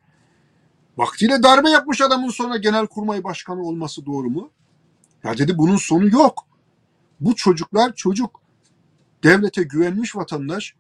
Vaktiyle 0.97 1.43
darbe 1.43 1.70
yapmış 1.70 2.01
adamın 2.01 2.28
sonra 2.28 2.57
genelkurmay 2.57 3.24
başkanı 3.24 3.62
olması 3.62 4.07
doğru 4.07 4.30
mu? 4.30 4.51
Ya 5.24 5.38
dedi 5.38 5.59
bunun 5.59 5.76
sonu 5.76 6.09
yok. 6.09 6.47
Bu 7.20 7.36
çocuklar 7.36 7.95
çocuk. 7.95 8.39
Devlete 9.22 9.62
güvenmiş 9.62 10.16
vatandaş 10.16 10.74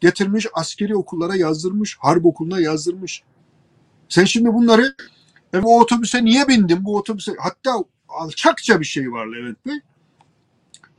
getirmiş 0.00 0.46
askeri 0.54 0.96
okullara 0.96 1.36
yazdırmış, 1.36 1.96
harp 2.00 2.26
okuluna 2.26 2.60
yazdırmış. 2.60 3.22
Sen 4.08 4.24
şimdi 4.24 4.54
bunları 4.54 4.94
e, 5.54 5.62
bu 5.62 5.80
otobüse 5.80 6.24
niye 6.24 6.48
bindin? 6.48 6.84
Bu 6.84 6.96
otobüse 6.96 7.32
hatta 7.38 7.84
alçakça 8.08 8.80
bir 8.80 8.84
şey 8.84 9.12
var 9.12 9.26
Levent 9.26 9.66
Bey. 9.66 9.80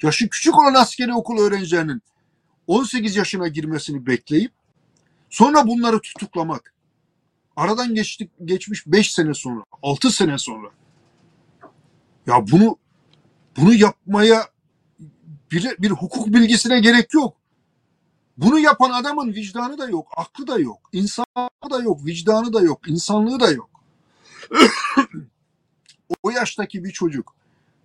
Yaşı 0.01 0.29
küçük 0.29 0.59
olan 0.59 0.73
askeri 0.73 1.13
okul 1.13 1.39
öğrencilerinin 1.39 2.01
18 2.67 3.15
yaşına 3.15 3.47
girmesini 3.47 4.05
bekleyip 4.05 4.51
sonra 5.29 5.67
bunları 5.67 6.01
tutuklamak. 6.01 6.73
Aradan 7.55 7.95
geçtik 7.95 8.31
geçmiş 8.45 8.87
5 8.87 9.13
sene 9.13 9.33
sonra, 9.33 9.63
6 9.81 10.11
sene 10.11 10.37
sonra. 10.37 10.67
Ya 12.27 12.47
bunu 12.51 12.77
bunu 13.57 13.73
yapmaya 13.73 14.47
bir, 15.55 15.77
bir 15.79 15.91
hukuk 15.91 16.27
bilgisine 16.27 16.79
gerek 16.79 17.13
yok. 17.13 17.37
Bunu 18.37 18.59
yapan 18.59 18.89
adamın 18.89 19.33
vicdanı 19.33 19.77
da 19.77 19.89
yok, 19.89 20.07
aklı 20.17 20.47
da 20.47 20.59
yok, 20.59 20.79
insanı 20.91 21.25
da 21.71 21.79
yok, 21.79 22.05
vicdanı 22.05 22.53
da 22.53 22.61
yok, 22.61 22.87
insanlığı 22.87 23.39
da 23.39 23.51
yok. 23.51 23.69
o 26.23 26.29
yaştaki 26.29 26.83
bir 26.83 26.91
çocuk 26.91 27.35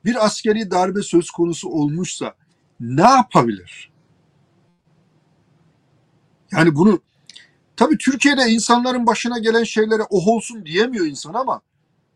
bir 0.05 0.25
askeri 0.25 0.71
darbe 0.71 1.03
söz 1.03 1.31
konusu 1.31 1.69
olmuşsa 1.69 2.35
ne 2.81 3.03
yapabilir? 3.03 3.91
Yani 6.53 6.75
bunu 6.75 7.01
tabii 7.77 7.99
Türkiye'de 7.99 8.43
insanların 8.43 9.07
başına 9.07 9.39
gelen 9.39 9.65
şeylere 9.65 10.03
oh 10.11 10.29
olsun 10.29 10.67
diyemiyor 10.67 11.07
insan 11.07 11.35
ama 11.35 11.61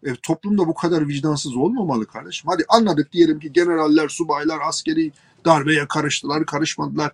e, 0.05 0.15
toplumda 0.23 0.67
bu 0.67 0.75
kadar 0.75 1.09
vicdansız 1.09 1.57
olmamalı 1.57 2.07
kardeşim. 2.07 2.51
Hadi 2.51 2.65
anladık 2.69 3.13
diyelim 3.13 3.41
ki 3.41 3.53
generaller, 3.53 4.09
subaylar 4.09 4.61
askeri 4.69 5.13
darbeye 5.45 5.89
karıştılar, 5.89 6.47
karışmadılar. 6.47 7.13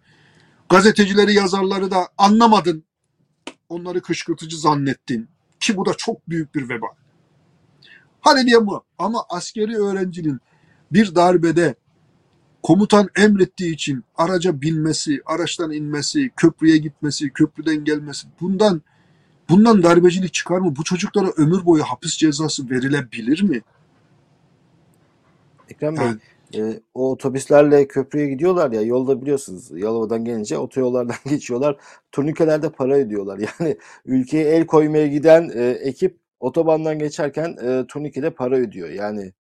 Gazetecileri, 0.68 1.34
yazarları 1.34 1.90
da 1.90 2.08
anlamadın. 2.18 2.84
Onları 3.68 4.02
kışkırtıcı 4.02 4.58
zannettin. 4.58 5.28
Ki 5.60 5.76
bu 5.76 5.86
da 5.86 5.94
çok 5.94 6.28
büyük 6.28 6.54
bir 6.54 6.68
veba. 6.68 6.86
Hadi 8.20 8.46
diye 8.46 8.66
bu. 8.66 8.84
Ama 8.98 9.24
askeri 9.28 9.76
öğrencinin 9.76 10.40
bir 10.92 11.14
darbede 11.14 11.74
komutan 12.62 13.08
emrettiği 13.16 13.74
için 13.74 14.04
araca 14.16 14.60
binmesi, 14.60 15.20
araçtan 15.26 15.72
inmesi, 15.72 16.30
köprüye 16.36 16.76
gitmesi, 16.76 17.30
köprüden 17.30 17.84
gelmesi 17.84 18.28
bundan 18.40 18.82
bundan 19.50 19.82
darbecilik 19.82 20.34
çıkar 20.34 20.58
mı? 20.58 20.76
Bu 20.76 20.84
çocuklara 20.84 21.28
ömür 21.36 21.64
boyu 21.66 21.82
hapis 21.82 22.16
cezası 22.16 22.70
verilebilir 22.70 23.42
mi? 23.42 23.60
Ekrem 25.68 25.96
Bey, 25.96 26.10
e, 26.54 26.80
o 26.94 27.10
otobüslerle 27.10 27.88
köprüye 27.88 28.26
gidiyorlar 28.26 28.72
ya 28.72 28.82
yolda 28.82 29.22
biliyorsunuz 29.22 29.70
Yalova'dan 29.70 30.24
gelince 30.24 30.58
otoyollardan 30.58 31.16
geçiyorlar. 31.28 31.76
Turnikelerde 32.12 32.72
para 32.72 32.94
ödüyorlar. 32.94 33.38
Yani 33.60 33.76
ülkeye 34.04 34.48
el 34.48 34.66
koymaya 34.66 35.06
giden 35.06 35.50
e, 35.54 35.62
ekip 35.64 36.18
otobandan 36.40 36.98
geçerken 36.98 37.56
e, 37.62 37.86
turnikede 37.86 38.30
para 38.30 38.56
ödüyor. 38.56 38.88
Yani 38.88 39.32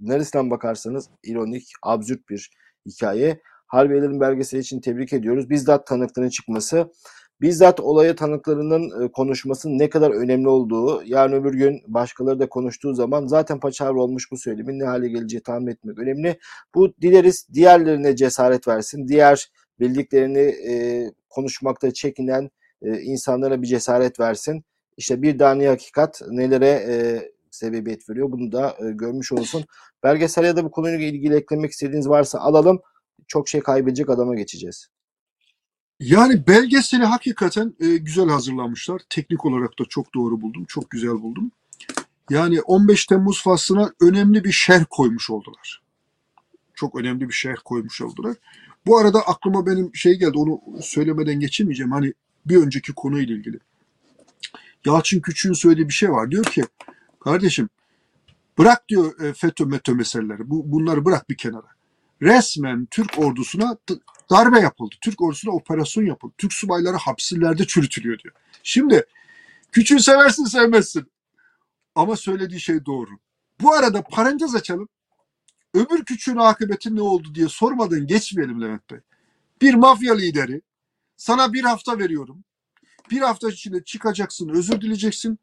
neresinden 0.00 0.50
bakarsanız 0.50 1.08
ironik, 1.24 1.72
absürt 1.82 2.28
bir 2.28 2.50
hikaye. 2.86 3.40
Harbiye'lerin 3.66 4.20
belgeseli 4.20 4.60
için 4.60 4.80
tebrik 4.80 5.12
ediyoruz. 5.12 5.50
Bizzat 5.50 5.86
tanıkların 5.86 6.28
çıkması, 6.28 6.92
bizzat 7.40 7.80
olaya 7.80 8.14
tanıklarının 8.14 9.04
e, 9.04 9.12
konuşması 9.12 9.78
ne 9.78 9.90
kadar 9.90 10.10
önemli 10.10 10.48
olduğu, 10.48 11.02
yarın 11.04 11.32
öbür 11.32 11.54
gün 11.54 11.82
başkaları 11.88 12.38
da 12.40 12.48
konuştuğu 12.48 12.94
zaman 12.94 13.26
zaten 13.26 13.60
paçavra 13.60 14.00
olmuş 14.00 14.30
bu 14.30 14.36
söylemin 14.36 14.78
ne 14.78 14.84
hale 14.84 15.08
geleceği 15.08 15.42
tahmin 15.42 15.66
etmek 15.66 15.98
önemli. 15.98 16.38
Bu 16.74 16.94
dileriz 17.02 17.46
diğerlerine 17.52 18.16
cesaret 18.16 18.68
versin. 18.68 19.08
Diğer 19.08 19.50
bildiklerini 19.80 20.54
e, 20.68 21.04
konuşmakta 21.28 21.92
çekinen 21.92 22.50
e, 22.82 23.00
insanlara 23.00 23.62
bir 23.62 23.66
cesaret 23.66 24.20
versin. 24.20 24.64
İşte 24.96 25.22
bir 25.22 25.38
dani 25.38 25.68
hakikat 25.68 26.22
nelere 26.30 26.68
e, 26.68 26.94
sebebiyet 27.50 28.10
veriyor 28.10 28.32
bunu 28.32 28.52
da 28.52 28.76
e, 28.80 28.90
görmüş 28.92 29.32
olsun. 29.32 29.64
Belgesel 30.02 30.44
ya 30.44 30.56
da 30.56 30.64
bu 30.64 30.70
konuyla 30.70 30.98
ilgili 30.98 31.36
eklemek 31.36 31.70
istediğiniz 31.70 32.08
varsa 32.08 32.38
alalım. 32.38 32.80
Çok 33.26 33.48
şey 33.48 33.60
kaybedecek 33.60 34.10
adama 34.10 34.34
geçeceğiz. 34.34 34.88
Yani 36.00 36.46
belgeseli 36.46 37.04
hakikaten 37.04 37.74
e, 37.80 37.96
güzel 37.96 38.28
hazırlamışlar. 38.28 39.02
Teknik 39.10 39.44
olarak 39.44 39.78
da 39.78 39.84
çok 39.88 40.14
doğru 40.14 40.40
buldum. 40.40 40.64
Çok 40.64 40.90
güzel 40.90 41.10
buldum. 41.10 41.50
Yani 42.30 42.60
15 42.60 43.06
Temmuz 43.06 43.42
faslına 43.42 43.92
önemli 44.00 44.44
bir 44.44 44.52
şerh 44.52 44.84
koymuş 44.90 45.30
oldular. 45.30 45.82
Çok 46.74 47.00
önemli 47.00 47.28
bir 47.28 47.34
şerh 47.34 47.56
koymuş 47.64 48.00
oldular. 48.00 48.36
Bu 48.86 48.98
arada 48.98 49.20
aklıma 49.20 49.66
benim 49.66 49.94
şey 49.94 50.18
geldi. 50.18 50.38
Onu 50.38 50.60
söylemeden 50.82 51.40
geçemeyeceğim. 51.40 51.92
Hani 51.92 52.12
bir 52.46 52.56
önceki 52.56 52.92
konuyla 52.92 53.34
ilgili. 53.34 53.58
Yalçın 54.86 55.20
Küçük'ün 55.20 55.52
söylediği 55.52 55.88
bir 55.88 55.94
şey 55.94 56.10
var. 56.10 56.30
Diyor 56.30 56.44
ki 56.44 56.64
kardeşim 57.20 57.68
bırak 58.58 58.88
diyor 58.88 59.20
e, 59.20 59.32
FETÖ 59.32 59.64
METÖ 59.64 59.94
meseleleri. 59.94 60.50
Bu, 60.50 60.72
bunları 60.72 61.04
bırak 61.04 61.30
bir 61.30 61.36
kenara. 61.36 61.79
Resmen 62.22 62.86
Türk 62.86 63.18
ordusuna 63.18 63.76
darbe 64.30 64.60
yapıldı. 64.60 64.94
Türk 65.00 65.22
ordusuna 65.22 65.52
operasyon 65.52 66.04
yapıldı. 66.04 66.34
Türk 66.38 66.52
subayları 66.52 66.96
hapsillerde 66.96 67.66
çürütülüyor 67.66 68.18
diyor. 68.18 68.34
Şimdi 68.62 69.04
küçüğü 69.72 70.00
seversin 70.00 70.44
sevmezsin. 70.44 71.12
Ama 71.94 72.16
söylediği 72.16 72.60
şey 72.60 72.86
doğru. 72.86 73.10
Bu 73.60 73.72
arada 73.72 74.02
parantez 74.02 74.54
açalım. 74.54 74.88
Öbür 75.74 76.04
küçüğün 76.04 76.36
akıbeti 76.36 76.96
ne 76.96 77.02
oldu 77.02 77.34
diye 77.34 77.48
sormadan 77.48 78.06
geçmeyelim 78.06 78.62
Levent 78.62 78.90
Bey. 78.90 78.98
Bir 79.62 79.74
mafya 79.74 80.14
lideri 80.14 80.62
sana 81.16 81.52
bir 81.52 81.64
hafta 81.64 81.98
veriyorum. 81.98 82.44
Bir 83.10 83.20
hafta 83.20 83.48
içinde 83.48 83.84
çıkacaksın, 83.84 84.48
özür 84.48 84.80
dileyeceksin. 84.80 85.38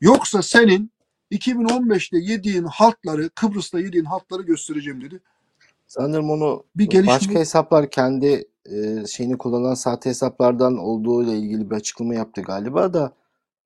Yoksa 0.00 0.42
senin 0.42 0.90
2015'te 1.32 2.18
yediğin 2.18 2.64
haltları, 2.64 3.30
Kıbrıs'ta 3.30 3.80
yediğin 3.80 4.04
haltları 4.04 4.42
göstereceğim 4.42 5.00
dedi. 5.00 5.20
Sanırım 5.86 6.30
onu 6.30 6.64
bir 6.76 6.86
gelişme... 6.86 7.12
başka 7.12 7.32
hesaplar 7.34 7.90
kendi 7.90 8.48
e, 8.66 9.06
şeyini 9.06 9.38
kullanan 9.38 9.74
sahte 9.74 10.10
hesaplardan 10.10 10.78
olduğu 10.78 11.24
ile 11.24 11.38
ilgili 11.38 11.70
bir 11.70 11.76
açıklama 11.76 12.14
yaptı 12.14 12.42
galiba 12.42 12.94
da 12.94 13.12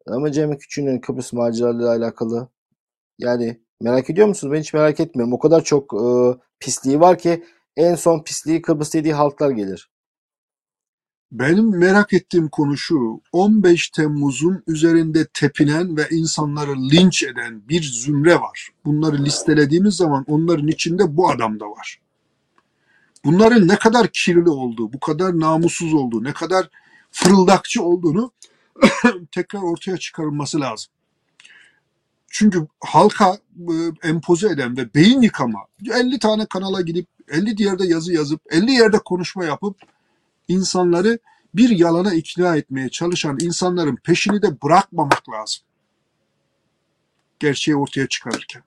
ama 0.07 0.33
Cem 0.33 0.59
Küçük'ün 0.59 0.99
Kıbrıs 0.99 1.33
maceralarıyla 1.33 1.91
alakalı 1.91 2.49
yani 3.19 3.61
merak 3.81 4.11
ediyor 4.11 4.29
musunuz? 4.29 4.53
Ben 4.53 4.61
hiç 4.61 4.75
merak 4.75 5.01
etmiyorum. 5.01 5.33
O 5.33 5.39
kadar 5.39 5.65
çok 5.65 5.95
e, 5.95 6.07
pisliği 6.61 7.01
var 7.01 7.19
ki 7.19 7.45
en 7.77 7.95
son 7.95 8.23
pisliği 8.23 8.63
Kıbrıs 8.63 8.95
dediği 8.95 9.13
halklar 9.13 9.51
gelir. 9.51 9.91
Benim 11.33 11.79
merak 11.79 12.13
ettiğim 12.13 12.49
konu 12.49 12.77
şu. 12.77 13.21
15 13.33 13.91
Temmuz'un 13.91 14.63
üzerinde 14.67 15.27
tepinen 15.35 15.97
ve 15.97 16.09
insanları 16.11 16.77
linç 16.77 17.23
eden 17.23 17.69
bir 17.69 17.83
zümre 17.83 18.35
var. 18.35 18.69
Bunları 18.85 19.25
listelediğimiz 19.25 19.97
zaman 19.97 20.25
onların 20.29 20.69
içinde 20.69 21.17
bu 21.17 21.31
adam 21.31 21.61
da 21.61 21.71
var. 21.71 22.01
Bunların 23.25 23.69
ne 23.69 23.77
kadar 23.77 24.09
kirli 24.13 24.51
olduğu, 24.51 24.93
bu 24.93 25.01
kadar 25.01 25.41
namussuz 25.41 25.95
olduğu, 25.95 26.25
ne 26.25 26.33
kadar 26.33 26.69
fırıldakçı 27.11 27.83
olduğunu 27.83 28.33
tekrar 29.33 29.61
ortaya 29.61 29.97
çıkarılması 29.97 30.61
lazım. 30.61 30.93
Çünkü 32.29 32.67
halka 32.81 33.39
e, 33.59 34.09
empoze 34.09 34.49
eden 34.49 34.77
ve 34.77 34.95
beyin 34.95 35.23
yıkama, 35.23 35.67
50 35.91 36.19
tane 36.19 36.47
kanala 36.47 36.81
gidip 36.81 37.07
50 37.29 37.63
yerde 37.63 37.87
yazı 37.87 38.13
yazıp 38.13 38.41
50 38.51 38.73
yerde 38.73 38.99
konuşma 38.99 39.45
yapıp 39.45 39.77
insanları 40.49 41.19
bir 41.55 41.69
yalana 41.69 42.15
ikna 42.15 42.57
etmeye 42.57 42.89
çalışan 42.89 43.39
insanların 43.41 43.97
peşini 43.97 44.43
de 44.43 44.63
bırakmamak 44.63 45.31
lazım. 45.31 45.63
Gerçeği 47.39 47.77
ortaya 47.77 48.07
çıkarırken. 48.07 48.63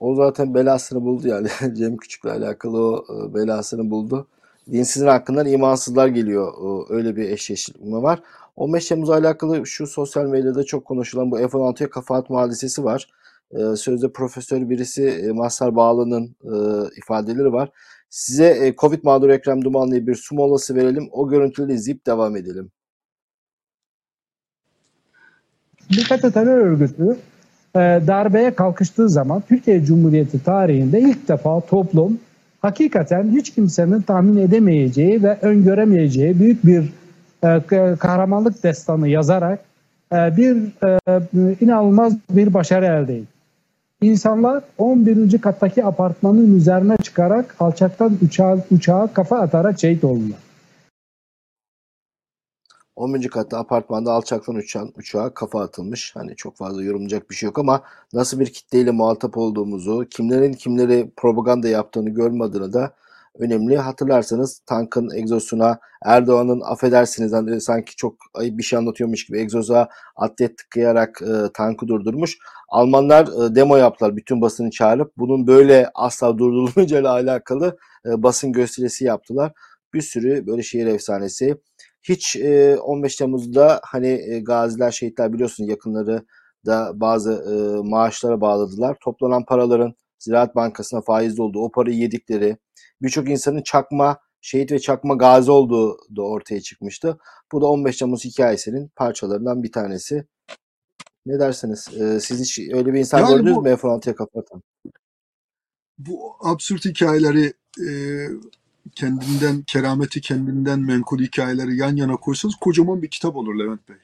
O 0.00 0.14
zaten 0.14 0.54
belasını 0.54 1.02
buldu 1.02 1.28
yani. 1.28 1.48
Cem 1.76 1.96
Küçük'le 1.96 2.24
alakalı 2.24 2.78
o 2.78 3.04
e, 3.30 3.34
belasını 3.34 3.90
buldu. 3.90 4.26
Dinsizin 4.72 5.06
hakkından 5.06 5.46
imansızlar 5.46 6.08
geliyor. 6.08 6.52
Öyle 6.90 7.16
bir 7.16 7.30
eşleşme 7.30 8.02
var. 8.02 8.22
15 8.56 8.88
Temmuz'la 8.88 9.14
alakalı 9.14 9.66
şu 9.66 9.86
sosyal 9.86 10.26
medyada 10.26 10.64
çok 10.64 10.84
konuşulan 10.84 11.30
bu 11.30 11.36
F-16'ya 11.36 11.90
kafa 11.90 12.16
atma 12.16 12.40
hadisesi 12.40 12.84
var. 12.84 13.08
Ee, 13.52 13.76
sözde 13.76 14.12
profesör 14.12 14.70
birisi 14.70 15.04
e, 15.04 15.32
Mazhar 15.32 15.76
Bağlı'nın 15.76 16.36
e, 16.44 16.54
ifadeleri 16.96 17.52
var. 17.52 17.70
Size 18.10 18.46
e, 18.46 18.74
Covid 18.76 19.04
mağduru 19.04 19.32
Ekrem 19.32 19.64
Dumanlı'ya 19.64 20.06
bir 20.06 20.14
su 20.14 20.34
molası 20.34 20.74
verelim. 20.74 21.08
O 21.12 21.28
görüntüleri 21.28 21.72
izleyip 21.72 22.06
devam 22.06 22.36
edelim. 22.36 22.70
Bir 25.90 26.04
FETÖ 26.04 26.30
terör 26.30 26.58
örgütü 26.58 27.02
e, 27.02 27.16
darbeye 27.76 28.54
kalkıştığı 28.54 29.08
zaman 29.08 29.42
Türkiye 29.48 29.84
Cumhuriyeti 29.84 30.44
tarihinde 30.44 31.00
ilk 31.00 31.28
defa 31.28 31.60
toplum 31.60 32.18
hakikaten 32.62 33.30
hiç 33.30 33.54
kimsenin 33.54 34.02
tahmin 34.02 34.36
edemeyeceği 34.36 35.22
ve 35.22 35.38
öngöremeyeceği 35.42 36.40
büyük 36.40 36.66
bir 36.66 36.92
e, 37.44 37.60
kahramanlık 37.96 38.62
destanı 38.62 39.08
yazarak 39.08 39.60
e, 40.12 40.36
bir 40.36 40.56
e, 40.86 41.56
inanılmaz 41.60 42.16
bir 42.30 42.54
başarı 42.54 42.86
elde 42.86 43.16
etti. 43.16 43.40
İnsanlar 44.02 44.62
11. 44.78 45.38
kattaki 45.40 45.84
apartmanın 45.84 46.56
üzerine 46.56 46.96
çıkarak 46.96 47.56
alçaktan 47.60 48.18
uçağa, 48.22 48.58
uçağa 48.70 49.08
kafa 49.14 49.38
atarak 49.38 49.80
şehit 49.80 50.04
oldular. 50.04 50.38
10. 53.00 53.28
katta 53.28 53.58
apartmanda 53.58 54.12
alçaktan 54.12 54.54
uçan 54.54 54.92
uçağa 54.96 55.34
kafa 55.34 55.62
atılmış. 55.62 56.16
Hani 56.16 56.36
çok 56.36 56.56
fazla 56.56 56.82
yorumlayacak 56.82 57.30
bir 57.30 57.34
şey 57.34 57.46
yok 57.46 57.58
ama 57.58 57.82
nasıl 58.12 58.40
bir 58.40 58.46
kitleyle 58.46 58.90
muhatap 58.90 59.36
olduğumuzu, 59.36 60.06
kimlerin 60.10 60.52
kimleri 60.52 61.10
propaganda 61.16 61.68
yaptığını 61.68 62.10
görme 62.10 62.44
adına 62.44 62.72
da 62.72 62.94
önemli. 63.38 63.76
Hatırlarsanız 63.76 64.58
tankın 64.66 65.10
egzosuna 65.14 65.78
Erdoğan'ın 66.04 66.60
affedersiniz 66.60 67.32
hani 67.32 67.60
sanki 67.60 67.96
çok 67.96 68.16
ayıp 68.34 68.58
bir 68.58 68.62
şey 68.62 68.78
anlatıyormuş 68.78 69.26
gibi 69.26 69.38
egzoza 69.38 69.88
atlet 70.16 70.58
tıkayarak 70.58 71.22
e, 71.22 71.52
tankı 71.54 71.88
durdurmuş. 71.88 72.38
Almanlar 72.68 73.26
e, 73.26 73.54
demo 73.54 73.76
yaptılar 73.76 74.16
bütün 74.16 74.40
basını 74.40 74.70
çağırıp 74.70 75.12
bunun 75.16 75.46
böyle 75.46 75.90
asla 75.94 76.38
durdurulmayacağıyla 76.38 77.10
alakalı 77.10 77.78
e, 78.06 78.22
basın 78.22 78.52
gösterisi 78.52 79.04
yaptılar. 79.04 79.52
bir 79.94 80.00
sürü 80.02 80.46
böyle 80.46 80.62
şehir 80.62 80.86
efsanesi. 80.86 81.56
Hiç 82.02 82.36
e, 82.36 82.76
15 82.78 83.16
Temmuz'da 83.16 83.80
hani 83.84 84.06
e, 84.08 84.40
gaziler, 84.40 84.90
şehitler 84.90 85.32
biliyorsunuz 85.32 85.70
yakınları 85.70 86.24
da 86.66 86.92
bazı 86.94 87.32
e, 87.32 87.88
maaşlara 87.88 88.40
bağladılar. 88.40 88.96
Toplanan 89.04 89.44
paraların 89.44 89.94
Ziraat 90.18 90.54
Bankası'na 90.56 91.00
faizli 91.00 91.42
olduğu, 91.42 91.60
o 91.60 91.70
parayı 91.70 91.96
yedikleri, 91.96 92.56
birçok 93.02 93.28
insanın 93.30 93.62
çakma 93.62 94.18
şehit 94.40 94.72
ve 94.72 94.78
çakma 94.78 95.14
gazi 95.14 95.50
olduğu 95.50 95.98
da 96.16 96.22
ortaya 96.22 96.60
çıkmıştı. 96.60 97.18
Bu 97.52 97.60
da 97.60 97.66
15 97.66 97.96
Temmuz 97.96 98.24
hikayesinin 98.24 98.88
parçalarından 98.96 99.62
bir 99.62 99.72
tanesi. 99.72 100.24
Ne 101.26 101.38
dersiniz? 101.40 101.88
Ee, 102.00 102.20
siz 102.20 102.40
hiç 102.40 102.58
öyle 102.74 102.92
bir 102.94 102.98
insan 102.98 103.18
Yani 103.18 103.30
gördünüz 103.36 103.56
bu- 103.56 103.62
mü 103.62 103.76
F-16'ya 103.76 104.14
kapatan? 104.14 104.62
Bu 105.98 106.36
absürt 106.40 106.84
hikayeleri 106.84 107.52
e, 107.88 107.90
kendinden, 108.94 109.62
kerameti 109.62 110.20
kendinden 110.20 110.80
menkul 110.80 111.18
hikayeleri 111.18 111.76
yan 111.76 111.96
yana 111.96 112.16
koysanız 112.16 112.54
kocaman 112.54 113.02
bir 113.02 113.08
kitap 113.08 113.36
olur 113.36 113.58
Levent 113.58 113.88
Bey. 113.88 113.96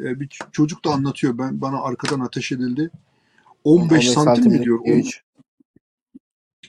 E, 0.00 0.20
bir 0.20 0.38
çocuk 0.52 0.84
da 0.84 0.90
anlatıyor. 0.90 1.38
Ben 1.38 1.60
bana 1.60 1.82
arkadan 1.82 2.20
ateş 2.20 2.52
edildi. 2.52 2.90
15 3.64 4.10
santim 4.10 4.52
mi 4.52 4.64
diyor? 4.64 4.78
G3. 4.78 5.20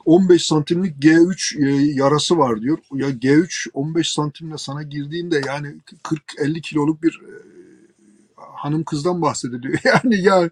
15 0.05 0.45
santimlik 0.45 1.03
G3 1.03 1.67
e, 1.67 1.93
yarası 1.93 2.37
var 2.37 2.61
diyor. 2.61 2.77
Ya 2.93 3.09
G3 3.09 3.69
15 3.73 4.11
santimle 4.11 4.57
sana 4.57 4.83
girdiğinde 4.83 5.41
yani 5.47 5.75
40-50 6.03 6.61
kiloluk 6.61 7.03
bir 7.03 7.21
e, 7.23 7.31
hanım 8.37 8.83
kızdan 8.83 9.21
bahsediliyor. 9.21 9.79
Yani 9.85 10.21
ya 10.21 10.49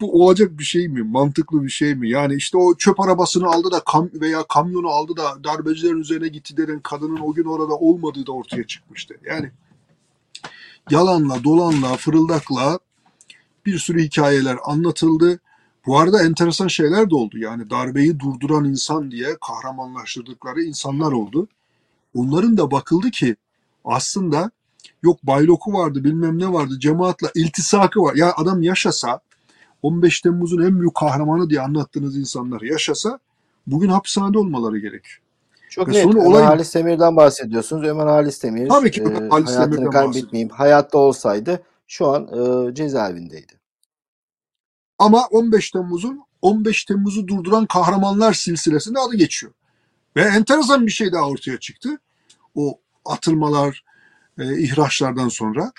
bu 0.00 0.24
olacak 0.24 0.58
bir 0.58 0.64
şey 0.64 0.88
mi? 0.88 1.02
Mantıklı 1.02 1.64
bir 1.64 1.68
şey 1.68 1.94
mi? 1.94 2.10
Yani 2.10 2.34
işte 2.34 2.58
o 2.58 2.76
çöp 2.76 3.00
arabasını 3.00 3.46
aldı 3.46 3.70
da 3.70 3.80
kam 3.80 4.10
veya 4.14 4.44
kamyonu 4.48 4.88
aldı 4.88 5.16
da 5.16 5.44
darbecilerin 5.44 6.00
üzerine 6.00 6.28
gitti 6.28 6.56
denen 6.56 6.80
kadının 6.80 7.20
o 7.20 7.32
gün 7.32 7.44
orada 7.44 7.74
olmadığı 7.74 8.26
da 8.26 8.32
ortaya 8.32 8.66
çıkmıştı. 8.66 9.14
Yani 9.24 9.50
yalanla, 10.90 11.44
dolanla, 11.44 11.96
fırıldakla 11.96 12.78
bir 13.66 13.78
sürü 13.78 14.02
hikayeler 14.02 14.56
anlatıldı. 14.64 15.40
Bu 15.86 15.98
arada 15.98 16.22
enteresan 16.22 16.68
şeyler 16.68 17.10
de 17.10 17.14
oldu. 17.14 17.38
Yani 17.38 17.70
darbeyi 17.70 18.20
durduran 18.20 18.64
insan 18.64 19.10
diye 19.10 19.36
kahramanlaştırdıkları 19.46 20.62
insanlar 20.62 21.12
oldu. 21.12 21.48
Onların 22.14 22.56
da 22.56 22.70
bakıldı 22.70 23.10
ki 23.10 23.36
aslında 23.84 24.50
yok 25.02 25.22
bayloku 25.22 25.72
vardı 25.72 26.04
bilmem 26.04 26.38
ne 26.38 26.52
vardı 26.52 26.80
cemaatla 26.80 27.30
iltisakı 27.34 28.00
var. 28.00 28.14
Ya 28.14 28.34
adam 28.36 28.62
yaşasa 28.62 29.20
15 29.82 30.20
Temmuz'un 30.20 30.62
en 30.62 30.80
büyük 30.80 30.94
kahramanı 30.94 31.50
diye 31.50 31.60
anlattığınız 31.60 32.16
insanlar 32.16 32.60
yaşasa 32.60 33.18
bugün 33.66 33.88
hapishanede 33.88 34.38
olmaları 34.38 34.78
gerekiyor. 34.78 35.20
Çok 35.70 35.88
Ve 35.88 35.92
net. 35.92 36.02
sonra 36.02 36.20
olay- 36.20 36.44
Halis 36.44 36.74
Demir'den 36.74 37.16
bahsediyorsunuz. 37.16 37.88
Ömer 37.88 38.06
Halis 38.06 38.42
Demir 38.42 38.68
Tabii 38.68 38.90
ki 38.90 39.00
e, 39.00 39.04
Ömer 39.04 39.28
Halis 39.28 39.48
hayatını 39.48 39.76
Demir'den 39.76 39.90
kaybetmeyeyim. 39.90 40.48
Hayatta 40.48 40.98
olsaydı 40.98 41.62
şu 41.86 42.06
an 42.06 42.22
e, 42.68 42.74
cezaevindeydi. 42.74 43.52
Ama 44.98 45.26
15 45.26 45.70
Temmuz'un 45.70 46.20
15 46.42 46.84
Temmuz'u 46.84 47.28
durduran 47.28 47.66
kahramanlar 47.66 48.32
silsilesinde 48.32 48.98
adı 48.98 49.16
geçiyor. 49.16 49.52
Ve 50.16 50.22
enteresan 50.22 50.86
bir 50.86 50.90
şey 50.92 51.12
daha 51.12 51.28
ortaya 51.28 51.60
çıktı. 51.60 51.98
O 52.54 52.80
atılmalar, 53.04 53.84
e, 54.38 54.58
ihraçlardan 54.58 55.28
sonra 55.28 55.72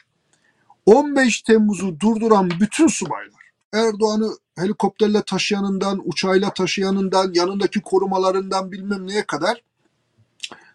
15 0.85 1.41
Temmuz'u 1.41 1.99
durduran 1.99 2.49
bütün 2.59 2.87
subaylar 2.87 3.36
Erdoğan'ı 3.73 4.37
helikopterle 4.55 5.21
taşıyanından, 5.21 6.01
uçağıyla 6.05 6.53
taşıyanından, 6.53 7.33
yanındaki 7.33 7.81
korumalarından 7.81 8.71
bilmem 8.71 9.07
neye 9.07 9.23
kadar 9.25 9.61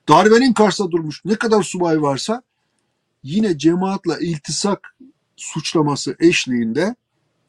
darbenin 0.09 0.53
karşısında 0.53 0.91
durmuş 0.91 1.25
ne 1.25 1.35
kadar 1.35 1.63
subay 1.63 2.03
varsa 2.03 2.43
yine 3.23 3.59
cemaatla 3.59 4.19
iltisak 4.19 4.97
suçlaması 5.37 6.17
eşliğinde 6.21 6.95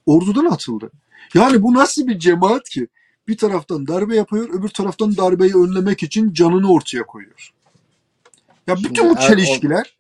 ordudan 0.06 0.46
atıldı. 0.46 0.92
Yani 1.34 1.64
bu 1.64 1.74
nasıl 1.74 2.08
bir 2.08 2.20
cemaat 2.20 2.70
ki? 2.70 2.88
Bir 3.28 3.38
taraftan 3.38 3.88
darbe 3.88 4.16
yapıyor, 4.16 4.50
öbür 4.50 4.70
taraftan 4.70 5.18
darbeyi 5.18 5.54
önlemek 5.54 6.04
için 6.04 6.34
canını 6.34 6.72
ortaya 6.72 7.04
koyuyor. 7.04 7.54
Ya 8.68 8.76
Şimdi 8.76 8.90
bütün 8.90 9.10
bu 9.10 9.14
er- 9.18 9.28
çelişkiler 9.28 9.98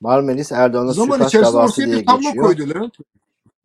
Marmelis 0.00 0.52
Erdoğan'a 0.52 0.94
suikast 0.94 1.34
davası 1.34 1.86
diye 1.86 2.00
geçiyor. 2.00 2.44
koydu 2.44 2.68
Levent. 2.70 2.94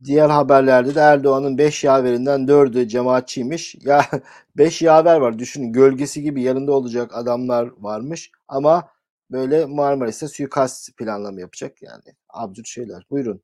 Diğer 0.03 0.29
haberlerde 0.29 0.95
de 0.95 0.99
Erdoğan'ın 0.99 1.57
5 1.57 1.83
yaverinden 1.83 2.47
4'ü 2.47 2.87
cemaatçiymiş. 2.87 3.75
Ya 3.81 4.05
5 4.57 4.81
yaver 4.81 5.17
var 5.17 5.39
düşünün 5.39 5.73
gölgesi 5.73 6.21
gibi 6.21 6.41
yanında 6.43 6.71
olacak 6.71 7.11
adamlar 7.13 7.69
varmış 7.77 8.31
ama 8.47 8.89
böyle 9.31 9.65
Marmaris'te 9.65 10.27
suikast 10.27 10.97
planlama 10.97 11.39
yapacak 11.39 11.81
yani 11.81 12.03
absürt 12.29 12.67
şeyler. 12.67 13.05
Buyurun. 13.11 13.41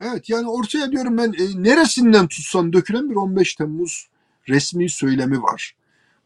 Evet 0.00 0.30
yani 0.30 0.48
ortaya 0.50 0.92
diyorum 0.92 1.18
ben 1.18 1.32
e, 1.32 1.62
neresinden 1.62 2.28
tutsan 2.28 2.72
dökülen 2.72 3.10
bir 3.10 3.16
15 3.16 3.54
Temmuz 3.54 4.08
resmi 4.48 4.90
söylemi 4.90 5.42
var. 5.42 5.76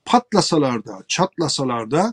Patlasalar 0.05 0.85
da, 0.85 0.99
çatlasalar 1.09 1.91
da 1.91 2.13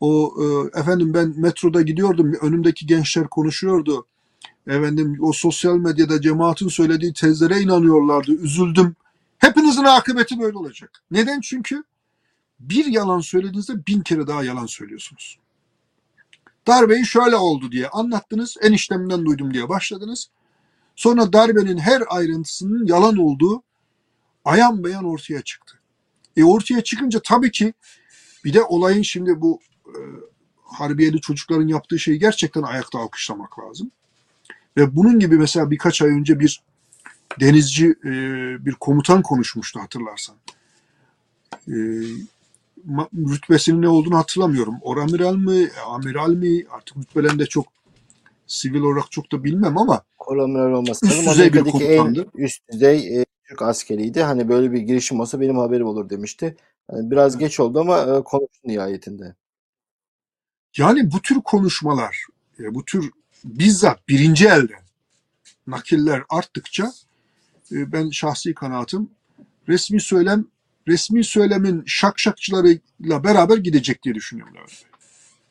o 0.00 0.34
e, 0.42 0.80
efendim 0.80 1.14
ben 1.14 1.34
metroda 1.36 1.82
gidiyordum 1.82 2.34
önümdeki 2.42 2.86
gençler 2.86 3.28
konuşuyordu. 3.28 4.06
Efendim 4.66 5.18
o 5.20 5.32
sosyal 5.32 5.76
medyada 5.76 6.20
cemaatin 6.20 6.68
söylediği 6.68 7.12
tezlere 7.12 7.60
inanıyorlardı. 7.60 8.32
Üzüldüm. 8.32 8.96
Hepinizin 9.38 9.84
akıbeti 9.84 10.40
böyle 10.40 10.58
olacak. 10.58 11.02
Neden? 11.10 11.40
Çünkü 11.40 11.84
bir 12.60 12.86
yalan 12.86 13.20
söylediğinizde 13.20 13.86
bin 13.86 14.00
kere 14.00 14.26
daha 14.26 14.44
yalan 14.44 14.66
söylüyorsunuz. 14.66 15.38
Darbeyi 16.66 17.06
şöyle 17.06 17.36
oldu 17.36 17.72
diye 17.72 17.88
anlattınız. 17.88 18.56
Eniştemden 18.62 19.26
duydum 19.26 19.54
diye 19.54 19.68
başladınız. 19.68 20.30
Sonra 20.96 21.32
darbenin 21.32 21.78
her 21.78 22.02
ayrıntısının 22.08 22.86
yalan 22.86 23.16
olduğu 23.16 23.62
ayan 24.44 24.84
beyan 24.84 25.04
ortaya 25.04 25.42
çıktı. 25.42 25.78
E 26.36 26.44
ortaya 26.44 26.80
çıkınca 26.80 27.20
tabii 27.24 27.50
ki 27.50 27.74
bir 28.44 28.54
de 28.54 28.62
olayın 28.62 29.02
şimdi 29.02 29.40
bu 29.40 29.60
e, 29.86 29.98
harbiyeli 30.64 31.20
çocukların 31.20 31.68
yaptığı 31.68 31.98
şeyi 31.98 32.18
gerçekten 32.18 32.62
ayakta 32.62 32.98
alkışlamak 32.98 33.58
lazım. 33.58 33.90
Ve 34.76 34.96
bunun 34.96 35.18
gibi 35.18 35.38
mesela 35.38 35.70
birkaç 35.70 36.02
ay 36.02 36.08
önce 36.10 36.40
bir 36.40 36.62
denizci 37.40 37.86
e, 37.86 38.10
bir 38.66 38.72
komutan 38.72 39.22
konuşmuştu 39.22 39.80
hatırlarsan. 39.80 40.36
E, 41.68 41.74
rütbesinin 43.14 43.82
ne 43.82 43.88
olduğunu 43.88 44.16
hatırlamıyorum. 44.18 44.74
Oramiral 44.82 45.36
mi, 45.36 45.68
amiral 45.86 46.30
mi 46.30 46.64
artık 46.70 46.96
rütbelerini 46.96 47.38
de 47.38 47.46
çok 47.46 47.66
sivil 48.46 48.80
olarak 48.80 49.10
çok 49.10 49.32
da 49.32 49.44
bilmem 49.44 49.78
ama 49.78 50.02
Kolonial 50.18 50.72
olması 50.72 51.06
Üst 51.06 51.28
düzey 51.30 51.52
bir 51.52 51.58
Amerika'daki 51.58 51.84
en 51.84 51.98
komutandı. 51.98 52.30
üst 52.34 52.62
düzey 52.72 53.20
e, 53.20 53.24
Türk 53.44 53.62
askeriydi. 53.62 54.22
Hani 54.22 54.48
böyle 54.48 54.72
bir 54.72 54.80
girişim 54.80 55.20
olsa 55.20 55.40
benim 55.40 55.56
haberim 55.56 55.86
olur 55.86 56.10
demişti. 56.10 56.56
Yani 56.92 57.10
biraz 57.10 57.38
geç 57.38 57.60
oldu 57.60 57.80
ama 57.80 57.98
e, 57.98 58.22
konuştu 58.24 58.68
nihayetinde. 58.68 59.34
Yani 60.76 61.10
bu 61.12 61.22
tür 61.22 61.40
konuşmalar, 61.40 62.24
e, 62.60 62.74
bu 62.74 62.84
tür 62.84 63.10
bizzat 63.44 64.08
birinci 64.08 64.46
elden 64.46 64.82
nakiller 65.66 66.22
arttıkça 66.28 66.92
e, 67.72 67.92
ben 67.92 68.10
şahsi 68.10 68.54
kanaatim 68.54 69.10
resmi 69.68 70.00
söylem 70.00 70.44
resmi 70.88 71.24
söylemin 71.24 71.82
şakşakçılarıyla 71.86 73.24
beraber 73.24 73.56
gidecek 73.56 74.02
diye 74.02 74.14
düşünüyorum. 74.14 74.54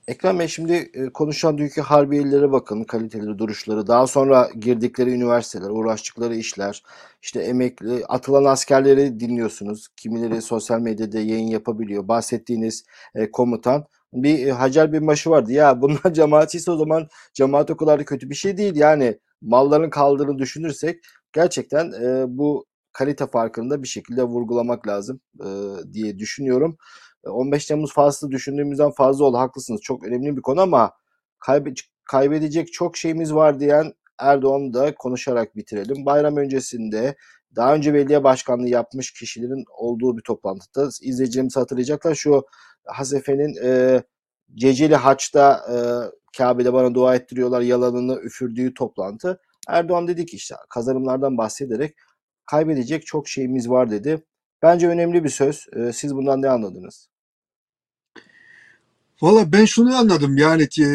Ekrem 0.09 0.39
Bey 0.39 0.47
şimdi 0.47 0.73
e, 0.73 1.09
konuşan 1.09 1.57
dünkü 1.57 1.81
harbiyelilere 1.81 2.51
bakın, 2.51 2.83
kaliteleri, 2.83 3.37
duruşları, 3.37 3.87
daha 3.87 4.07
sonra 4.07 4.49
girdikleri 4.59 5.11
üniversiteler, 5.11 5.69
uğraştıkları 5.69 6.35
işler, 6.35 6.83
işte 7.21 7.41
emekli, 7.41 8.05
atılan 8.05 8.45
askerleri 8.45 9.19
dinliyorsunuz. 9.19 9.87
Kimileri 9.87 10.41
sosyal 10.41 10.79
medyada 10.79 11.19
yayın 11.19 11.47
yapabiliyor. 11.47 12.07
Bahsettiğiniz 12.07 12.83
e, 13.15 13.31
komutan 13.31 13.85
bir 14.13 14.47
e, 14.47 14.51
Hacer 14.51 14.93
Binbaşı 14.93 15.29
vardı. 15.29 15.51
Ya 15.53 15.81
bunlar 15.81 16.13
cemaatçiyse 16.13 16.71
o 16.71 16.77
zaman 16.77 17.07
cemaat 17.33 17.71
o 17.71 17.77
kadar 17.77 17.99
da 17.99 18.05
kötü 18.05 18.29
bir 18.29 18.35
şey 18.35 18.57
değil. 18.57 18.75
Yani 18.75 19.19
malların 19.41 19.89
kaldığını 19.89 20.37
düşünürsek 20.39 20.99
gerçekten 21.33 21.91
e, 21.91 22.25
bu 22.27 22.65
kalite 22.93 23.27
farkını 23.27 23.69
da 23.69 23.83
bir 23.83 23.87
şekilde 23.87 24.23
vurgulamak 24.23 24.87
lazım 24.87 25.21
e, 25.45 25.47
diye 25.93 26.19
düşünüyorum. 26.19 26.77
15 27.25 27.65
Temmuz 27.65 27.93
faslı 27.93 28.31
düşündüğümüzden 28.31 28.91
fazla 28.91 29.25
oldu. 29.25 29.37
Haklısınız. 29.37 29.81
Çok 29.81 30.03
önemli 30.03 30.37
bir 30.37 30.41
konu 30.41 30.61
ama 30.61 30.91
kaybe- 31.39 31.73
kaybedecek 32.05 32.73
çok 32.73 32.97
şeyimiz 32.97 33.33
var 33.33 33.59
diyen 33.59 33.93
Erdoğan'ı 34.19 34.73
da 34.73 34.95
konuşarak 34.95 35.55
bitirelim. 35.55 36.05
Bayram 36.05 36.37
öncesinde 36.37 37.15
daha 37.55 37.75
önce 37.75 37.93
belediye 37.93 38.23
başkanlığı 38.23 38.69
yapmış 38.69 39.11
kişilerin 39.13 39.65
olduğu 39.77 40.17
bir 40.17 40.21
toplantıda 40.21 40.89
izleyicilerimiz 41.01 41.57
hatırlayacaklar. 41.57 42.15
Şu 42.15 42.43
Hasefe'nin 42.93 43.55
e, 43.63 44.03
Ceceli 44.55 44.95
Haç'ta 44.95 45.65
e, 45.71 45.77
Kabe'de 46.37 46.73
bana 46.73 46.95
dua 46.95 47.15
ettiriyorlar 47.15 47.61
yalanını 47.61 48.19
üfürdüğü 48.21 48.73
toplantı. 48.73 49.39
Erdoğan 49.67 50.07
dedi 50.07 50.25
ki 50.25 50.35
işte 50.35 50.55
kazanımlardan 50.69 51.37
bahsederek 51.37 51.95
kaybedecek 52.45 53.05
çok 53.05 53.27
şeyimiz 53.27 53.69
var 53.69 53.91
dedi. 53.91 54.23
Bence 54.61 54.87
önemli 54.87 55.23
bir 55.23 55.29
söz. 55.29 55.67
E, 55.75 55.93
siz 55.93 56.15
bundan 56.15 56.41
ne 56.41 56.49
anladınız? 56.49 57.09
Valla 59.21 59.51
ben 59.51 59.65
şunu 59.65 59.95
anladım 59.95 60.37
yani 60.37 60.67
e, 60.79 60.87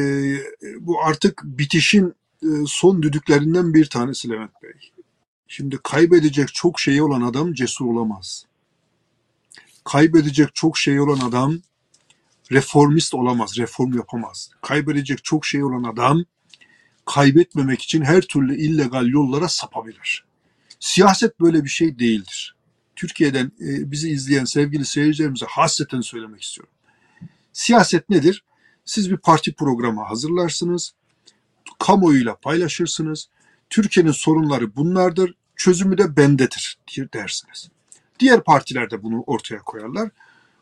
bu 0.81 1.03
artık 1.05 1.43
bitişin 1.45 2.15
e, 2.43 2.47
son 2.67 3.03
düdüklerinden 3.03 3.75
bir 3.75 3.91
tanesi 3.91 4.31
Levent 4.31 4.63
Bey. 4.63 4.73
Şimdi 5.49 5.79
kaybedecek 5.83 6.55
çok 6.55 6.81
şeyi 6.81 7.03
olan 7.03 7.21
adam 7.21 7.53
cesur 7.53 7.87
olamaz. 7.87 8.47
Kaybedecek 9.85 10.55
çok 10.55 10.79
şeyi 10.79 11.01
olan 11.01 11.29
adam 11.29 11.59
reformist 12.55 13.15
olamaz, 13.15 13.59
reform 13.59 13.93
yapamaz. 13.93 14.51
Kaybedecek 14.63 15.25
çok 15.25 15.47
şey 15.47 15.65
olan 15.65 15.83
adam 15.83 16.25
kaybetmemek 17.07 17.83
için 17.83 18.03
her 18.03 18.21
türlü 18.21 18.57
illegal 18.57 19.07
yollara 19.07 19.49
sapabilir. 19.49 20.25
Siyaset 20.81 21.41
böyle 21.41 21.65
bir 21.65 21.69
şey 21.69 21.99
değildir. 21.99 22.57
Türkiye'den 22.97 23.53
e, 23.61 23.91
bizi 23.91 24.11
izleyen 24.11 24.45
sevgili 24.45 24.85
seyircilerimize 24.85 25.47
hasreten 25.49 26.01
söylemek 26.01 26.43
istiyorum. 26.43 26.73
Siyaset 27.53 28.11
nedir? 28.11 28.45
Siz 28.85 29.11
bir 29.11 29.17
parti 29.17 29.55
programı 29.55 30.03
hazırlarsınız, 30.03 30.95
kamuoyuyla 31.79 32.37
paylaşırsınız. 32.37 33.29
Türkiye'nin 33.71 34.13
sorunları 34.13 34.77
bunlardır, 34.77 35.35
çözümü 35.57 35.99
de 35.99 36.17
bendedir 36.17 36.79
dersiniz. 37.15 37.69
Diğer 38.21 38.45
partiler 38.45 38.91
de 38.91 39.03
bunu 39.03 39.23
ortaya 39.27 39.59
koyarlar. 39.59 40.11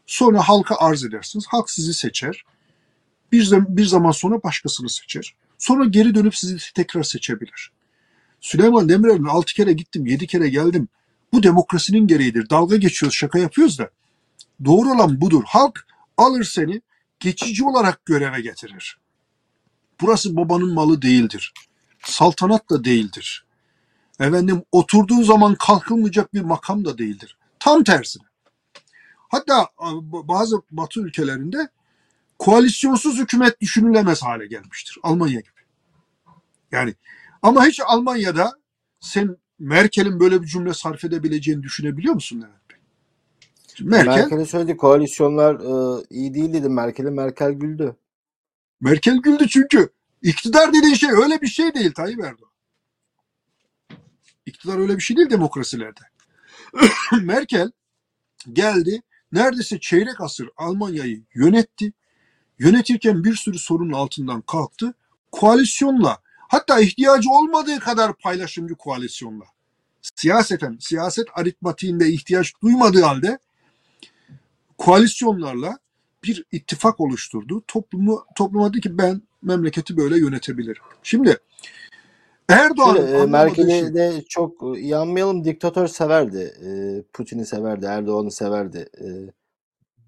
Sonra 0.06 0.48
halka 0.48 0.76
arz 0.78 1.04
edersiniz. 1.04 1.44
Halk 1.48 1.70
sizi 1.70 1.94
seçer. 1.94 2.44
Bir, 3.32 3.52
bir 3.52 3.84
zaman 3.84 4.10
sonra 4.10 4.42
başkasını 4.42 4.88
seçer. 4.90 5.34
Sonra 5.58 5.84
geri 5.84 6.14
dönüp 6.14 6.36
sizi 6.36 6.72
tekrar 6.74 7.02
seçebilir. 7.02 7.72
Süleyman 8.40 8.88
Demirel'in 8.88 9.24
6 9.24 9.54
kere 9.54 9.72
gittim, 9.72 10.06
7 10.06 10.26
kere 10.26 10.48
geldim. 10.48 10.88
Bu 11.32 11.42
demokrasinin 11.42 12.06
gereğidir. 12.06 12.50
Dalga 12.50 12.76
geçiyoruz, 12.76 13.16
şaka 13.16 13.38
yapıyoruz 13.38 13.78
da. 13.78 13.90
Doğru 14.64 14.90
olan 14.90 15.20
budur. 15.20 15.42
Halk 15.46 15.86
alır 16.16 16.44
seni, 16.44 16.82
geçici 17.20 17.64
olarak 17.64 18.06
göreve 18.06 18.40
getirir. 18.40 18.98
Burası 20.00 20.36
babanın 20.36 20.74
malı 20.74 21.02
değildir. 21.02 21.52
Saltanat 22.04 22.70
da 22.70 22.84
değildir. 22.84 23.44
Efendim 24.20 24.62
oturduğun 24.72 25.22
zaman 25.22 25.54
kalkılmayacak 25.54 26.34
bir 26.34 26.40
makam 26.40 26.84
da 26.84 26.98
değildir. 26.98 27.36
Tam 27.60 27.84
tersine. 27.84 28.31
Hatta 29.32 29.68
bazı 30.28 30.62
batı 30.70 31.00
ülkelerinde 31.00 31.68
koalisyonsuz 32.38 33.18
hükümet 33.18 33.60
düşünülemez 33.60 34.22
hale 34.22 34.46
gelmiştir. 34.46 34.98
Almanya 35.02 35.40
gibi. 35.40 35.60
Yani 36.72 36.94
ama 37.42 37.66
hiç 37.66 37.80
Almanya'da 37.86 38.52
sen 39.00 39.36
Merkel'in 39.58 40.20
böyle 40.20 40.42
bir 40.42 40.46
cümle 40.46 40.74
sarf 40.74 41.04
edebileceğini 41.04 41.62
düşünebiliyor 41.62 42.14
musun 42.14 42.36
Levent 42.40 42.70
Bey? 42.70 42.78
Merkel, 43.80 44.16
Merkel'in 44.16 44.44
söylediği 44.44 44.76
koalisyonlar 44.76 45.54
e, 45.54 46.04
iyi 46.10 46.34
değil 46.34 46.52
dedi. 46.52 46.68
Merkel'e 46.68 47.10
Merkel 47.10 47.52
güldü. 47.52 47.96
Merkel 48.80 49.16
güldü 49.16 49.48
çünkü 49.48 49.88
iktidar 50.22 50.72
dediğin 50.72 50.94
şey 50.94 51.10
öyle 51.10 51.40
bir 51.40 51.46
şey 51.46 51.74
değil 51.74 51.92
Tayyip 51.92 52.24
Erdoğan. 52.24 52.52
İktidar 54.46 54.78
öyle 54.78 54.96
bir 54.96 55.02
şey 55.02 55.16
değil 55.16 55.30
demokrasilerde. 55.30 56.00
Merkel 57.22 57.70
geldi 58.52 59.02
neredeyse 59.32 59.80
çeyrek 59.80 60.20
asır 60.20 60.48
Almanya'yı 60.56 61.22
yönetti. 61.34 61.92
Yönetirken 62.58 63.24
bir 63.24 63.34
sürü 63.34 63.58
sorunun 63.58 63.92
altından 63.92 64.40
kalktı. 64.40 64.94
Koalisyonla 65.32 66.18
hatta 66.48 66.80
ihtiyacı 66.80 67.30
olmadığı 67.30 67.80
kadar 67.80 68.14
paylaşımcı 68.14 68.74
koalisyonla 68.74 69.44
siyaseten, 70.02 70.76
siyaset 70.80 71.26
aritmatiğinde 71.34 72.08
ihtiyaç 72.08 72.52
duymadığı 72.62 73.02
halde 73.02 73.38
koalisyonlarla 74.78 75.78
bir 76.24 76.44
ittifak 76.52 77.00
oluşturdu. 77.00 77.64
Toplumu 77.68 78.24
topluma 78.36 78.72
dedi 78.72 78.80
ki 78.80 78.98
ben 78.98 79.22
memleketi 79.42 79.96
böyle 79.96 80.18
yönetebilirim. 80.18 80.82
Şimdi 81.02 81.38
Erdoğan 82.48 83.06
e, 83.06 83.26
Merkel'i 83.26 83.70
şey... 83.70 83.94
de 83.94 84.22
çok 84.28 84.62
iyi 84.76 84.96
anmayalım. 84.96 85.44
Diktatör 85.44 85.86
severdi. 85.86 86.54
E, 86.66 87.02
Putin'i 87.12 87.46
severdi. 87.46 87.86
Erdoğan'ı 87.86 88.30
severdi. 88.30 88.88
E, 89.00 89.06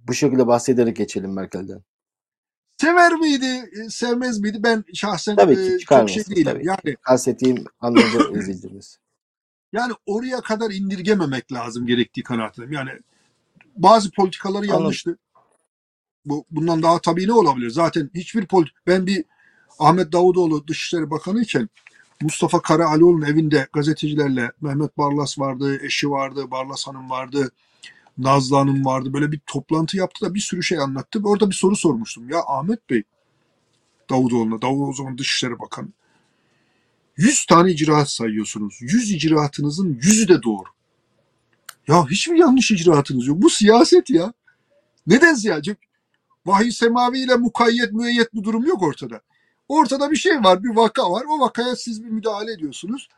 bu 0.08 0.14
şekilde 0.14 0.46
bahsederek 0.46 0.96
geçelim 0.96 1.32
Merkel'den. 1.32 1.82
Sever 2.80 3.12
miydi, 3.12 3.70
sevmez 3.88 4.40
miydi? 4.40 4.58
Ben 4.62 4.84
şahsen 4.94 5.36
tabii 5.36 5.54
ki, 5.54 5.78
çok 5.78 6.10
şey 6.10 6.26
değilim. 6.26 6.44
Tabii. 6.44 6.66
Yani 6.66 6.96
kastettiğim 7.02 7.64
anlayacak 7.80 8.36
izleyicimiz. 8.36 8.98
Yani 9.72 9.92
oraya 10.06 10.40
kadar 10.40 10.70
indirgememek 10.70 11.52
lazım 11.52 11.86
gerektiği 11.86 12.22
kanaatindeyim. 12.22 12.72
Yani 12.72 12.90
bazı 13.76 14.10
politikaları 14.10 14.66
yanlıştı. 14.66 15.18
Bu 16.24 16.44
bundan 16.50 16.82
daha 16.82 16.98
tabii 16.98 17.26
ne 17.26 17.32
olabilir? 17.32 17.70
Zaten 17.70 18.10
hiçbir 18.14 18.46
politik 18.46 18.76
ben 18.86 19.06
bir 19.06 19.24
Ahmet 19.78 20.12
Davutoğlu 20.12 20.68
Dışişleri 20.68 21.10
Bakanı 21.10 21.42
iken 21.42 21.68
Mustafa 22.22 22.62
Karaaloğlu'nun 22.62 23.26
evinde 23.26 23.68
gazetecilerle 23.72 24.52
Mehmet 24.60 24.98
Barlas 24.98 25.38
vardı, 25.38 25.78
eşi 25.82 26.10
vardı, 26.10 26.50
Barlas 26.50 26.86
Hanım 26.86 27.10
vardı, 27.10 27.50
Nazlı 28.18 28.56
Hanım 28.56 28.84
vardı. 28.84 29.12
Böyle 29.12 29.32
bir 29.32 29.40
toplantı 29.46 29.96
yaptı 29.96 30.26
da 30.26 30.34
bir 30.34 30.40
sürü 30.40 30.62
şey 30.62 30.78
anlattı. 30.78 31.20
Orada 31.24 31.50
bir 31.50 31.54
soru 31.54 31.76
sormuştum. 31.76 32.30
Ya 32.30 32.38
Ahmet 32.46 32.90
Bey, 32.90 33.02
Davutoğlu'na, 34.10 34.62
Davutoğlu 34.62 34.88
o 34.88 34.92
zaman 34.92 35.18
Dışişleri 35.18 35.58
Bakanı. 35.58 35.88
100 37.16 37.46
tane 37.46 37.70
icraat 37.70 38.10
sayıyorsunuz. 38.10 38.78
100 38.80 39.12
icraatınızın 39.12 39.98
yüzü 40.02 40.28
de 40.28 40.42
doğru. 40.42 40.68
Ya 41.88 42.06
hiçbir 42.06 42.36
yanlış 42.36 42.70
icraatınız 42.70 43.26
yok. 43.26 43.42
Bu 43.42 43.50
siyaset 43.50 44.10
ya. 44.10 44.32
Neden 45.06 45.34
siyaset? 45.34 45.78
Vahiy 46.46 46.70
semavi 46.70 47.18
ile 47.18 47.36
mukayyet 47.36 47.92
müeyyet 47.92 48.34
bir 48.34 48.42
durum 48.42 48.64
yok 48.64 48.82
ortada. 48.82 49.20
Ortada 49.68 50.10
bir 50.10 50.16
şey 50.16 50.36
var, 50.36 50.64
bir 50.64 50.76
vaka 50.76 51.10
var. 51.10 51.24
O 51.28 51.40
vakaya 51.40 51.76
siz 51.76 52.04
bir 52.04 52.08
müdahale 52.08 52.52
ediyorsunuz. 52.52 53.08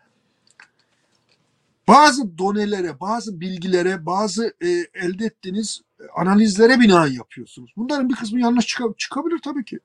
Bazı 1.88 2.38
donelere, 2.38 3.00
bazı 3.00 3.40
bilgilere, 3.40 4.06
bazı 4.06 4.54
e, 4.60 4.68
elde 4.94 5.24
ettiğiniz 5.24 5.80
analizlere 6.16 6.80
binaen 6.80 7.12
yapıyorsunuz. 7.12 7.72
Bunların 7.76 8.08
bir 8.08 8.14
kısmı 8.14 8.40
yanlış 8.40 8.66
çık 8.66 8.98
çıkabilir 8.98 9.38
tabii 9.38 9.64
ki. 9.64 9.78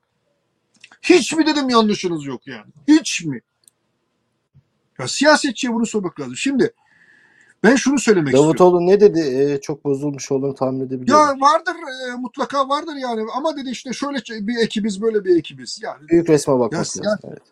Hiç 1.02 1.32
mi 1.32 1.46
dedim 1.46 1.68
yanlışınız 1.68 2.24
yok 2.24 2.46
yani? 2.46 2.72
Hiç 2.88 3.24
mi? 3.24 3.40
Ya 4.98 5.08
siyasetçiye 5.08 5.72
bunu 5.72 5.86
sormak 5.86 6.20
lazım. 6.20 6.36
Şimdi 6.36 6.74
ben 7.62 7.76
şunu 7.76 7.98
söylemek 7.98 8.34
Davutoğlu 8.34 8.52
istiyorum. 8.52 8.74
Davutoğlu 8.74 8.86
ne 8.86 9.00
dedi? 9.00 9.20
Ee, 9.20 9.60
çok 9.60 9.84
bozulmuş 9.84 10.32
olduğunu 10.32 10.54
tahmin 10.54 10.80
edebiliyorum. 10.80 11.24
Ya 11.24 11.40
vardır 11.40 11.74
e, 12.08 12.16
mutlaka 12.16 12.68
vardır 12.68 12.94
yani 12.94 13.26
ama 13.36 13.56
dedi 13.56 13.70
işte 13.70 13.92
şöyle 13.92 14.18
bir 14.46 14.64
ekibiz 14.64 15.02
böyle 15.02 15.24
bir 15.24 15.36
ekibiz. 15.36 15.80
Yani 15.82 16.08
büyük 16.08 16.28
resme 16.28 16.54
bakmak 16.54 16.72
ya, 16.72 16.78
lazım. 16.78 17.04
Evet. 17.24 17.42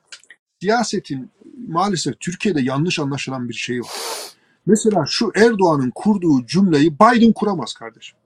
Siyasetin 0.61 1.30
maalesef 1.68 2.20
Türkiye'de 2.20 2.61
yanlış 2.61 2.98
anlaşılan 2.98 3.48
bir 3.48 3.54
şey 3.54 3.80
var. 3.80 3.90
Mesela 4.66 5.04
şu 5.08 5.32
Erdoğan'ın 5.36 5.92
kurduğu 5.94 6.46
cümleyi 6.46 6.94
Biden 6.98 7.32
kuramaz 7.32 7.74
kardeşim. 7.74 8.18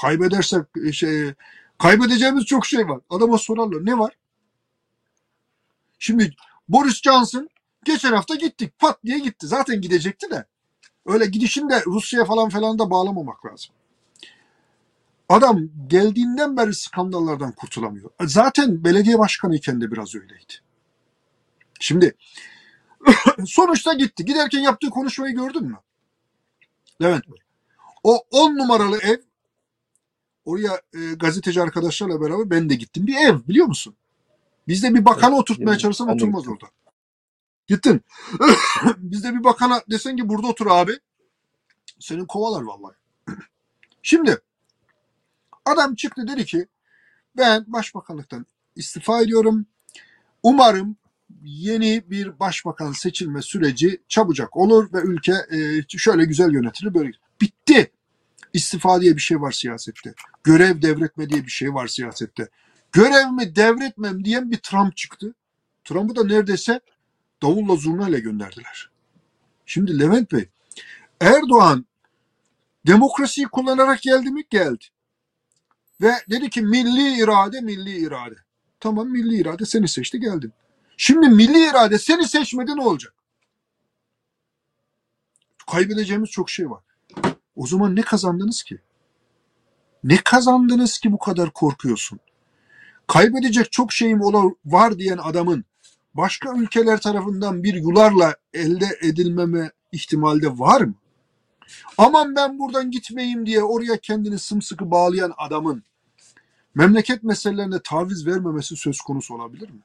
Kaybedersek 0.00 0.64
şey 0.92 1.34
kaybedeceğimiz 1.78 2.44
çok 2.44 2.66
şey 2.66 2.88
var. 2.88 3.00
Adama 3.10 3.38
sorarlar 3.38 3.86
ne 3.86 3.98
var? 3.98 4.16
Şimdi 5.98 6.34
Boris 6.68 7.02
Johnson 7.02 7.48
geçen 7.84 8.12
hafta 8.12 8.34
gittik 8.34 8.78
pat 8.78 9.04
diye 9.04 9.18
gitti. 9.18 9.46
Zaten 9.46 9.80
gidecekti 9.80 10.30
de. 10.30 10.44
Öyle 11.06 11.26
gidişini 11.26 11.70
de 11.70 11.82
Rusya 11.86 12.24
falan 12.24 12.48
falan 12.48 12.78
da 12.78 12.90
bağlamamak 12.90 13.46
lazım. 13.46 13.74
Adam 15.28 15.60
geldiğinden 15.86 16.56
beri 16.56 16.74
skandallardan 16.74 17.52
kurtulamıyor. 17.52 18.10
Zaten 18.20 18.84
belediye 18.84 19.18
başkanı 19.18 19.56
iken 19.56 19.80
de 19.80 19.90
biraz 19.90 20.14
öyleydi. 20.14 20.52
Şimdi 21.80 22.14
sonuçta 23.46 23.92
gitti. 23.92 24.24
Giderken 24.24 24.60
yaptığı 24.60 24.90
konuşmayı 24.90 25.34
gördün 25.34 25.64
mü? 25.64 25.78
Levent 27.02 27.28
Bey. 27.28 27.38
O 28.02 28.24
10 28.30 28.58
numaralı 28.58 28.98
ev 28.98 29.16
oraya 30.44 30.80
e, 30.94 31.14
gazeteci 31.14 31.62
arkadaşlarla 31.62 32.20
beraber 32.20 32.50
ben 32.50 32.70
de 32.70 32.74
gittim. 32.74 33.06
Bir 33.06 33.16
ev 33.16 33.38
biliyor 33.48 33.66
musun? 33.66 33.94
Bizde 34.68 34.94
bir 34.94 35.04
bakanı 35.04 35.36
oturtmaya 35.36 35.78
çalışsan 35.78 36.08
oturmaz 36.08 36.48
orada. 36.48 36.66
Gittin. 37.66 38.00
Bizde 38.96 39.34
bir 39.34 39.44
bakana 39.44 39.82
desen 39.90 40.16
ki 40.16 40.28
burada 40.28 40.46
otur 40.46 40.66
abi. 40.70 40.92
Senin 42.00 42.26
kovalar 42.26 42.62
vallahi. 42.62 42.94
Şimdi 44.02 44.38
adam 45.64 45.94
çıktı 45.94 46.28
dedi 46.28 46.44
ki 46.44 46.66
ben 47.36 47.64
başbakanlıktan 47.66 48.46
istifa 48.76 49.22
ediyorum. 49.22 49.66
Umarım 50.42 50.96
yeni 51.44 52.10
bir 52.10 52.38
başbakan 52.40 52.92
seçilme 52.92 53.42
süreci 53.42 54.02
çabucak 54.08 54.56
olur 54.56 54.92
ve 54.92 55.00
ülke 55.00 55.32
e, 55.32 55.82
şöyle 55.98 56.24
güzel 56.24 56.52
yönetilir 56.52 56.94
böyle. 56.94 57.10
Bitti. 57.40 57.92
İstifa 58.52 59.00
diye 59.00 59.16
bir 59.16 59.20
şey 59.20 59.40
var 59.40 59.52
siyasette. 59.52 60.14
Görev 60.44 60.82
devretme 60.82 61.28
diye 61.28 61.44
bir 61.44 61.50
şey 61.50 61.74
var 61.74 61.86
siyasette. 61.86 62.48
Görevimi 62.92 63.56
devretmem 63.56 64.24
diyen 64.24 64.50
bir 64.50 64.56
Trump 64.56 64.96
çıktı. 64.96 65.34
Trump'ı 65.84 66.16
da 66.16 66.24
neredeyse 66.24 66.80
davulla 67.42 67.76
zurnayla 67.76 68.18
gönderdiler. 68.18 68.90
Şimdi 69.66 69.98
Levent 69.98 70.32
Bey, 70.32 70.48
Erdoğan 71.20 71.86
demokrasiyi 72.86 73.46
kullanarak 73.46 74.02
geldi 74.02 74.30
mi? 74.30 74.42
Geldi. 74.50 74.84
Ve 76.00 76.12
dedi 76.30 76.50
ki 76.50 76.62
milli 76.62 77.22
irade, 77.22 77.60
milli 77.60 77.96
irade. 77.96 78.34
Tamam 78.80 79.08
milli 79.08 79.36
irade 79.36 79.66
seni 79.66 79.88
seçti 79.88 80.20
geldin. 80.20 80.52
Şimdi 80.96 81.28
milli 81.28 81.70
irade 81.70 81.98
seni 81.98 82.28
seçmedi 82.28 82.76
ne 82.76 82.82
olacak? 82.82 83.14
Kaybedeceğimiz 85.70 86.30
çok 86.30 86.50
şey 86.50 86.70
var. 86.70 86.82
O 87.56 87.66
zaman 87.66 87.96
ne 87.96 88.02
kazandınız 88.02 88.62
ki? 88.62 88.78
Ne 90.04 90.16
kazandınız 90.16 90.98
ki 90.98 91.12
bu 91.12 91.18
kadar 91.18 91.52
korkuyorsun? 91.52 92.20
Kaybedecek 93.06 93.72
çok 93.72 93.92
şeyim 93.92 94.20
ola, 94.20 94.54
var 94.64 94.98
diyen 94.98 95.18
adamın 95.18 95.64
başka 96.14 96.52
ülkeler 96.56 97.00
tarafından 97.00 97.62
bir 97.62 97.74
yularla 97.74 98.36
elde 98.54 98.98
edilmeme 99.02 99.70
ihtimalde 99.92 100.58
var 100.58 100.80
mı? 100.80 100.94
Aman 101.98 102.36
ben 102.36 102.58
buradan 102.58 102.90
gitmeyeyim 102.90 103.46
diye 103.46 103.62
oraya 103.62 103.96
kendini 103.96 104.38
sımsıkı 104.38 104.90
bağlayan 104.90 105.32
adamın 105.38 105.82
memleket 106.74 107.22
meselelerine 107.22 107.80
taviz 107.84 108.26
vermemesi 108.26 108.76
söz 108.76 109.00
konusu 109.00 109.34
olabilir 109.34 109.70
mi? 109.70 109.80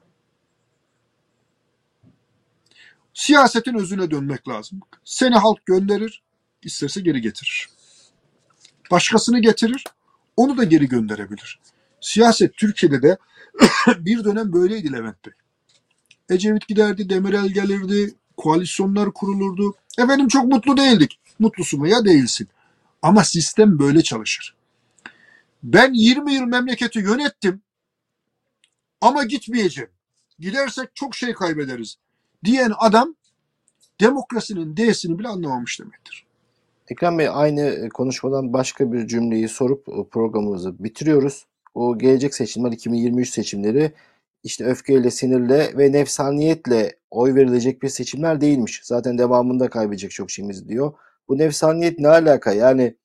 Siyasetin 3.14 3.74
özüne 3.74 4.10
dönmek 4.10 4.48
lazım. 4.48 4.80
Seni 5.04 5.34
halk 5.34 5.66
gönderir, 5.66 6.22
isterse 6.62 7.00
geri 7.00 7.20
getirir. 7.20 7.68
Başkasını 8.90 9.38
getirir, 9.38 9.84
onu 10.36 10.56
da 10.56 10.64
geri 10.64 10.88
gönderebilir. 10.88 11.60
Siyaset 12.00 12.56
Türkiye'de 12.56 13.02
de 13.02 13.18
bir 13.98 14.24
dönem 14.24 14.52
böyleydi 14.52 14.92
Levent 14.92 15.26
Bey. 15.26 15.32
Ecevit 16.30 16.68
giderdi, 16.68 17.10
Demirel 17.10 17.48
gelirdi, 17.48 18.14
koalisyonlar 18.36 19.12
kurulurdu. 19.12 19.74
Efendim 19.98 20.28
çok 20.28 20.44
mutlu 20.44 20.76
değildik. 20.76 21.20
Mutlusun 21.38 21.82
veya 21.82 22.04
değilsin. 22.04 22.48
Ama 23.02 23.24
sistem 23.24 23.78
böyle 23.78 24.02
çalışır. 24.02 24.54
Ben 25.62 25.92
20 25.92 26.34
yıl 26.34 26.42
memleketi 26.44 26.98
yönettim 26.98 27.62
ama 29.00 29.24
gitmeyeceğim. 29.24 29.90
Gidersek 30.38 30.88
çok 30.94 31.14
şey 31.14 31.32
kaybederiz 31.32 31.96
diyen 32.44 32.72
adam 32.78 33.14
demokrasinin 34.00 34.76
D'sini 34.76 35.18
bile 35.18 35.28
anlamamış 35.28 35.80
demektir. 35.80 36.24
Ekrem 36.88 37.18
Bey 37.18 37.28
aynı 37.32 37.88
konuşmadan 37.88 38.52
başka 38.52 38.92
bir 38.92 39.06
cümleyi 39.06 39.48
sorup 39.48 40.10
programımızı 40.10 40.84
bitiriyoruz. 40.84 41.46
O 41.74 41.98
gelecek 41.98 42.34
seçimler 42.34 42.72
2023 42.72 43.30
seçimleri 43.30 43.92
işte 44.42 44.64
öfkeyle, 44.64 45.10
sinirle 45.10 45.78
ve 45.78 45.92
nefsaniyetle 45.92 46.98
oy 47.10 47.34
verilecek 47.34 47.82
bir 47.82 47.88
seçimler 47.88 48.40
değilmiş. 48.40 48.80
Zaten 48.84 49.18
devamında 49.18 49.70
kaybedecek 49.70 50.10
çok 50.10 50.30
şeyimiz 50.30 50.68
diyor. 50.68 50.92
Bu 51.28 51.38
nefsaniyet 51.38 51.98
ne 51.98 52.08
alaka? 52.08 52.52
Yani 52.52 52.96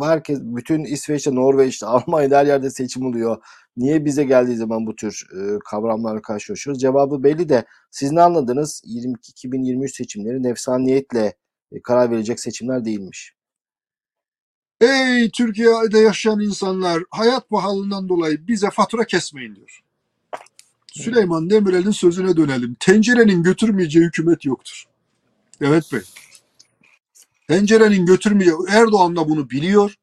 herkes 0.00 0.38
bütün 0.42 0.84
İsveç'te, 0.84 1.34
Norveç'te, 1.34 1.86
Almanya'da 1.86 2.38
her 2.38 2.46
yerde 2.46 2.70
seçim 2.70 3.06
oluyor. 3.06 3.44
Niye 3.76 4.04
bize 4.04 4.24
geldiği 4.24 4.56
zaman 4.56 4.86
bu 4.86 4.96
tür 4.96 5.26
e, 5.32 5.58
kavramlarla 5.70 6.22
karşılaşıyoruz? 6.22 6.80
Cevabı 6.82 7.22
belli 7.22 7.48
de 7.48 7.64
siz 7.90 8.12
ne 8.12 8.22
anladınız? 8.22 8.82
22 8.84 9.30
2023 9.30 9.96
seçimleri 9.96 10.42
nefsaniyetle 10.42 11.34
e, 11.72 11.82
karar 11.82 12.10
verecek 12.10 12.40
seçimler 12.40 12.84
değilmiş. 12.84 13.34
Ey 14.80 15.30
Türkiye'de 15.30 15.98
yaşayan 15.98 16.40
insanlar 16.40 17.02
hayat 17.10 17.48
pahalılığından 17.48 18.08
dolayı 18.08 18.46
bize 18.48 18.70
fatura 18.70 19.04
kesmeyin 19.04 19.56
diyor. 19.56 19.80
Süleyman 20.92 21.50
Demirel'in 21.50 21.90
sözüne 21.90 22.36
dönelim. 22.36 22.76
Tencerenin 22.80 23.42
götürmeyeceği 23.42 24.04
hükümet 24.04 24.44
yoktur. 24.44 24.84
Evet 25.60 25.92
Bey. 25.92 26.00
Tencerenin 27.48 28.06
götürmeyeceği 28.06 28.56
Erdoğan 28.68 29.16
da 29.16 29.28
bunu 29.28 29.50
biliyor. 29.50 29.94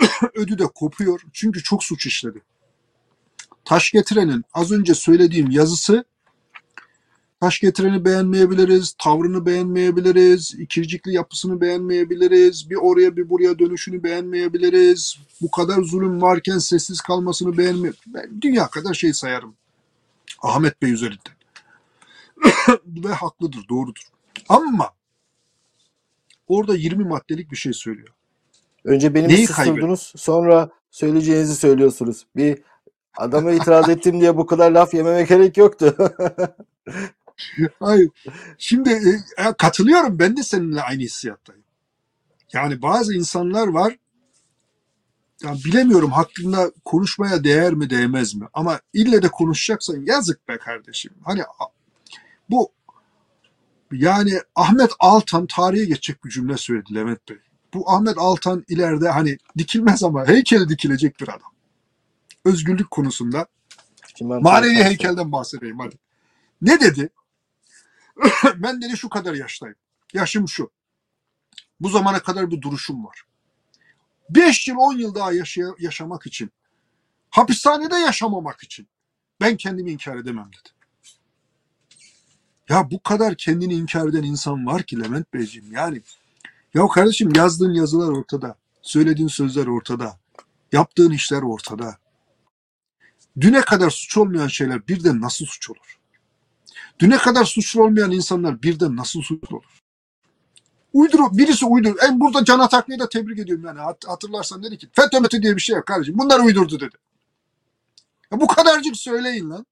Ödü 0.34 0.58
de 0.58 0.64
kopuyor. 0.74 1.20
Çünkü 1.32 1.62
çok 1.62 1.84
suç 1.84 2.06
işledi. 2.06 2.42
Taş 3.64 3.90
getirenin 3.90 4.44
az 4.54 4.72
önce 4.72 4.94
söylediğim 4.94 5.50
yazısı 5.50 6.04
taş 7.40 7.60
getireni 7.60 8.04
beğenmeyebiliriz, 8.04 8.94
tavrını 8.98 9.46
beğenmeyebiliriz, 9.46 10.54
ikircikli 10.58 11.12
yapısını 11.12 11.60
beğenmeyebiliriz, 11.60 12.70
bir 12.70 12.76
oraya 12.76 13.16
bir 13.16 13.30
buraya 13.30 13.58
dönüşünü 13.58 14.02
beğenmeyebiliriz. 14.02 15.18
Bu 15.40 15.50
kadar 15.50 15.82
zulüm 15.82 16.22
varken 16.22 16.58
sessiz 16.58 17.00
kalmasını 17.00 17.58
beğenme. 17.58 17.92
Ben 18.06 18.42
dünya 18.42 18.68
kadar 18.68 18.94
şey 18.94 19.12
sayarım. 19.12 19.54
Ahmet 20.42 20.82
Bey 20.82 20.92
üzerinden. 20.92 21.38
Ve 22.86 23.08
haklıdır, 23.12 23.68
doğrudur. 23.68 24.02
Ama 24.48 24.90
orada 26.46 26.74
20 26.74 27.04
maddelik 27.04 27.50
bir 27.50 27.56
şey 27.56 27.72
söylüyor. 27.72 28.14
Önce 28.84 29.14
beni 29.14 29.28
Neyi 29.28 29.46
susturdunuz, 29.46 30.12
sonra 30.16 30.70
söyleyeceğinizi 30.90 31.56
söylüyorsunuz. 31.56 32.26
Bir 32.36 32.58
adama 33.16 33.52
itiraz 33.52 33.88
ettim 33.88 34.20
diye 34.20 34.36
bu 34.36 34.46
kadar 34.46 34.70
laf 34.70 34.94
yememe 34.94 35.22
gerek 35.22 35.56
yoktu. 35.56 35.96
Hayır. 37.80 38.10
Şimdi 38.58 38.90
e, 39.38 39.52
katılıyorum. 39.58 40.18
Ben 40.18 40.36
de 40.36 40.42
seninle 40.42 40.82
aynı 40.82 41.02
hissiyattayım. 41.02 41.64
Yani 42.52 42.82
bazı 42.82 43.14
insanlar 43.14 43.68
var. 43.68 43.96
Ya 45.42 45.54
bilemiyorum 45.64 46.10
hakkında 46.10 46.72
konuşmaya 46.84 47.44
değer 47.44 47.74
mi 47.74 47.90
değmez 47.90 48.34
mi? 48.34 48.46
Ama 48.52 48.80
ille 48.92 49.22
de 49.22 49.28
konuşacaksan 49.28 50.00
yazık 50.06 50.48
be 50.48 50.58
kardeşim. 50.58 51.12
Hani 51.24 51.42
bu 52.50 52.72
yani 53.92 54.40
Ahmet 54.54 54.90
Altan 54.98 55.46
tarihe 55.46 55.84
geçecek 55.84 56.24
bir 56.24 56.30
cümle 56.30 56.56
söyledi 56.56 56.94
Levent 56.94 57.28
Bey. 57.28 57.38
Bu 57.74 57.90
Ahmet 57.90 58.18
Altan 58.18 58.64
ileride 58.68 59.08
hani 59.08 59.38
dikilmez 59.58 60.02
ama 60.02 60.28
heykeli 60.28 60.68
dikilecek 60.68 61.20
bir 61.20 61.28
adam. 61.28 61.52
Özgürlük 62.44 62.90
konusunda 62.90 63.46
Şimdi 64.18 64.34
manevi 64.34 64.84
heykelden 64.84 65.32
bahsedeyim 65.32 65.78
hadi. 65.78 65.98
Ne 66.62 66.80
dedi? 66.80 67.10
ben 68.56 68.82
dedi 68.82 68.96
şu 68.96 69.08
kadar 69.08 69.34
yaştayım. 69.34 69.76
Yaşım 70.14 70.48
şu. 70.48 70.70
Bu 71.80 71.88
zamana 71.88 72.22
kadar 72.22 72.50
bir 72.50 72.60
duruşum 72.60 73.04
var. 73.04 73.22
5 74.30 74.68
yıl 74.68 74.76
10 74.76 74.98
yıl 74.98 75.14
daha 75.14 75.32
yaşaya, 75.32 75.68
yaşamak 75.78 76.26
için, 76.26 76.50
hapishanede 77.30 77.96
yaşamamak 77.96 78.64
için 78.64 78.88
ben 79.40 79.56
kendimi 79.56 79.90
inkar 79.90 80.16
edemem 80.16 80.50
dedi. 80.52 80.68
Ya 82.68 82.90
bu 82.90 83.02
kadar 83.02 83.36
kendini 83.36 83.74
inkar 83.74 84.08
eden 84.08 84.22
insan 84.22 84.66
var 84.66 84.82
ki 84.82 85.00
Levent 85.00 85.34
Beyciğim 85.34 85.72
yani. 85.72 86.02
Ya 86.74 86.88
kardeşim 86.88 87.32
yazdığın 87.34 87.74
yazılar 87.74 88.08
ortada. 88.08 88.56
Söylediğin 88.82 89.28
sözler 89.28 89.66
ortada. 89.66 90.18
Yaptığın 90.72 91.10
işler 91.10 91.42
ortada. 91.42 91.98
Düne 93.40 93.60
kadar 93.60 93.90
suç 93.90 94.16
olmayan 94.16 94.48
şeyler 94.48 94.88
birden 94.88 95.20
nasıl 95.20 95.46
suç 95.46 95.70
olur? 95.70 95.98
Düne 96.98 97.18
kadar 97.18 97.44
suçlu 97.44 97.84
olmayan 97.84 98.10
insanlar 98.10 98.62
birden 98.62 98.96
nasıl 98.96 99.22
suçlu 99.22 99.56
olur? 99.56 99.82
Uydur, 100.98 101.18
birisi 101.32 101.66
uydur. 101.66 101.96
En 102.08 102.20
burada 102.20 102.44
Can 102.44 102.58
Ataklı'yı 102.58 102.98
da 102.98 103.08
tebrik 103.08 103.38
ediyorum 103.38 103.64
yani. 103.66 103.80
Hat- 103.80 104.08
Hatırlarsan 104.08 104.62
dedi 104.62 104.78
ki 104.78 104.88
FETÖ 104.92 105.42
diye 105.42 105.56
bir 105.56 105.60
şey 105.60 105.76
yok 105.76 105.86
kardeşim. 105.86 106.18
Bunlar 106.18 106.40
uydurdu 106.40 106.80
dedi. 106.80 106.96
Ya 108.32 108.40
bu 108.40 108.46
kadarcık 108.46 108.96
söyleyin 108.96 109.50
lan. 109.50 109.66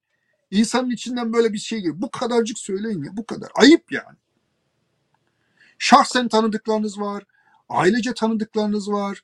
İnsanın 0.51 0.91
içinden 0.91 1.33
böyle 1.33 1.53
bir 1.53 1.59
şey 1.59 1.79
geliyor. 1.79 1.95
Bu 1.99 2.11
kadarcık 2.11 2.59
söyleyin 2.59 3.05
ya. 3.05 3.17
Bu 3.17 3.27
kadar. 3.27 3.51
Ayıp 3.55 3.93
yani. 3.93 4.17
Şahsen 5.79 6.29
tanıdıklarınız 6.29 7.01
var. 7.01 7.25
Ailece 7.69 8.15
tanıdıklarınız 8.15 8.91
var. 8.93 9.23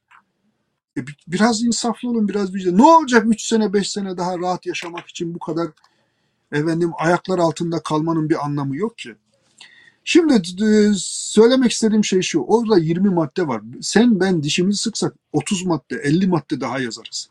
E, 0.97 1.07
bi- 1.07 1.17
biraz 1.29 1.63
insaflı 1.63 2.09
olun, 2.09 2.29
biraz 2.29 2.55
vicdan. 2.55 2.79
Ne 2.79 2.83
olacak 2.87 3.27
3 3.29 3.43
sene, 3.43 3.73
5 3.73 3.91
sene 3.91 4.17
daha 4.17 4.39
rahat 4.39 4.67
yaşamak 4.67 5.07
için 5.09 5.35
bu 5.35 5.39
kadar 5.39 5.69
efendim 6.53 6.93
ayaklar 6.99 7.39
altında 7.39 7.83
kalmanın 7.83 8.31
bir 8.31 8.45
anlamı 8.45 8.77
yok 8.77 8.99
ki. 8.99 9.17
Şimdi 10.05 10.35
e, 10.65 10.93
söylemek 10.97 11.73
istediğim 11.73 12.05
şey 12.05 12.23
şu. 12.23 12.41
Orada 12.41 12.79
20 12.79 13.09
madde 13.11 13.49
var. 13.49 13.63
Sen 13.81 14.21
ben 14.21 14.43
dişimizi 14.43 14.83
sıksak 14.83 15.15
30 15.33 15.67
madde, 15.67 15.97
50 15.97 16.27
madde 16.27 16.61
daha 16.61 16.79
yazarız. 16.79 17.29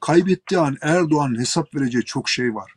Kaybettiği 0.00 0.60
an 0.60 0.76
Erdoğan'ın 0.80 1.40
hesap 1.40 1.74
vereceği 1.74 2.04
çok 2.04 2.28
şey 2.28 2.54
var. 2.54 2.74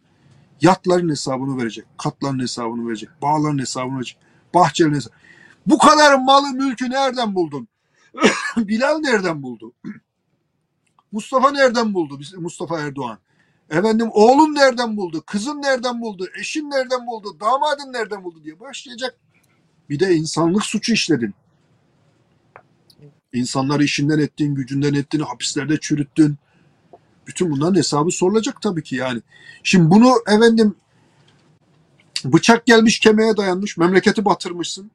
Yatların 0.61 1.09
hesabını 1.09 1.61
verecek, 1.61 1.85
katların 1.97 2.39
hesabını 2.39 2.87
verecek, 2.87 3.09
bağların 3.21 3.59
hesabını 3.59 3.95
verecek, 3.95 4.17
bahçelerin 4.53 4.95
hesabını. 4.95 5.19
Bu 5.65 5.77
kadar 5.77 6.15
malı 6.15 6.47
mülkü 6.47 6.89
nereden 6.89 7.35
buldun? 7.35 7.67
Bilal 8.57 8.99
nereden 8.99 9.43
buldu? 9.43 9.73
Mustafa 11.11 11.51
nereden 11.51 11.93
buldu? 11.93 12.19
Mustafa 12.37 12.79
Erdoğan. 12.79 13.19
Efendim 13.69 14.09
oğlun 14.11 14.55
nereden 14.55 14.97
buldu? 14.97 15.23
Kızın 15.25 15.61
nereden 15.61 16.01
buldu? 16.01 16.27
Eşin 16.39 16.69
nereden 16.69 17.07
buldu? 17.07 17.37
Damadın 17.39 17.93
nereden 17.93 18.23
buldu 18.23 18.43
diye 18.43 18.59
başlayacak. 18.59 19.19
Bir 19.89 19.99
de 19.99 20.15
insanlık 20.15 20.63
suçu 20.63 20.93
işledin. 20.93 21.33
İnsanları 23.33 23.83
işinden 23.83 24.19
ettin, 24.19 24.55
gücünden 24.55 24.93
ettin, 24.93 25.19
hapislerde 25.19 25.79
çürüttün. 25.79 26.37
Bütün 27.27 27.51
bunların 27.51 27.75
hesabı 27.75 28.11
sorulacak 28.11 28.61
tabii 28.61 28.83
ki 28.83 28.95
yani. 28.95 29.21
Şimdi 29.63 29.89
bunu 29.89 30.13
efendim 30.27 30.75
bıçak 32.25 32.65
gelmiş 32.65 32.99
kemiğe 32.99 33.37
dayanmış, 33.37 33.77
memleketi 33.77 34.25
batırmışsın. 34.25 34.91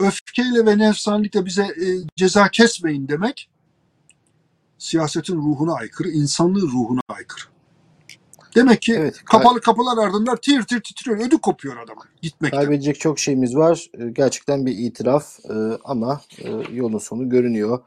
Öfkeyle 0.00 0.66
ve 0.66 0.78
nefsanilikle 0.78 1.46
bize 1.46 1.62
e, 1.62 1.86
ceza 2.16 2.48
kesmeyin 2.48 3.08
demek 3.08 3.48
siyasetin 4.78 5.36
ruhuna 5.36 5.74
aykırı, 5.74 6.08
insanlığın 6.08 6.68
ruhuna 6.68 7.00
aykırı. 7.08 7.55
Demek 8.56 8.82
ki 8.82 8.94
Evet, 8.98 9.24
kapalı 9.24 9.60
kapılar 9.60 10.06
ardından 10.06 10.36
tir 10.36 10.62
tir 10.62 10.80
titriyor, 10.80 11.18
ödü 11.26 11.38
kopuyor 11.38 11.76
adamın 11.76 12.04
gitmekten. 12.22 12.60
Kaybedecek 12.60 13.00
çok 13.00 13.18
şeyimiz 13.18 13.56
var. 13.56 13.90
Ee, 13.98 14.10
Gerçekten 14.10 14.66
bir 14.66 14.78
itiraf 14.78 15.38
Ee, 15.50 15.52
ama 15.84 16.20
e, 16.38 16.50
yolun 16.72 16.98
sonu 16.98 17.28
görünüyor. 17.28 17.78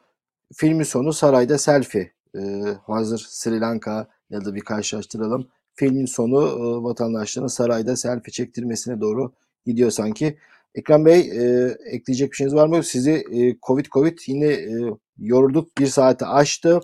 Filmin 0.56 0.84
sonu 0.84 1.14
sarayda 1.14 1.58
selfie. 1.58 2.12
Ee, 2.36 2.64
Hazır 2.88 3.26
Sri 3.30 3.60
Lanka 3.60 4.08
ya 4.30 4.46
da 4.46 4.56
bir 4.56 4.62
karşılaştıralım. 4.62 5.48
Filmin 5.76 6.06
sonu 6.06 6.42
e, 6.48 6.84
vatandaşların 6.84 7.48
sarayda 7.48 7.96
selfie 7.96 8.32
çektirmesine 8.32 9.02
doğru 9.02 9.32
gidiyor 9.66 9.92
sanki. 9.92 10.38
Ekrem 10.76 11.06
Bey 11.06 11.20
e, 11.20 11.76
ekleyecek 11.86 12.32
bir 12.32 12.36
şeyiniz 12.36 12.56
var 12.56 12.68
mı? 12.68 12.84
Sizi 12.84 13.12
e, 13.12 13.58
Covid 13.68 13.86
Covid 13.86 14.20
yine 14.28 14.46
e, 14.46 14.70
yorduk. 15.18 15.78
Bir 15.78 15.88
saati 15.88 16.26
aştı. 16.26 16.80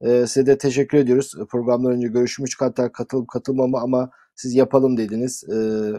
E, 0.00 0.26
size 0.26 0.46
de 0.46 0.58
teşekkür 0.58 0.98
ediyoruz. 0.98 1.34
Programdan 1.48 1.92
önce 1.92 2.08
görüşmüştük 2.08 2.60
hatta 2.60 2.92
katılıp 2.92 3.28
katılmama 3.28 3.80
ama 3.80 4.10
siz 4.34 4.54
yapalım 4.54 4.96
dediniz. 4.96 5.44
E, 5.48 5.54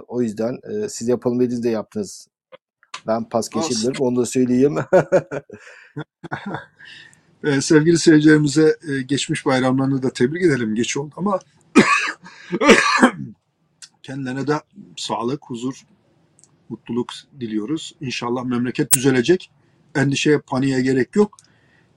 o 0.08 0.22
yüzden 0.22 0.60
e, 0.64 0.90
siz 0.90 1.08
yapalım 1.08 1.40
dediniz 1.40 1.64
de 1.64 1.70
yaptınız. 1.70 2.28
Ben 3.08 3.30
pas 3.30 3.50
geçebilirim 3.50 3.96
onu 4.00 4.16
da 4.16 4.26
söyleyeyim. 4.26 4.76
Ee, 7.44 7.62
sevgili 7.62 7.98
seyircilerimize 7.98 8.78
e, 8.88 9.02
geçmiş 9.02 9.46
bayramlarını 9.46 10.04
da 10.04 10.10
tebrik 10.10 10.44
edelim. 10.44 10.76
Geç 10.76 10.98
oldu 10.98 11.14
ama 11.18 11.40
kendilerine 14.04 14.48
de 14.48 14.54
sağlık, 14.98 15.42
huzur, 15.46 15.82
mutluluk 16.70 17.10
diliyoruz. 17.40 17.96
İnşallah 18.02 18.44
memleket 18.44 18.94
düzelecek. 18.94 19.52
Endişeye, 19.96 20.40
paniğe 20.40 20.82
gerek 20.82 21.16
yok. 21.16 21.38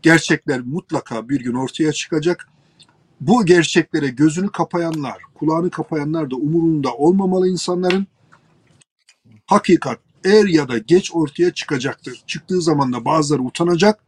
Gerçekler 0.05 0.61
mutlaka 0.61 1.29
bir 1.29 1.41
gün 1.41 1.55
ortaya 1.55 1.93
çıkacak. 1.93 2.49
Bu 3.21 3.47
gerçeklere 3.47 4.09
gözünü 4.09 4.53
kapayanlar, 4.53 5.23
kulağını 5.35 5.71
kapayanlar 5.71 6.31
da 6.31 6.37
umurunda 6.37 6.95
olmamalı 6.95 7.49
insanların. 7.49 8.07
Hakikat 9.47 9.99
er 10.25 10.45
ya 10.45 10.69
da 10.69 10.79
geç 10.79 11.15
ortaya 11.15 11.55
çıkacaktır. 11.55 12.23
Çıktığı 12.27 12.63
zaman 12.63 12.93
da 12.93 13.05
bazıları 13.05 13.43
utanacak. 13.43 14.05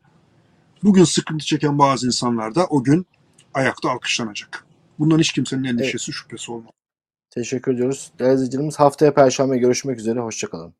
Bugün 0.82 1.04
sıkıntı 1.04 1.44
çeken 1.44 1.78
bazı 1.78 2.06
insanlar 2.06 2.54
da 2.54 2.66
o 2.66 2.84
gün 2.84 3.06
ayakta 3.54 3.90
alkışlanacak. 3.90 4.64
Bundan 4.98 5.18
hiç 5.18 5.32
kimsenin 5.32 5.64
endişesi, 5.64 6.12
şüphesi 6.12 6.52
olmaz. 6.52 6.70
Teşekkür 7.30 7.74
ediyoruz. 7.74 8.12
Değerli 8.18 8.34
izleyicilerimiz 8.34 8.76
haftaya 8.76 9.14
Perşembe 9.14 9.58
görüşmek 9.58 9.98
üzere. 9.98 10.20
Hoşçakalın. 10.20 10.74